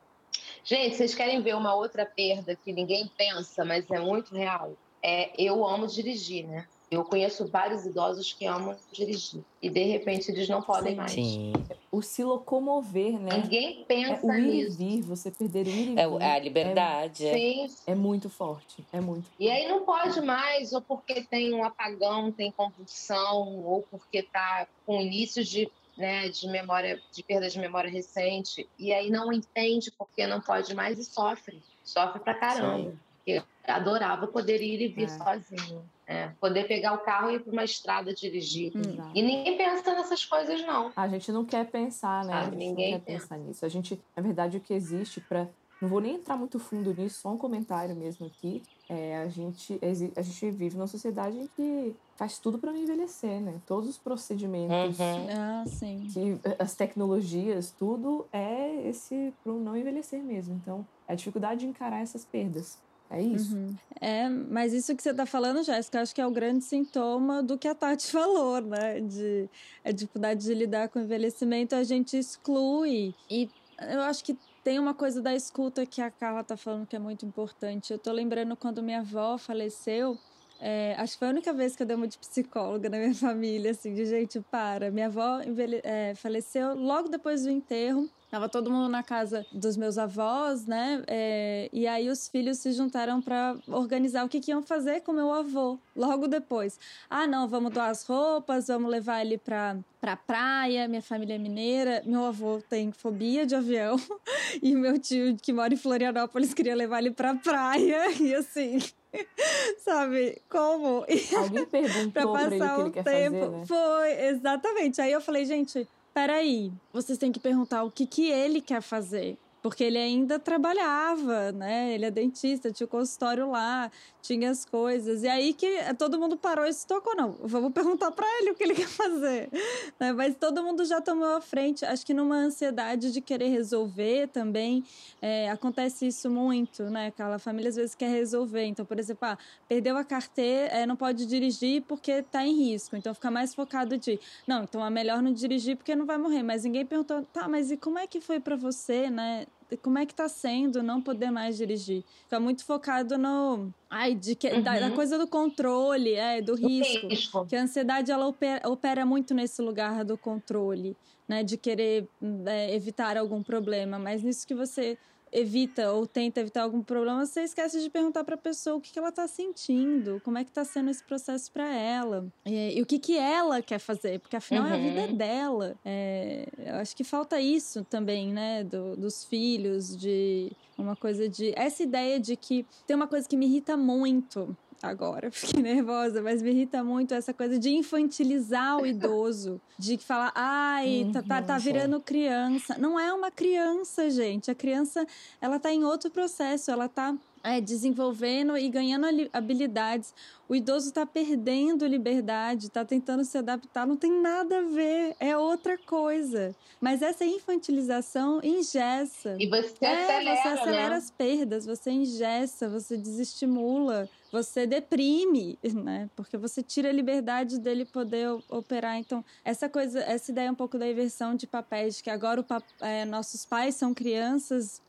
Gente, 0.65 0.97
vocês 0.97 1.15
querem 1.15 1.43
ver 1.43 1.57
uma 1.57 1.75
outra 1.75 2.07
perda 2.07 2.55
que 2.55 2.73
ninguém 2.73 3.11
pensa, 3.17 3.65
mas 3.65 3.91
é 3.91 3.99
muito 3.99 4.35
real? 4.35 4.73
É, 5.03 5.31
eu 5.37 5.67
amo 5.67 5.87
dirigir, 5.87 6.47
né? 6.47 6.67
Eu 6.93 7.05
conheço 7.05 7.47
vários 7.47 7.87
idosos 7.87 8.35
que 8.35 8.45
amam 8.45 8.77
dirigir 8.93 9.43
e 9.63 9.71
de 9.71 9.83
repente 9.85 10.31
eles 10.31 10.47
não 10.47 10.61
podem 10.61 10.93
sim, 10.93 10.97
mais. 10.97 11.13
Sim. 11.13 11.53
O 11.91 12.03
se 12.03 12.23
locomover, 12.23 13.19
né? 13.19 13.39
Ninguém 13.39 13.83
pensa 13.89 14.27
é, 14.27 14.31
o 14.31 14.35
ir 14.35 14.43
nisso. 14.43 14.83
E 14.83 14.85
vir, 14.85 15.03
você 15.03 15.31
perder 15.31 15.67
o 15.67 15.71
ir 15.71 15.95
e 15.95 15.99
é 15.99 16.07
vir. 16.07 16.21
É 16.21 16.35
a 16.35 16.39
liberdade. 16.39 17.27
É, 17.27 17.33
sim. 17.33 17.75
é 17.87 17.95
muito 17.95 18.29
forte, 18.29 18.85
é 18.93 19.01
muito. 19.01 19.27
E 19.41 19.51
aí 19.51 19.67
não 19.67 19.87
pode 19.87 20.21
mais, 20.21 20.75
ou 20.75 20.83
porque 20.83 21.23
tem 21.23 21.55
um 21.55 21.65
apagão, 21.65 22.31
tem 22.31 22.53
convulsão, 22.53 23.65
ou 23.65 23.83
porque 23.91 24.19
está 24.19 24.67
com 24.85 25.01
início 25.01 25.43
de 25.43 25.71
né, 25.97 26.29
de 26.29 26.49
memória, 26.49 27.01
de 27.13 27.23
perda 27.23 27.49
de 27.49 27.59
memória 27.59 27.91
recente, 27.91 28.69
e 28.79 28.93
aí 28.93 29.11
não 29.11 29.33
entende 29.33 29.91
porque 29.91 30.27
não 30.27 30.41
pode 30.41 30.75
mais 30.75 30.99
e 30.99 31.05
sofre, 31.05 31.63
sofre 31.85 32.21
pra 32.21 32.35
caramba. 32.35 32.91
Sim. 32.91 32.99
Porque 33.25 33.43
adorava 33.67 34.27
poder 34.27 34.61
ir 34.61 34.81
e 34.81 34.89
vir 34.89 35.05
é. 35.05 35.09
sozinho. 35.09 35.85
É, 36.07 36.29
poder 36.41 36.67
pegar 36.67 36.93
o 36.95 36.99
carro 36.99 37.31
e 37.31 37.37
ir 37.37 37.41
para 37.41 37.53
uma 37.53 37.65
estrada 37.65 38.13
dirigir. 38.13 38.73
Exato. 38.77 39.11
E 39.15 39.23
ninguém 39.23 39.57
pensa 39.57 39.95
nessas 39.95 40.25
coisas, 40.25 40.61
não. 40.67 40.93
A 40.95 41.09
gente 41.09 41.31
não 41.31 41.45
quer 41.45 41.71
pensar, 41.71 42.25
né? 42.25 42.35
Ah, 42.35 42.41
a 42.41 42.45
gente 42.45 42.57
ninguém 42.57 42.93
não 42.93 43.01
quer 43.01 43.13
pensa. 43.13 43.29
pensar 43.29 43.39
nisso. 43.39 43.65
A 43.65 43.69
gente, 43.69 44.01
na 44.17 44.23
verdade, 44.23 44.57
o 44.57 44.61
que 44.61 44.75
existe 44.75 45.21
para. 45.21 45.49
Não 45.81 45.89
vou 45.89 46.01
nem 46.01 46.15
entrar 46.15 46.37
muito 46.37 46.61
fundo 46.61 46.95
nisso, 46.95 47.21
só 47.23 47.31
um 47.31 47.39
comentário 47.39 47.95
mesmo 47.97 48.27
aqui. 48.27 48.63
É, 48.89 49.17
a, 49.19 49.29
gente, 49.29 49.81
a 50.15 50.23
gente 50.23 50.51
vive 50.51 50.77
numa 50.77 50.87
sociedade 50.87 51.37
em 51.37 51.49
que 51.57 51.97
faz 52.15 52.39
tudo 52.39 52.57
para 52.57 52.71
não 52.71 52.79
envelhecer, 52.79 53.41
né? 53.41 53.61
Todos 53.67 53.89
os 53.89 53.99
procedimentos, 53.99 54.99
uhum. 55.01 55.27
ah, 55.31 55.65
sim. 55.67 56.07
Que, 56.13 56.39
as 56.57 56.77
tecnologias, 56.77 57.73
tudo 57.73 58.27
é 58.33 58.89
esse 58.89 59.33
para 59.43 59.53
não 59.53 59.77
envelhecer 59.77 60.23
mesmo. 60.23 60.55
Então, 60.55 60.87
é 61.09 61.15
a 61.15 61.17
dificuldade 61.17 61.61
de 61.61 61.67
encarar 61.67 62.01
essas 62.01 62.25
perdas. 62.25 62.79
É 63.12 63.20
isso. 63.20 63.55
Uhum. 63.55 63.77
É, 64.01 64.29
mas 64.29 64.72
isso 64.72 64.96
que 64.96 65.03
você 65.03 65.11
está 65.11 65.27
falando, 65.27 65.62
Jéssica, 65.62 66.01
acho 66.01 66.14
que 66.14 66.20
é 66.20 66.27
o 66.27 66.31
grande 66.31 66.64
sintoma 66.64 67.42
do 67.42 67.59
que 67.59 67.68
a 67.68 67.75
Tati 67.75 68.07
falou, 68.11 68.61
né? 68.61 69.01
De 69.01 69.48
a 69.85 69.92
dificuldade 69.92 70.42
de 70.42 70.55
lidar 70.55 70.88
com 70.88 70.98
o 70.98 71.03
envelhecimento, 71.03 71.75
a 71.75 71.85
gente 71.85 72.16
exclui. 72.16 73.14
E 73.31 73.51
eu 73.90 74.01
acho 74.01 74.25
que 74.25 74.37
tem 74.64 74.79
uma 74.79 74.94
coisa 74.94 75.20
da 75.20 75.35
escuta 75.35 75.85
que 75.85 76.01
a 76.01 76.11
Carla 76.11 76.42
tá 76.42 76.57
falando 76.57 76.87
que 76.87 76.96
é 76.96 76.98
muito 76.98 77.27
importante. 77.27 77.92
Eu 77.92 77.98
tô 77.98 78.11
lembrando 78.12 78.57
quando 78.57 78.83
minha 78.83 79.01
avó 79.01 79.37
faleceu. 79.37 80.18
É, 80.64 80.94
acho 80.96 81.15
que 81.15 81.19
foi 81.19 81.27
a 81.27 81.31
única 81.33 81.52
vez 81.52 81.75
que 81.75 81.83
eu 81.83 81.87
dei 81.87 81.96
uma 81.96 82.06
de 82.06 82.17
psicóloga 82.17 82.88
na 82.88 82.96
minha 82.96 83.15
família, 83.17 83.73
assim, 83.73 83.92
de 83.92 84.06
gente, 84.06 84.40
para. 84.48 84.92
Minha 84.92 85.06
avó 85.06 85.42
envelhe... 85.42 85.81
é, 85.83 86.15
faleceu 86.15 86.77
logo 86.77 87.08
depois 87.08 87.42
do 87.42 87.50
enterro. 87.50 88.08
Tava 88.31 88.48
todo 88.48 88.71
mundo 88.71 88.88
na 88.88 89.02
casa 89.02 89.44
dos 89.52 89.77
meus 89.77 89.98
avós, 89.98 90.65
né? 90.65 91.02
É, 91.06 91.69
e 91.71 91.87
aí 91.87 92.08
os 92.08 92.29
filhos 92.29 92.58
se 92.58 92.73
juntaram 92.73 93.21
para 93.21 93.56
organizar 93.67 94.25
o 94.25 94.29
que, 94.29 94.40
que, 94.40 94.52
iam 94.52 94.63
fazer 94.63 95.00
com 95.00 95.13
meu 95.13 95.31
avô 95.35 95.79
logo 95.94 96.27
depois. 96.29 96.79
Ah, 97.10 97.27
não, 97.27 97.46
vamos 97.46 97.73
doar 97.73 97.90
as 97.90 98.06
roupas, 98.06 98.69
vamos 98.69 98.90
levar 98.90 99.21
ele 99.21 99.37
para 99.37 99.77
pra 100.00 100.17
praia. 100.17 100.88
Minha 100.88 101.02
família 101.02 101.35
é 101.35 101.38
mineira. 101.38 102.02
Meu 102.06 102.25
avô 102.25 102.63
tem 102.71 102.90
fobia 102.92 103.44
de 103.44 103.54
avião. 103.54 103.96
E 104.63 104.75
meu 104.75 104.98
tio, 104.98 105.37
que 105.40 105.52
mora 105.52 105.73
em 105.73 105.77
Florianópolis, 105.77 106.52
queria 106.52 106.75
levar 106.75 106.98
ele 106.98 107.10
pra 107.10 107.35
praia. 107.35 108.13
E 108.21 108.35
assim. 108.35 108.79
Sabe 109.85 110.40
como? 110.48 111.04
Alguém 111.38 111.67
perguntou 111.67 112.13
pra 112.13 112.27
passar 112.27 112.48
pra 112.48 112.79
ele 112.79 112.88
o 112.88 112.90
que 112.92 112.98
ele 112.98 113.04
tempo. 113.04 113.37
Fazer, 113.38 113.50
né? 113.50 113.67
Foi, 113.67 114.27
exatamente. 114.29 115.00
Aí 115.00 115.13
eu 115.13 115.21
falei, 115.21 115.44
gente, 115.44 115.87
peraí, 116.15 116.73
vocês 116.92 117.19
têm 117.19 117.33
que 117.33 117.40
perguntar 117.40 117.83
o 117.85 117.90
que, 117.90 118.06
que 118.06 118.31
ele 118.31 118.60
quer 118.60 118.81
fazer. 118.83 119.37
porque 119.63 119.85
ele 119.85 119.98
ainda 119.98 120.38
trabalhava, 120.40 121.52
né? 121.52 121.94
Ele 121.94 122.04
é 122.04 122.10
dentista, 122.10 122.73
tinha 122.73 122.85
o 122.85 122.88
consultório 122.90 123.48
lá, 123.50 123.90
tinha 124.23 124.50
as 124.50 124.64
coisas. 124.64 125.23
E 125.25 125.29
aí 125.29 125.52
que 125.52 125.68
todo 125.98 126.18
mundo 126.18 126.37
parou 126.37 126.64
e 126.64 126.73
se 126.73 126.87
tocou, 126.87 127.14
não. 127.16 127.33
Vamos 127.40 127.73
perguntar 127.75 128.12
para 128.12 128.27
ele 128.38 128.52
o 128.52 128.54
que 128.54 128.62
ele 128.62 128.75
quer 128.75 128.88
fazer. 128.88 129.50
Né? 129.98 130.12
Mas 130.12 130.37
todo 130.37 130.62
mundo 130.62 130.85
já 130.85 131.00
tomou 131.00 131.37
a 131.37 131.40
frente. 131.40 131.85
Acho 131.85 132.04
que 132.06 132.14
numa 132.14 132.37
ansiedade 132.37 133.12
de 133.12 133.20
querer 133.20 133.48
resolver 133.48 134.29
também, 134.29 134.85
é, 135.20 135.50
acontece 135.50 136.06
isso 136.06 136.31
muito, 136.31 136.85
né? 136.85 137.08
Aquela 137.08 137.38
família 137.38 137.68
às 137.68 137.77
vezes 137.77 137.94
quer 137.94 138.10
resolver. 138.10 138.64
Então, 138.64 138.85
por 138.85 138.98
exemplo, 138.98 139.29
ah, 139.29 139.38
perdeu 139.68 139.96
a 139.96 140.04
carteira, 140.04 140.68
é, 140.68 140.87
não 140.87 140.96
pode 140.96 141.27
dirigir 141.27 141.83
porque 141.83 142.12
está 142.12 142.44
em 142.44 142.54
risco. 142.54 142.96
Então, 142.96 143.12
fica 143.14 143.31
mais 143.31 143.54
focado 143.54 143.98
de, 143.98 144.20
não, 144.46 144.64
então 144.64 144.85
é 144.85 144.90
melhor 144.90 145.20
não 145.20 145.33
dirigir 145.33 145.77
porque 145.77 145.94
não 145.96 146.06
vai 146.06 146.18
morrer. 146.18 146.42
Mas 146.42 146.64
ninguém 146.64 146.87
perguntou, 146.87 147.23
tá, 147.33 147.48
mas 147.48 147.70
e 147.70 147.77
como 147.77 147.98
é 147.98 148.06
que 148.06 148.20
foi 148.20 148.38
para 148.38 148.56
você, 148.56 149.10
né? 149.10 149.46
Como 149.77 149.98
é 149.98 150.06
que 150.06 150.14
tá 150.14 150.29
sendo 150.29 150.83
não 150.83 151.00
poder 151.00 151.31
mais 151.31 151.56
dirigir. 151.56 152.04
Fica 152.25 152.38
muito 152.40 152.64
focado 152.64 153.16
no. 153.16 153.73
Ai, 153.88 154.14
de 154.14 154.35
que, 154.35 154.48
uhum. 154.48 154.62
da, 154.62 154.79
da, 154.79 154.87
uhum. 154.88 154.94
coisa 154.94 155.18
do 155.18 155.27
controle, 155.27 156.14
é, 156.14 156.40
do 156.40 156.54
risco. 156.54 157.08
risco. 157.08 157.46
Que 157.46 157.56
a 157.56 157.62
ansiedade 157.62 158.10
ela 158.10 158.27
opera, 158.27 158.68
opera, 158.68 159.06
muito 159.06 159.35
nesse 159.35 159.62
lugar 159.62 160.04
do 160.04 160.16
controle, 160.16 160.96
né? 161.29 161.42
De 161.42 161.56
querer 161.56 162.08
é, 162.46 162.75
evitar 162.75 163.16
algum 163.16 163.42
problema. 163.42 163.98
Mas 163.98 164.23
nisso 164.23 164.46
que 164.46 164.54
você 164.54 164.98
evita 165.33 165.93
ou 165.93 166.07
tenta 166.07 166.41
evitar 166.41 166.63
algum 166.63 166.83
problema, 166.83 167.25
você 167.25 167.43
esquece 167.43 167.81
de 167.81 167.89
perguntar 167.89 168.23
para 168.23 168.35
a 168.35 168.39
pessoa 168.39 168.77
o 168.77 168.81
que, 168.81 168.93
que 168.93 168.99
ela 168.99 169.09
está 169.09 169.27
sentindo, 169.27 170.21
como 170.25 170.39
é 170.39 170.45
que 170.45 170.51
está 170.51 170.65
sendo 170.65 170.91
esse 170.91 171.03
processo 171.03 171.51
para 171.51 171.67
ela 171.75 172.27
e, 172.45 172.79
e, 172.79 172.83
o 172.83 172.87
que, 172.87 172.99
que 172.99 173.17
ela 173.17 173.63
quer 173.63 173.79
fazer, 173.79 174.21
porque 174.21 174.37
afinal 174.37 174.65
uhum. 174.65 174.71
é 174.71 174.75
a 174.75 174.79
vida 174.79 175.01
uhum. 175.01 175.17
dela. 175.17 175.77
É, 175.85 176.47
eu 176.59 176.75
acho 176.77 176.95
que 176.95 177.05
falta 177.05 177.41
isso 177.41 177.85
também, 177.85 178.33
né, 178.33 178.63
do, 178.65 178.97
dos 178.97 179.25
filhos, 179.25 179.97
de 179.97 180.53
uma 180.77 180.97
coisa 180.97 181.29
de 181.29 181.53
essa 181.57 181.83
ideia 181.83 182.19
de 182.19 182.37
que 182.37 182.67
tem 182.87 182.97
uma 182.97 183.07
coisa 183.07 183.29
que 183.29 183.37
me 183.37 183.47
irrita 183.47 183.77
muito 183.77 184.57
agora, 184.89 185.31
fiquei 185.31 185.63
nervosa, 185.63 186.23
mas 186.23 186.43
me 186.43 186.51
irrita 186.51 186.83
muito 186.83 187.15
essa 187.15 187.33
coisa 187.33 187.59
de 187.59 187.71
infantilizar 187.71 188.79
o 188.79 188.87
idoso, 188.87 189.61
de 189.79 189.97
falar, 189.99 190.33
ai, 190.35 191.11
tá, 191.13 191.23
tá, 191.23 191.43
tá 191.43 191.55
uhum, 191.55 191.61
virando 191.61 192.01
criança. 192.01 192.77
Não 192.79 192.99
é 192.99 193.13
uma 193.13 193.31
criança, 193.31 194.11
gente. 194.11 194.51
A 194.51 194.55
criança, 194.55 195.07
ela 195.41 195.59
tá 195.59 195.73
em 195.73 195.85
outro 195.85 196.11
processo, 196.11 196.71
ela 196.71 196.89
tá 196.89 197.17
é, 197.43 197.61
desenvolvendo 197.61 198.57
e 198.57 198.69
ganhando 198.69 199.07
habilidades. 199.33 200.15
O 200.49 200.55
idoso 200.55 200.88
está 200.88 201.07
perdendo 201.07 201.87
liberdade, 201.87 202.67
está 202.67 202.85
tentando 202.85 203.25
se 203.25 203.38
adaptar, 203.38 203.87
não 203.87 203.97
tem 203.97 204.13
nada 204.21 204.59
a 204.59 204.63
ver, 204.63 205.17
é 205.19 205.37
outra 205.37 205.79
coisa. 205.79 206.55
Mas 206.81 207.01
essa 207.01 207.25
infantilização 207.25 208.40
ingessa. 208.43 209.37
E 209.38 209.49
você 209.49 209.85
é, 209.85 210.05
acelera, 210.05 210.37
você 210.37 210.49
acelera 210.49 210.90
né? 210.90 210.97
as 210.97 211.11
perdas, 211.11 211.65
você 211.65 211.90
ingessa, 211.90 212.69
você 212.69 212.97
desestimula, 212.97 214.09
você 214.31 214.67
deprime, 214.67 215.59
né? 215.75 216.11
Porque 216.17 216.37
você 216.37 216.63
tira 216.63 216.88
a 216.88 216.93
liberdade 216.93 217.59
dele 217.59 217.85
poder 217.85 218.29
operar. 218.49 218.97
Então, 218.97 219.25
essa 219.45 219.69
coisa, 219.69 220.01
essa 220.01 220.31
ideia 220.31 220.49
é 220.49 220.51
um 220.51 220.55
pouco 220.55 220.79
da 220.79 220.88
inversão 220.88 221.35
de 221.35 221.47
papéis, 221.47 222.01
que 222.01 222.11
agora 222.11 222.40
o, 222.40 222.85
é, 222.85 223.05
nossos 223.05 223.47
pais 223.47 223.75
são 223.75 223.95
crianças 223.95 224.83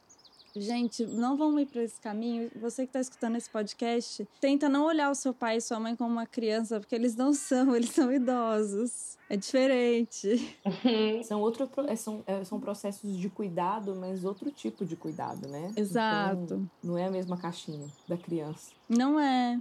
Gente, 0.56 1.06
não 1.06 1.36
vamos 1.36 1.62
ir 1.62 1.66
para 1.66 1.82
esse 1.82 2.00
caminho. 2.00 2.52
Você 2.56 2.84
que 2.84 2.90
está 2.90 3.00
escutando 3.00 3.36
esse 3.36 3.50
podcast, 3.50 4.28
tenta 4.40 4.70
não 4.70 4.86
olhar 4.86 5.10
o 5.10 5.16
seu 5.16 5.34
pai 5.34 5.58
e 5.58 5.62
sua 5.62 5.80
mãe 5.80 5.96
como 5.96 6.12
uma 6.12 6.28
criança, 6.28 6.80
porque 6.80 6.94
eles 6.94 7.16
não 7.16 7.34
são, 7.34 7.76
eles 7.76 7.90
são 7.90 8.12
idosos. 8.12 9.18
É 9.30 9.36
diferente. 9.36 10.58
São, 11.24 11.42
outro, 11.42 11.70
é, 11.88 11.96
são, 11.96 12.24
é, 12.28 12.44
são 12.44 12.60
processos 12.60 13.18
de 13.18 13.30
cuidado, 13.30 13.96
mas 13.96 14.24
outro 14.24 14.52
tipo 14.52 14.86
de 14.86 14.96
cuidado, 14.96 15.48
né? 15.48 15.74
Exato. 15.76 16.44
Então, 16.44 16.70
não 16.84 16.98
é 16.98 17.06
a 17.06 17.12
mesma 17.12 17.38
caixinha 17.38 17.88
da 18.08 18.18
criança. 18.18 18.72
Não 18.88 19.20
é. 19.20 19.60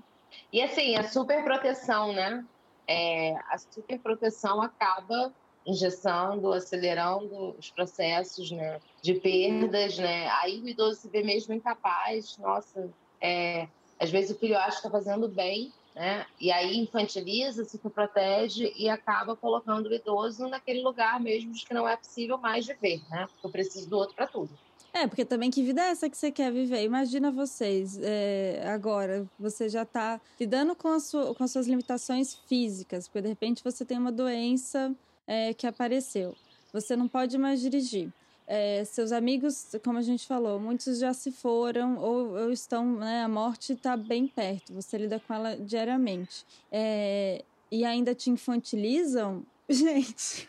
E 0.53 0.61
assim, 0.61 0.97
a 0.97 1.09
superproteção, 1.09 2.13
né? 2.13 2.45
É, 2.87 3.35
a 3.49 3.57
superproteção 3.57 4.61
acaba 4.61 5.33
injeção, 5.67 6.53
acelerando 6.53 7.55
os 7.59 7.71
processos 7.71 8.51
né, 8.51 8.81
de 9.01 9.15
perdas, 9.15 9.99
né? 9.99 10.29
Aí 10.41 10.61
o 10.61 10.69
idoso 10.69 11.01
se 11.01 11.09
vê 11.09 11.23
mesmo 11.23 11.55
incapaz, 11.55 12.37
nossa, 12.39 12.91
é, 13.21 13.69
às 13.99 14.11
vezes 14.11 14.35
o 14.35 14.39
filho 14.39 14.57
acha 14.57 14.71
que 14.81 14.87
está 14.87 14.91
fazendo 14.91 15.29
bem, 15.29 15.73
né? 15.95 16.27
E 16.41 16.51
aí 16.51 16.79
infantiliza, 16.79 17.65
se 17.65 17.79
protege 17.79 18.73
e 18.77 18.89
acaba 18.89 19.37
colocando 19.37 19.87
o 19.89 19.95
idoso 19.95 20.49
naquele 20.49 20.83
lugar 20.83 21.21
mesmo 21.21 21.53
de 21.53 21.65
que 21.65 21.75
não 21.75 21.89
é 21.89 21.97
possível 21.97 22.39
mais 22.39 22.67
viver, 22.67 23.01
né? 23.11 23.27
Eu 23.43 23.51
preciso 23.51 23.89
do 23.89 23.97
outro 23.99 24.17
para 24.17 24.27
tudo. 24.27 24.51
É, 24.95 25.07
porque 25.07 25.25
também 25.25 25.51
que 25.51 25.63
vida 25.63 25.81
é 25.81 25.91
essa 25.91 26.11
que 26.11 26.17
você 26.17 26.31
quer 26.31 26.53
viver? 26.53 26.85
Imagina 26.85 27.31
vocês, 27.31 27.99
é, 28.03 28.63
agora, 28.67 29.27
você 29.39 29.67
já 29.67 29.83
está 29.83 30.21
lidando 30.39 30.77
com, 30.77 30.99
sua, 31.01 31.35
com 31.35 31.43
as 31.43 31.51
suas 31.51 31.67
limitações 31.67 32.35
físicas, 32.47 33.09
porque 33.09 33.23
de 33.23 33.29
repente 33.29 33.65
você 33.65 33.87
tem 33.87 33.97
uma 33.97 34.13
doença 34.13 34.95
é, 35.33 35.55
que 35.55 35.67
apareceu. 35.67 36.37
Você 36.75 36.95
não 36.95 37.09
pode 37.09 37.39
mais 37.39 37.63
dirigir. 37.63 38.13
É, 38.47 38.85
seus 38.85 39.13
amigos, 39.13 39.75
como 39.83 39.97
a 39.97 40.03
gente 40.03 40.27
falou, 40.27 40.61
muitos 40.61 40.99
já 40.99 41.15
se 41.15 41.33
foram 41.33 41.97
ou, 41.97 42.37
ou 42.39 42.53
estão, 42.53 42.97
né, 42.97 43.23
a 43.23 43.29
morte 43.29 43.73
está 43.73 43.97
bem 43.97 44.27
perto, 44.27 44.75
você 44.75 44.99
lida 44.99 45.19
com 45.21 45.33
ela 45.33 45.57
diariamente. 45.57 46.45
É, 46.71 47.43
e 47.71 47.83
ainda 47.83 48.15
te 48.15 48.29
infantilizam, 48.29 49.43
gente. 49.71 50.47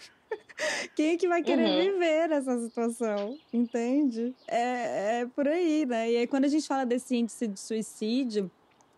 Quem 0.96 1.14
é 1.14 1.18
que 1.18 1.28
vai 1.28 1.42
querer 1.42 1.66
uhum. 1.66 1.94
viver 1.94 2.28
nessa 2.28 2.60
situação? 2.60 3.38
Entende? 3.54 4.36
É, 4.48 5.22
é 5.22 5.26
por 5.34 5.48
aí, 5.48 5.86
né? 5.86 6.12
E 6.12 6.18
aí, 6.18 6.28
quando 6.28 6.46
a 6.46 6.50
gente 6.50 6.68
fala 6.68 6.86
desse 6.86 7.16
índice 7.16 7.48
de 7.48 7.60
suicídio, 7.60 8.52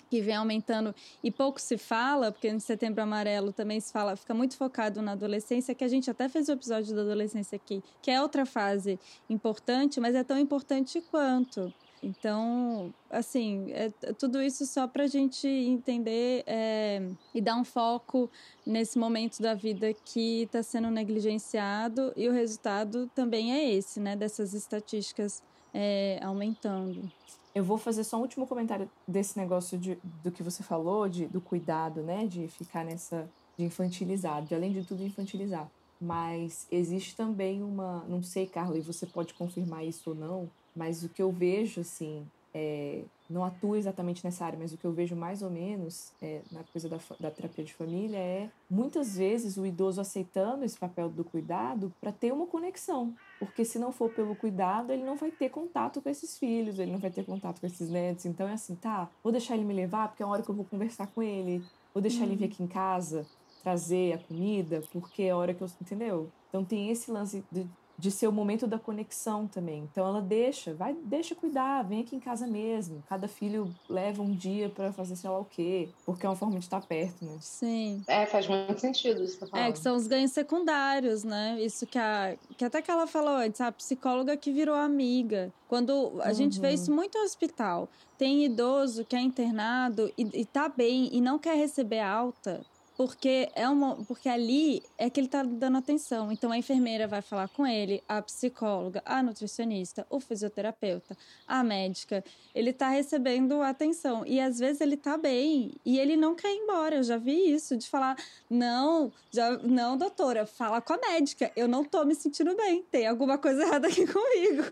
que 0.10 0.22
vem 0.22 0.36
aumentando 0.36 0.94
e 1.24 1.32
pouco 1.32 1.60
se 1.60 1.78
fala, 1.78 2.32
porque 2.32 2.52
no 2.52 2.60
Setembro 2.60 3.02
Amarelo 3.02 3.52
também 3.52 3.80
se 3.80 3.92
fala, 3.92 4.16
fica 4.16 4.34
muito 4.34 4.56
focado 4.58 5.02
na 5.02 5.14
adolescência, 5.14 5.76
que 5.76 5.84
a 5.84 5.88
gente 5.88 6.10
até 6.10 6.30
fez 6.30 6.48
o 6.50 6.54
episódio 6.54 6.96
da 6.96 7.02
adolescência 7.02 7.56
aqui, 7.56 7.84
que 8.02 8.12
é 8.12 8.22
outra 8.22 8.46
fase 8.46 9.00
importante, 9.30 10.00
mas 10.00 10.16
é 10.16 10.24
tão 10.24 10.38
importante 10.38 11.02
quanto. 11.12 11.74
Então, 12.06 12.94
assim, 13.10 13.72
é, 13.72 13.90
tudo 14.14 14.40
isso 14.40 14.64
só 14.68 14.88
para 14.88 15.06
a 15.06 15.08
gente 15.08 15.48
entender 15.48 16.44
é, 16.46 17.02
e 17.34 17.42
dar 17.42 17.56
um 17.56 17.64
foco 17.64 18.30
nesse 18.64 19.00
momento 19.00 19.42
da 19.42 19.56
vida 19.56 19.92
que 19.92 20.44
está 20.44 20.62
sendo 20.62 20.92
negligenciado 20.92 22.14
e 22.16 22.30
o 22.30 22.32
resultado 22.32 23.10
também 23.16 23.54
é 23.54 23.72
esse, 23.74 24.00
né? 24.00 24.16
Dessas 24.16 24.54
estatísticas 24.54 25.42
é, 25.74 26.20
aumentando. 26.22 27.12
Eu 27.56 27.64
vou 27.64 27.78
fazer 27.78 28.04
só 28.04 28.18
um 28.18 28.22
último 28.22 28.46
comentário 28.46 28.90
desse 29.08 29.38
negócio 29.40 29.78
de, 29.78 29.98
do 30.22 30.30
que 30.30 30.44
você 30.44 30.62
falou, 30.62 31.08
de, 31.08 31.26
do 31.26 31.40
cuidado, 31.40 32.02
né? 32.04 32.28
De 32.28 32.50
ficar 32.50 32.84
nessa. 32.84 33.30
de 33.58 33.64
infantilizar, 33.64 34.44
de 34.44 34.54
além 34.54 34.74
de 34.74 34.84
tudo 34.84 35.04
infantilizar. 35.04 35.72
Mas 36.00 36.68
existe 36.70 37.16
também 37.16 37.64
uma. 37.64 38.04
Não 38.10 38.22
sei, 38.22 38.46
Carla, 38.46 38.78
e 38.78 38.82
você 38.82 39.06
pode 39.06 39.34
confirmar 39.34 39.86
isso 39.86 40.10
ou 40.10 40.16
não, 40.16 40.50
mas 40.76 41.04
o 41.04 41.10
que 41.10 41.22
eu 41.22 41.32
vejo, 41.32 41.80
assim, 41.80 42.28
é, 42.54 43.04
não 43.30 43.44
atuo 43.44 43.76
exatamente 43.76 44.24
nessa 44.24 44.46
área, 44.46 44.58
mas 44.60 44.74
o 44.74 44.78
que 44.78 44.86
eu 44.86 44.92
vejo 44.92 45.16
mais 45.16 45.42
ou 45.42 45.50
menos 45.50 46.12
é, 46.22 46.42
na 46.52 46.64
coisa 46.64 46.88
da, 46.88 47.00
da 47.20 47.32
terapia 47.32 47.64
de 47.64 47.74
família 47.74 48.18
é 48.18 48.50
muitas 48.70 49.18
vezes 49.18 49.58
o 49.58 49.66
idoso 49.66 50.00
aceitando 50.00 50.64
esse 50.64 50.78
papel 50.78 51.10
do 51.10 51.24
cuidado 51.24 51.92
para 52.00 52.12
ter 52.12 52.32
uma 52.32 52.46
conexão. 52.46 53.14
Porque 53.40 53.66
se 53.66 53.78
não 53.80 53.92
for 53.92 54.10
pelo 54.12 54.36
cuidado, 54.36 54.92
ele 54.92 55.04
não 55.04 55.16
vai 55.16 55.32
ter 55.32 55.50
contato 55.50 56.02
com 56.02 56.10
esses 56.10 56.38
filhos, 56.38 56.80
ele 56.80 56.92
não 56.92 57.00
vai 57.00 57.12
ter 57.12 57.26
contato 57.26 57.60
com 57.60 57.68
esses 57.68 57.90
netos. 57.90 58.26
Então 58.26 58.48
é 58.48 58.54
assim, 58.54 58.76
tá, 58.76 59.10
vou 59.24 59.32
deixar 59.32 59.56
ele 59.56 59.66
me 59.66 59.74
levar 59.74 60.08
porque 60.10 60.24
é 60.24 60.26
a 60.26 60.30
hora 60.30 60.44
que 60.44 60.50
eu 60.50 60.56
vou 60.56 60.66
conversar 60.66 61.08
com 61.08 61.22
ele, 61.22 61.64
vou 61.94 62.02
deixar 62.02 62.24
ele 62.24 62.36
vir 62.36 62.46
uhum. 62.46 62.52
aqui 62.52 62.64
em 62.64 62.68
casa 62.68 63.26
trazer 63.66 64.14
a 64.14 64.20
comida, 64.20 64.84
porque 64.92 65.24
é 65.24 65.32
a 65.32 65.38
hora 65.38 65.52
que 65.52 65.64
eu. 65.64 65.68
Entendeu? 65.82 66.30
Então 66.50 66.64
tem 66.64 66.92
esse 66.92 67.10
lance 67.10 67.44
de 67.52 67.68
de 67.98 68.12
ser 68.12 68.28
o 68.28 68.32
momento 68.32 68.68
da 68.68 68.78
conexão 68.78 69.48
também. 69.48 69.88
Então 69.92 70.06
ela 70.06 70.22
deixa, 70.22 70.74
vai, 70.74 70.94
deixa 70.94 71.34
cuidar, 71.34 71.84
vem 71.84 72.02
aqui 72.02 72.16
em 72.16 72.20
casa 72.20 72.46
mesmo. 72.46 73.04
Cada 73.08 73.28
filho 73.28 73.74
leva 73.90 74.22
um 74.22 74.32
dia 74.32 74.70
para 74.70 74.92
fazer 74.92 75.16
sei 75.16 75.30
lá 75.30 75.40
o 75.40 75.46
quê, 75.46 75.90
porque 76.06 76.26
é 76.26 76.30
uma 76.30 76.36
forma 76.36 76.58
de 76.60 76.66
estar 76.66 76.82
perto, 76.82 77.24
né? 77.26 77.38
Sim. 77.40 78.04
É, 78.08 78.26
faz 78.26 78.48
muito 78.48 78.80
sentido 78.80 79.24
isso 79.24 79.38
que 79.38 79.58
É, 79.58 79.72
que 79.72 79.80
são 79.80 79.96
os 79.96 80.08
ganhos 80.08 80.32
secundários, 80.32 81.24
né? 81.24 81.58
Isso 81.62 81.86
que 81.86 81.98
a 81.98 82.36
que 82.58 82.66
até 82.66 82.82
que 82.82 82.92
ela 82.92 83.08
falou 83.08 83.36
antes, 83.36 83.62
a 83.62 83.72
psicóloga 83.72 84.36
que 84.38 84.52
virou 84.52 84.76
amiga. 84.76 85.52
Quando 85.68 86.22
a 86.22 86.28
uhum. 86.28 86.34
gente 86.34 86.60
vê 86.60 86.72
isso 86.72 86.92
muito 86.92 87.18
no 87.18 87.24
hospital, 87.24 87.90
tem 88.18 88.46
idoso 88.46 89.04
que 89.04 89.16
é 89.16 89.20
internado 89.20 90.12
e, 90.18 90.42
e 90.42 90.46
tá 90.46 90.70
bem 90.70 91.10
e 91.12 91.20
não 91.20 91.40
quer 91.40 91.56
receber 91.56 92.00
alta 92.00 92.62
porque 92.96 93.50
é 93.56 93.68
uma, 93.68 93.96
porque 94.06 94.30
ali 94.30 94.82
é 94.98 95.10
que 95.10 95.20
ele 95.20 95.28
está 95.28 95.44
dando 95.44 95.78
atenção. 95.78 96.32
Então 96.32 96.52
a 96.52 96.58
enfermeira 96.58 97.08
vai 97.08 97.22
falar 97.22 97.50
com 97.50 97.68
ele, 97.68 98.02
a 98.08 98.22
psicóloga, 98.22 99.02
a 99.06 99.22
nutricionista, 99.22 100.06
o 100.10 100.20
fisioterapeuta, 100.20 101.18
a 101.48 101.64
médica. 101.64 102.24
Ele 102.54 102.70
está 102.70 102.90
recebendo 102.90 103.62
atenção 103.62 104.26
e 104.26 104.40
às 104.40 104.60
vezes 104.60 104.82
ele 104.82 104.96
está 104.96 105.18
bem 105.18 105.74
e 105.86 106.00
ele 106.00 106.16
não 106.16 106.36
quer 106.36 106.54
ir 106.54 106.60
embora. 106.60 106.96
Eu 106.96 107.04
já 107.04 107.18
vi 107.18 107.52
isso 107.52 107.76
de 107.76 107.88
falar 107.88 108.16
não, 108.50 109.12
já 109.32 109.58
não, 109.58 109.98
doutora, 109.98 110.46
fala 110.46 110.80
com 110.80 110.94
a 110.94 110.98
médica. 110.98 111.52
Eu 111.56 111.68
não 111.68 111.82
estou 111.82 112.06
me 112.06 112.16
sentindo 112.16 112.56
bem. 112.56 112.84
Tem 112.90 113.08
alguma 113.08 113.38
coisa 113.38 113.64
errada 113.64 113.88
aqui 113.88 114.06
comigo. 114.08 114.72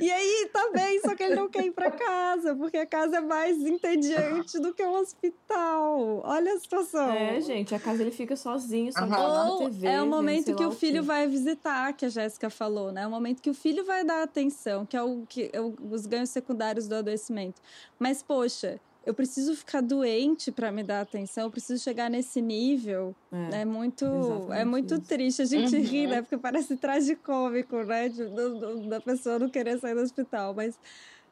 E 0.00 0.10
aí, 0.10 0.50
tá 0.52 0.70
bem, 0.72 1.00
só 1.00 1.14
que 1.14 1.22
ele 1.22 1.36
não 1.36 1.48
quer 1.48 1.66
ir 1.66 1.72
pra 1.72 1.90
casa, 1.90 2.54
porque 2.54 2.76
a 2.76 2.86
casa 2.86 3.18
é 3.18 3.20
mais 3.20 3.58
entediante 3.58 4.58
do 4.58 4.74
que 4.74 4.82
o 4.82 4.92
hospital. 4.92 6.22
Olha 6.24 6.54
a 6.54 6.58
situação. 6.58 7.10
É, 7.10 7.40
gente, 7.40 7.74
a 7.74 7.78
casa 7.78 8.02
ele 8.02 8.10
fica 8.10 8.36
sozinho, 8.36 8.92
só 8.92 9.04
uhum. 9.04 9.50
Ou 9.50 9.58
TV, 9.70 9.86
é 9.86 10.02
o 10.02 10.06
momento 10.06 10.54
que 10.54 10.64
o 10.64 10.72
filho 10.72 11.02
o 11.02 11.04
vai 11.04 11.26
visitar, 11.26 11.92
que 11.92 12.06
a 12.06 12.08
Jéssica 12.08 12.50
falou, 12.50 12.92
né? 12.92 13.02
É 13.02 13.06
o 13.06 13.10
momento 13.10 13.40
que 13.40 13.50
o 13.50 13.54
filho 13.54 13.84
vai 13.84 14.04
dar 14.04 14.22
atenção, 14.22 14.84
que 14.86 14.96
é, 14.96 15.02
o, 15.02 15.24
que 15.28 15.50
é 15.52 15.60
o, 15.60 15.74
os 15.90 16.06
ganhos 16.06 16.30
secundários 16.30 16.88
do 16.88 16.94
adoecimento. 16.94 17.60
Mas, 17.98 18.22
poxa, 18.22 18.80
eu 19.06 19.12
preciso 19.12 19.54
ficar 19.54 19.82
doente 19.82 20.50
para 20.50 20.72
me 20.72 20.82
dar 20.82 21.02
atenção, 21.02 21.44
eu 21.44 21.50
preciso 21.50 21.82
chegar 21.82 22.08
nesse 22.08 22.40
nível. 22.40 23.14
É, 23.52 23.60
é 23.60 23.64
muito, 23.64 24.04
é 24.52 24.64
muito 24.64 24.94
isso. 24.94 25.04
triste. 25.04 25.42
A 25.42 25.44
gente 25.44 25.76
uhum. 25.76 25.82
ri, 25.82 26.06
né? 26.06 26.22
Porque 26.22 26.38
parece 26.38 26.76
tragicômico, 26.76 27.76
né? 27.84 28.08
De, 28.08 28.24
do, 28.24 28.58
do, 28.58 28.88
da 28.88 29.00
pessoa 29.00 29.38
não 29.38 29.48
querer 29.50 29.78
sair 29.78 29.94
do 29.94 30.00
hospital. 30.00 30.54
Mas 30.54 30.78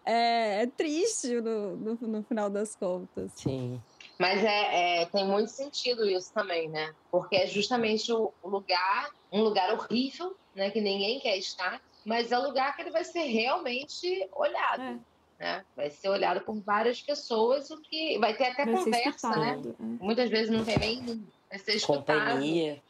é, 0.05 0.62
é 0.62 0.66
triste 0.66 1.41
no, 1.41 1.77
no, 1.77 1.95
no, 2.01 2.23
final 2.23 2.51
das 2.51 2.77
contas. 2.77 3.33
Sim. 3.37 3.81
Mas 4.18 4.45
é, 4.45 5.03
é, 5.03 5.07
tem 5.07 5.27
muito 5.27 5.51
sentido 5.51 6.09
isso 6.09 6.33
também, 6.33 6.68
né? 6.68 6.95
Porque 7.11 7.37
é 7.37 7.47
justamente 7.47 8.12
o 8.12 8.33
lugar, 8.45 9.11
um 9.33 9.43
lugar 9.43 9.73
horrível, 9.73 10.37
né? 10.55 10.70
Que 10.70 10.81
ninguém 10.81 11.20
quer 11.20 11.39
estar, 11.39 11.81
mas 12.05 12.31
é 12.31 12.39
o 12.39 12.43
lugar 12.43 12.77
que 12.77 12.83
ele 12.83 12.91
vai 12.91 13.05
ser 13.05 13.25
realmente 13.25 14.29
olhado. 14.33 14.83
É 14.83 15.12
né? 15.43 15.64
Vai 15.76 15.90
ser 15.90 16.09
olhado 16.09 16.40
por 16.43 16.55
várias 16.61 17.03
pessoas, 17.03 17.68
o 17.72 17.80
que 17.82 18.16
vai 18.20 18.32
ter 18.32 18.47
até 18.47 18.64
vai 18.64 18.74
conversa, 18.74 19.28
né? 19.30 19.61
É. 19.61 19.82
Muitas 19.82 20.30
vezes 20.30 20.51
não 20.51 20.64
tem 20.64 20.78
nem 20.78 21.26
vai 21.51 21.59
ser 21.59 21.74
escutado. 21.74 22.30
Companhia. 22.30 22.80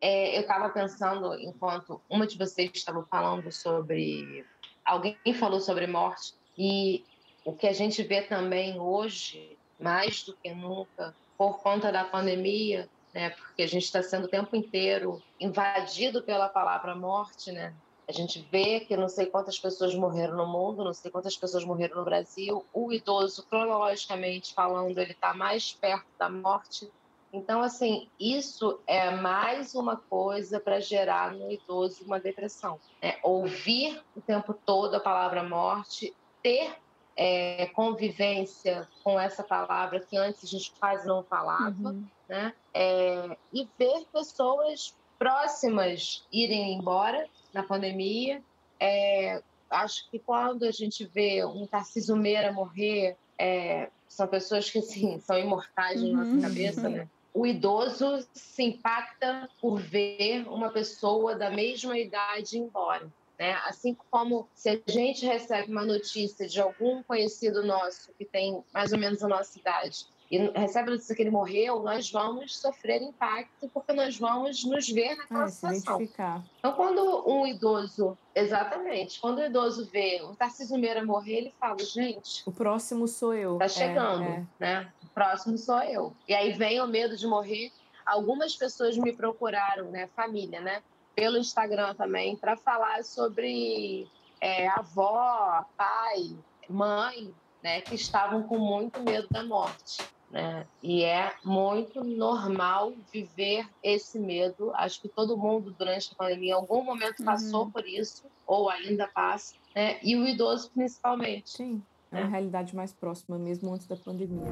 É, 0.00 0.36
eu 0.36 0.42
estava 0.42 0.68
pensando, 0.68 1.34
enquanto 1.40 2.00
uma 2.08 2.26
de 2.26 2.38
vocês 2.38 2.70
estava 2.72 3.04
falando 3.04 3.50
sobre. 3.50 4.46
Alguém 4.84 5.16
falou 5.34 5.60
sobre 5.60 5.86
morte, 5.86 6.34
e 6.56 7.04
o 7.44 7.52
que 7.52 7.66
a 7.66 7.72
gente 7.72 8.04
vê 8.04 8.22
também 8.22 8.78
hoje, 8.78 9.56
mais 9.80 10.22
do 10.22 10.36
que 10.36 10.54
nunca, 10.54 11.14
por 11.36 11.58
conta 11.58 11.90
da 11.90 12.04
pandemia, 12.04 12.88
né? 13.12 13.30
Porque 13.30 13.62
a 13.62 13.68
gente 13.68 13.84
está 13.84 14.02
sendo 14.02 14.24
o 14.24 14.28
tempo 14.28 14.54
inteiro 14.56 15.22
invadido 15.38 16.22
pela 16.22 16.48
palavra 16.48 16.94
morte, 16.94 17.52
né? 17.52 17.74
A 18.08 18.12
gente 18.12 18.46
vê 18.50 18.80
que 18.80 18.96
não 18.96 19.08
sei 19.08 19.26
quantas 19.26 19.58
pessoas 19.58 19.94
morreram 19.94 20.36
no 20.36 20.46
mundo, 20.46 20.84
não 20.84 20.92
sei 20.92 21.10
quantas 21.10 21.36
pessoas 21.36 21.64
morreram 21.64 21.96
no 21.96 22.04
Brasil. 22.04 22.64
O 22.72 22.92
idoso, 22.92 23.44
cronologicamente 23.44 24.52
falando, 24.52 24.98
ele 24.98 25.12
está 25.12 25.32
mais 25.32 25.72
perto 25.72 26.06
da 26.18 26.28
morte. 26.28 26.90
Então, 27.32 27.62
assim, 27.62 28.08
isso 28.20 28.78
é 28.86 29.10
mais 29.10 29.74
uma 29.74 29.96
coisa 29.96 30.60
para 30.60 30.80
gerar 30.80 31.32
no 31.32 31.50
idoso 31.50 32.04
uma 32.04 32.20
depressão. 32.20 32.78
Né? 33.00 33.16
Ouvir 33.22 34.02
o 34.14 34.20
tempo 34.20 34.52
todo 34.52 34.96
a 34.96 35.00
palavra 35.00 35.42
morte, 35.42 36.14
ter 36.42 36.76
é, 37.16 37.66
convivência 37.66 38.88
com 39.02 39.18
essa 39.18 39.42
palavra 39.42 40.00
que 40.00 40.16
antes 40.16 40.44
a 40.44 40.46
gente 40.46 40.72
quase 40.78 41.06
não 41.06 41.22
falava, 41.22 41.90
uhum. 41.90 42.04
Né? 42.32 42.54
É, 42.72 43.36
e 43.52 43.68
ver 43.78 44.06
pessoas 44.10 44.96
próximas 45.18 46.26
irem 46.32 46.72
embora 46.72 47.28
na 47.52 47.62
pandemia. 47.62 48.42
É, 48.80 49.42
acho 49.68 50.10
que 50.10 50.18
quando 50.18 50.64
a 50.64 50.70
gente 50.70 51.04
vê 51.04 51.44
um 51.44 51.66
Tarcísio 51.66 52.16
Meira 52.16 52.50
morrer, 52.50 53.18
é, 53.38 53.90
são 54.08 54.26
pessoas 54.26 54.70
que 54.70 54.78
assim, 54.78 55.20
são 55.20 55.38
imortais 55.38 56.02
uhum. 56.02 56.12
na 56.12 56.24
nossa 56.24 56.48
cabeça, 56.48 56.88
né? 56.88 57.06
O 57.34 57.46
idoso 57.46 58.26
se 58.32 58.62
impacta 58.62 59.48
por 59.60 59.78
ver 59.78 60.48
uma 60.48 60.70
pessoa 60.70 61.34
da 61.34 61.50
mesma 61.50 61.98
idade 61.98 62.58
embora. 62.58 63.12
Né? 63.38 63.52
Assim 63.66 63.94
como 64.10 64.48
se 64.54 64.70
a 64.70 64.80
gente 64.90 65.26
recebe 65.26 65.70
uma 65.70 65.84
notícia 65.84 66.48
de 66.48 66.60
algum 66.60 67.02
conhecido 67.02 67.62
nosso 67.62 68.10
que 68.18 68.24
tem 68.24 68.62
mais 68.72 68.92
ou 68.92 68.98
menos 68.98 69.22
a 69.22 69.28
nossa 69.28 69.58
idade 69.58 70.06
e 70.32 70.50
recebe 70.58 70.88
a 70.88 70.92
notícia 70.92 71.14
que 71.14 71.20
ele 71.20 71.30
morreu, 71.30 71.80
nós 71.82 72.10
vamos 72.10 72.56
sofrer 72.56 73.02
impacto 73.02 73.68
porque 73.68 73.92
nós 73.92 74.16
vamos 74.18 74.64
nos 74.64 74.88
ver 74.88 75.14
naquela 75.14 75.44
ah, 75.44 75.48
situação. 75.48 76.00
Então, 76.00 76.72
quando 76.72 77.28
um 77.28 77.46
idoso, 77.46 78.16
exatamente, 78.34 79.20
quando 79.20 79.40
o 79.40 79.44
idoso 79.44 79.84
vê 79.92 80.22
o 80.22 80.34
Tarcísio 80.34 80.78
Meira 80.78 81.04
morrer, 81.04 81.36
ele 81.36 81.54
fala, 81.60 81.76
gente... 81.78 82.42
O 82.46 82.50
próximo 82.50 83.06
sou 83.06 83.34
eu. 83.34 83.58
Tá 83.58 83.68
chegando, 83.68 84.22
é, 84.22 84.34
é. 84.36 84.46
né? 84.58 84.92
O 85.04 85.08
próximo 85.08 85.58
sou 85.58 85.82
eu. 85.82 86.16
E 86.26 86.32
aí 86.32 86.52
vem 86.52 86.80
o 86.80 86.86
medo 86.86 87.14
de 87.14 87.26
morrer. 87.26 87.70
Algumas 88.06 88.56
pessoas 88.56 88.96
me 88.96 89.12
procuraram, 89.12 89.90
né? 89.90 90.08
Família, 90.16 90.62
né? 90.62 90.82
pelo 91.14 91.36
Instagram 91.36 91.94
também 91.94 92.36
para 92.36 92.56
falar 92.56 93.04
sobre 93.04 94.08
é, 94.40 94.66
avó, 94.68 95.64
pai, 95.76 96.36
mãe, 96.68 97.34
né, 97.62 97.80
que 97.80 97.94
estavam 97.94 98.42
com 98.42 98.58
muito 98.58 99.00
medo 99.02 99.28
da 99.30 99.44
morte. 99.44 100.02
Né? 100.32 100.66
E 100.82 101.04
é 101.04 101.34
muito 101.44 102.02
normal 102.02 102.94
viver 103.12 103.68
esse 103.82 104.18
medo. 104.18 104.72
Acho 104.74 105.02
que 105.02 105.08
todo 105.08 105.36
mundo, 105.36 105.74
durante 105.78 106.10
a 106.10 106.16
pandemia, 106.16 106.50
em 106.50 106.54
algum 106.54 106.82
momento 106.82 107.22
passou 107.22 107.64
uhum. 107.64 107.70
por 107.70 107.86
isso, 107.86 108.24
ou 108.46 108.70
ainda 108.70 109.06
passa, 109.06 109.54
né? 109.76 109.98
e 110.02 110.16
o 110.16 110.26
idoso 110.26 110.70
principalmente. 110.70 111.50
Sim, 111.50 111.82
é 112.10 112.16
né? 112.16 112.22
a 112.22 112.26
realidade 112.26 112.74
mais 112.74 112.94
próxima, 112.94 113.38
mesmo 113.38 113.74
antes 113.74 113.86
da 113.86 113.96
pandemia. 113.96 114.48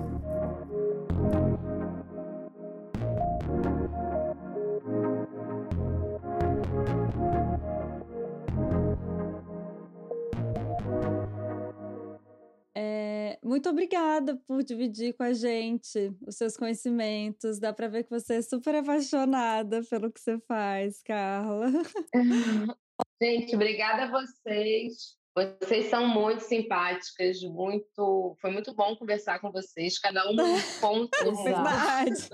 Muito 13.50 13.68
obrigada 13.68 14.40
por 14.46 14.62
dividir 14.62 15.12
com 15.14 15.24
a 15.24 15.32
gente 15.32 16.14
os 16.24 16.36
seus 16.36 16.56
conhecimentos. 16.56 17.58
Dá 17.58 17.72
para 17.72 17.88
ver 17.88 18.04
que 18.04 18.10
você 18.10 18.34
é 18.34 18.42
super 18.42 18.76
apaixonada 18.76 19.82
pelo 19.90 20.12
que 20.12 20.20
você 20.20 20.38
faz, 20.46 21.02
Carla. 21.02 21.66
gente, 23.20 23.56
obrigada 23.56 24.04
a 24.04 24.10
vocês. 24.12 25.18
Vocês 25.34 25.86
são 25.86 26.06
muito 26.06 26.42
simpáticas, 26.42 27.42
muito. 27.42 28.36
Foi 28.40 28.52
muito 28.52 28.72
bom 28.72 28.94
conversar 28.94 29.40
com 29.40 29.50
vocês, 29.50 29.98
cada 29.98 30.30
um 30.30 30.34
um 30.34 30.60
ponto. 30.80 31.42
Verdade. 31.42 32.28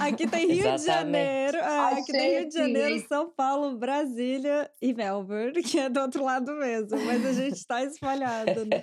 Aqui 0.00 0.26
tem 0.26 0.46
Rio 0.46 0.66
Exatamente. 0.66 0.80
de 0.80 0.86
Janeiro, 0.86 1.58
é, 1.58 1.92
aqui 1.92 2.12
tem 2.12 2.38
Rio 2.38 2.48
de 2.48 2.54
Janeiro, 2.54 3.08
São 3.08 3.32
Paulo, 3.32 3.78
Brasília 3.78 4.70
e 4.82 4.92
Melbourne, 4.92 5.62
que 5.62 5.78
é 5.78 5.88
do 5.88 6.00
outro 6.00 6.24
lado 6.24 6.52
mesmo, 6.56 6.98
mas 7.04 7.24
a 7.24 7.32
gente 7.32 7.54
está 7.54 7.84
espalhado. 7.84 8.64
Né? 8.64 8.82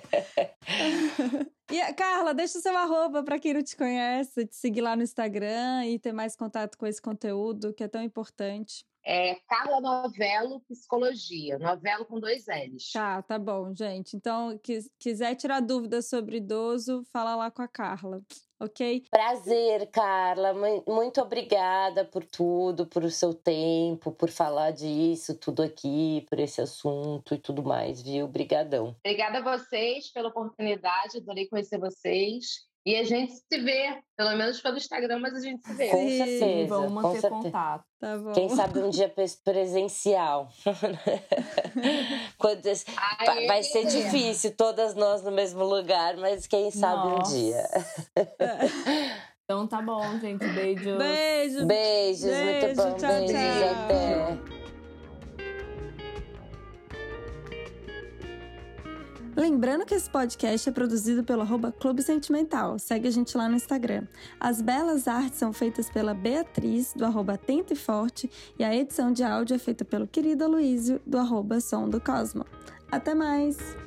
E 1.76 1.92
Carla, 1.94 2.32
deixa 2.32 2.58
o 2.58 2.62
seu 2.62 2.76
arroba 2.76 3.22
para 3.22 3.38
quem 3.38 3.54
não 3.54 3.62
te 3.62 3.76
conhece, 3.76 4.46
te 4.46 4.56
seguir 4.56 4.80
lá 4.80 4.96
no 4.96 5.02
Instagram 5.02 5.84
e 5.86 5.98
ter 5.98 6.12
mais 6.12 6.34
contato 6.34 6.78
com 6.78 6.86
esse 6.86 7.00
conteúdo 7.00 7.72
que 7.74 7.84
é 7.84 7.88
tão 7.88 8.02
importante. 8.02 8.84
É 9.04 9.36
Carla 9.48 9.80
Novelo 9.80 10.60
Psicologia, 10.62 11.58
Novelo 11.58 12.04
com 12.04 12.18
dois 12.18 12.46
L's. 12.46 12.90
Tá, 12.92 13.22
tá 13.22 13.38
bom, 13.38 13.72
gente. 13.72 14.16
Então, 14.16 14.58
que, 14.58 14.80
quiser 14.98 15.36
tirar 15.36 15.60
dúvidas 15.60 16.08
sobre 16.08 16.38
idoso, 16.38 17.04
fala 17.12 17.36
lá 17.36 17.50
com 17.50 17.62
a 17.62 17.68
Carla 17.68 18.20
ok? 18.58 19.04
Prazer, 19.10 19.90
Carla. 19.90 20.54
Muito 20.86 21.20
obrigada 21.20 22.04
por 22.04 22.24
tudo, 22.24 22.86
por 22.86 23.04
o 23.04 23.10
seu 23.10 23.34
tempo, 23.34 24.12
por 24.12 24.30
falar 24.30 24.70
disso, 24.70 25.34
tudo 25.38 25.62
aqui, 25.62 26.26
por 26.28 26.38
esse 26.38 26.60
assunto 26.60 27.34
e 27.34 27.38
tudo 27.38 27.62
mais, 27.62 28.02
viu? 28.02 28.26
Obrigadão. 28.26 28.96
Obrigada 29.04 29.38
a 29.38 29.58
vocês 29.58 30.10
pela 30.10 30.28
oportunidade, 30.28 31.18
adorei 31.18 31.46
conhecer 31.46 31.78
vocês. 31.78 32.66
E 32.86 32.94
a 32.94 33.02
gente 33.02 33.32
se 33.32 33.58
vê, 33.62 33.98
pelo 34.16 34.36
menos 34.36 34.60
pelo 34.60 34.76
Instagram, 34.76 35.18
mas 35.18 35.34
a 35.34 35.40
gente 35.40 35.66
se 35.66 35.74
vê. 35.74 35.88
Com 35.88 36.08
certeza. 36.08 36.68
Vamos 36.68 36.92
manter 36.92 37.20
certeza. 37.20 37.42
contato. 37.42 37.84
Tá 37.98 38.16
bom. 38.16 38.32
Quem 38.32 38.48
sabe 38.48 38.78
um 38.78 38.90
dia 38.90 39.12
presencial. 39.42 40.48
Ai, 42.96 43.46
vai 43.48 43.64
ser 43.64 43.86
difícil, 43.86 44.54
todas 44.56 44.94
nós 44.94 45.24
no 45.24 45.32
mesmo 45.32 45.64
lugar, 45.64 46.16
mas 46.16 46.46
quem 46.46 46.70
sabe 46.70 47.08
Nossa. 47.08 47.34
um 47.34 47.36
dia. 47.36 47.64
então 49.42 49.66
tá 49.66 49.82
bom, 49.82 50.20
gente. 50.20 50.46
Beijos. 50.46 50.96
Beijo. 50.96 51.66
Beijos, 51.66 52.24
Beijo, 52.24 52.44
muito 52.44 52.76
bom. 52.76 52.94
Tchau, 52.94 53.10
Beijos, 53.10 53.32
tchau. 53.32 53.84
até. 53.84 54.55
Lembrando 59.36 59.84
que 59.84 59.94
esse 59.94 60.08
podcast 60.08 60.66
é 60.66 60.72
produzido 60.72 61.22
pelo 61.22 61.42
arroba 61.42 61.70
Clube 61.70 62.02
Sentimental. 62.02 62.78
Segue 62.78 63.06
a 63.06 63.10
gente 63.10 63.36
lá 63.36 63.46
no 63.50 63.56
Instagram. 63.56 64.06
As 64.40 64.62
belas 64.62 65.06
artes 65.06 65.38
são 65.38 65.52
feitas 65.52 65.90
pela 65.90 66.14
Beatriz, 66.14 66.94
do 66.94 67.04
arroba 67.04 67.34
Atento 67.34 67.74
e 67.74 67.76
Forte, 67.76 68.30
e 68.58 68.64
a 68.64 68.74
edição 68.74 69.12
de 69.12 69.22
áudio 69.22 69.54
é 69.54 69.58
feita 69.58 69.84
pelo 69.84 70.06
querido 70.06 70.44
Aloysio, 70.44 71.02
do 71.06 71.18
arroba 71.18 71.60
Som 71.60 71.86
do 71.86 72.00
Cosmo. 72.00 72.46
Até 72.90 73.14
mais! 73.14 73.85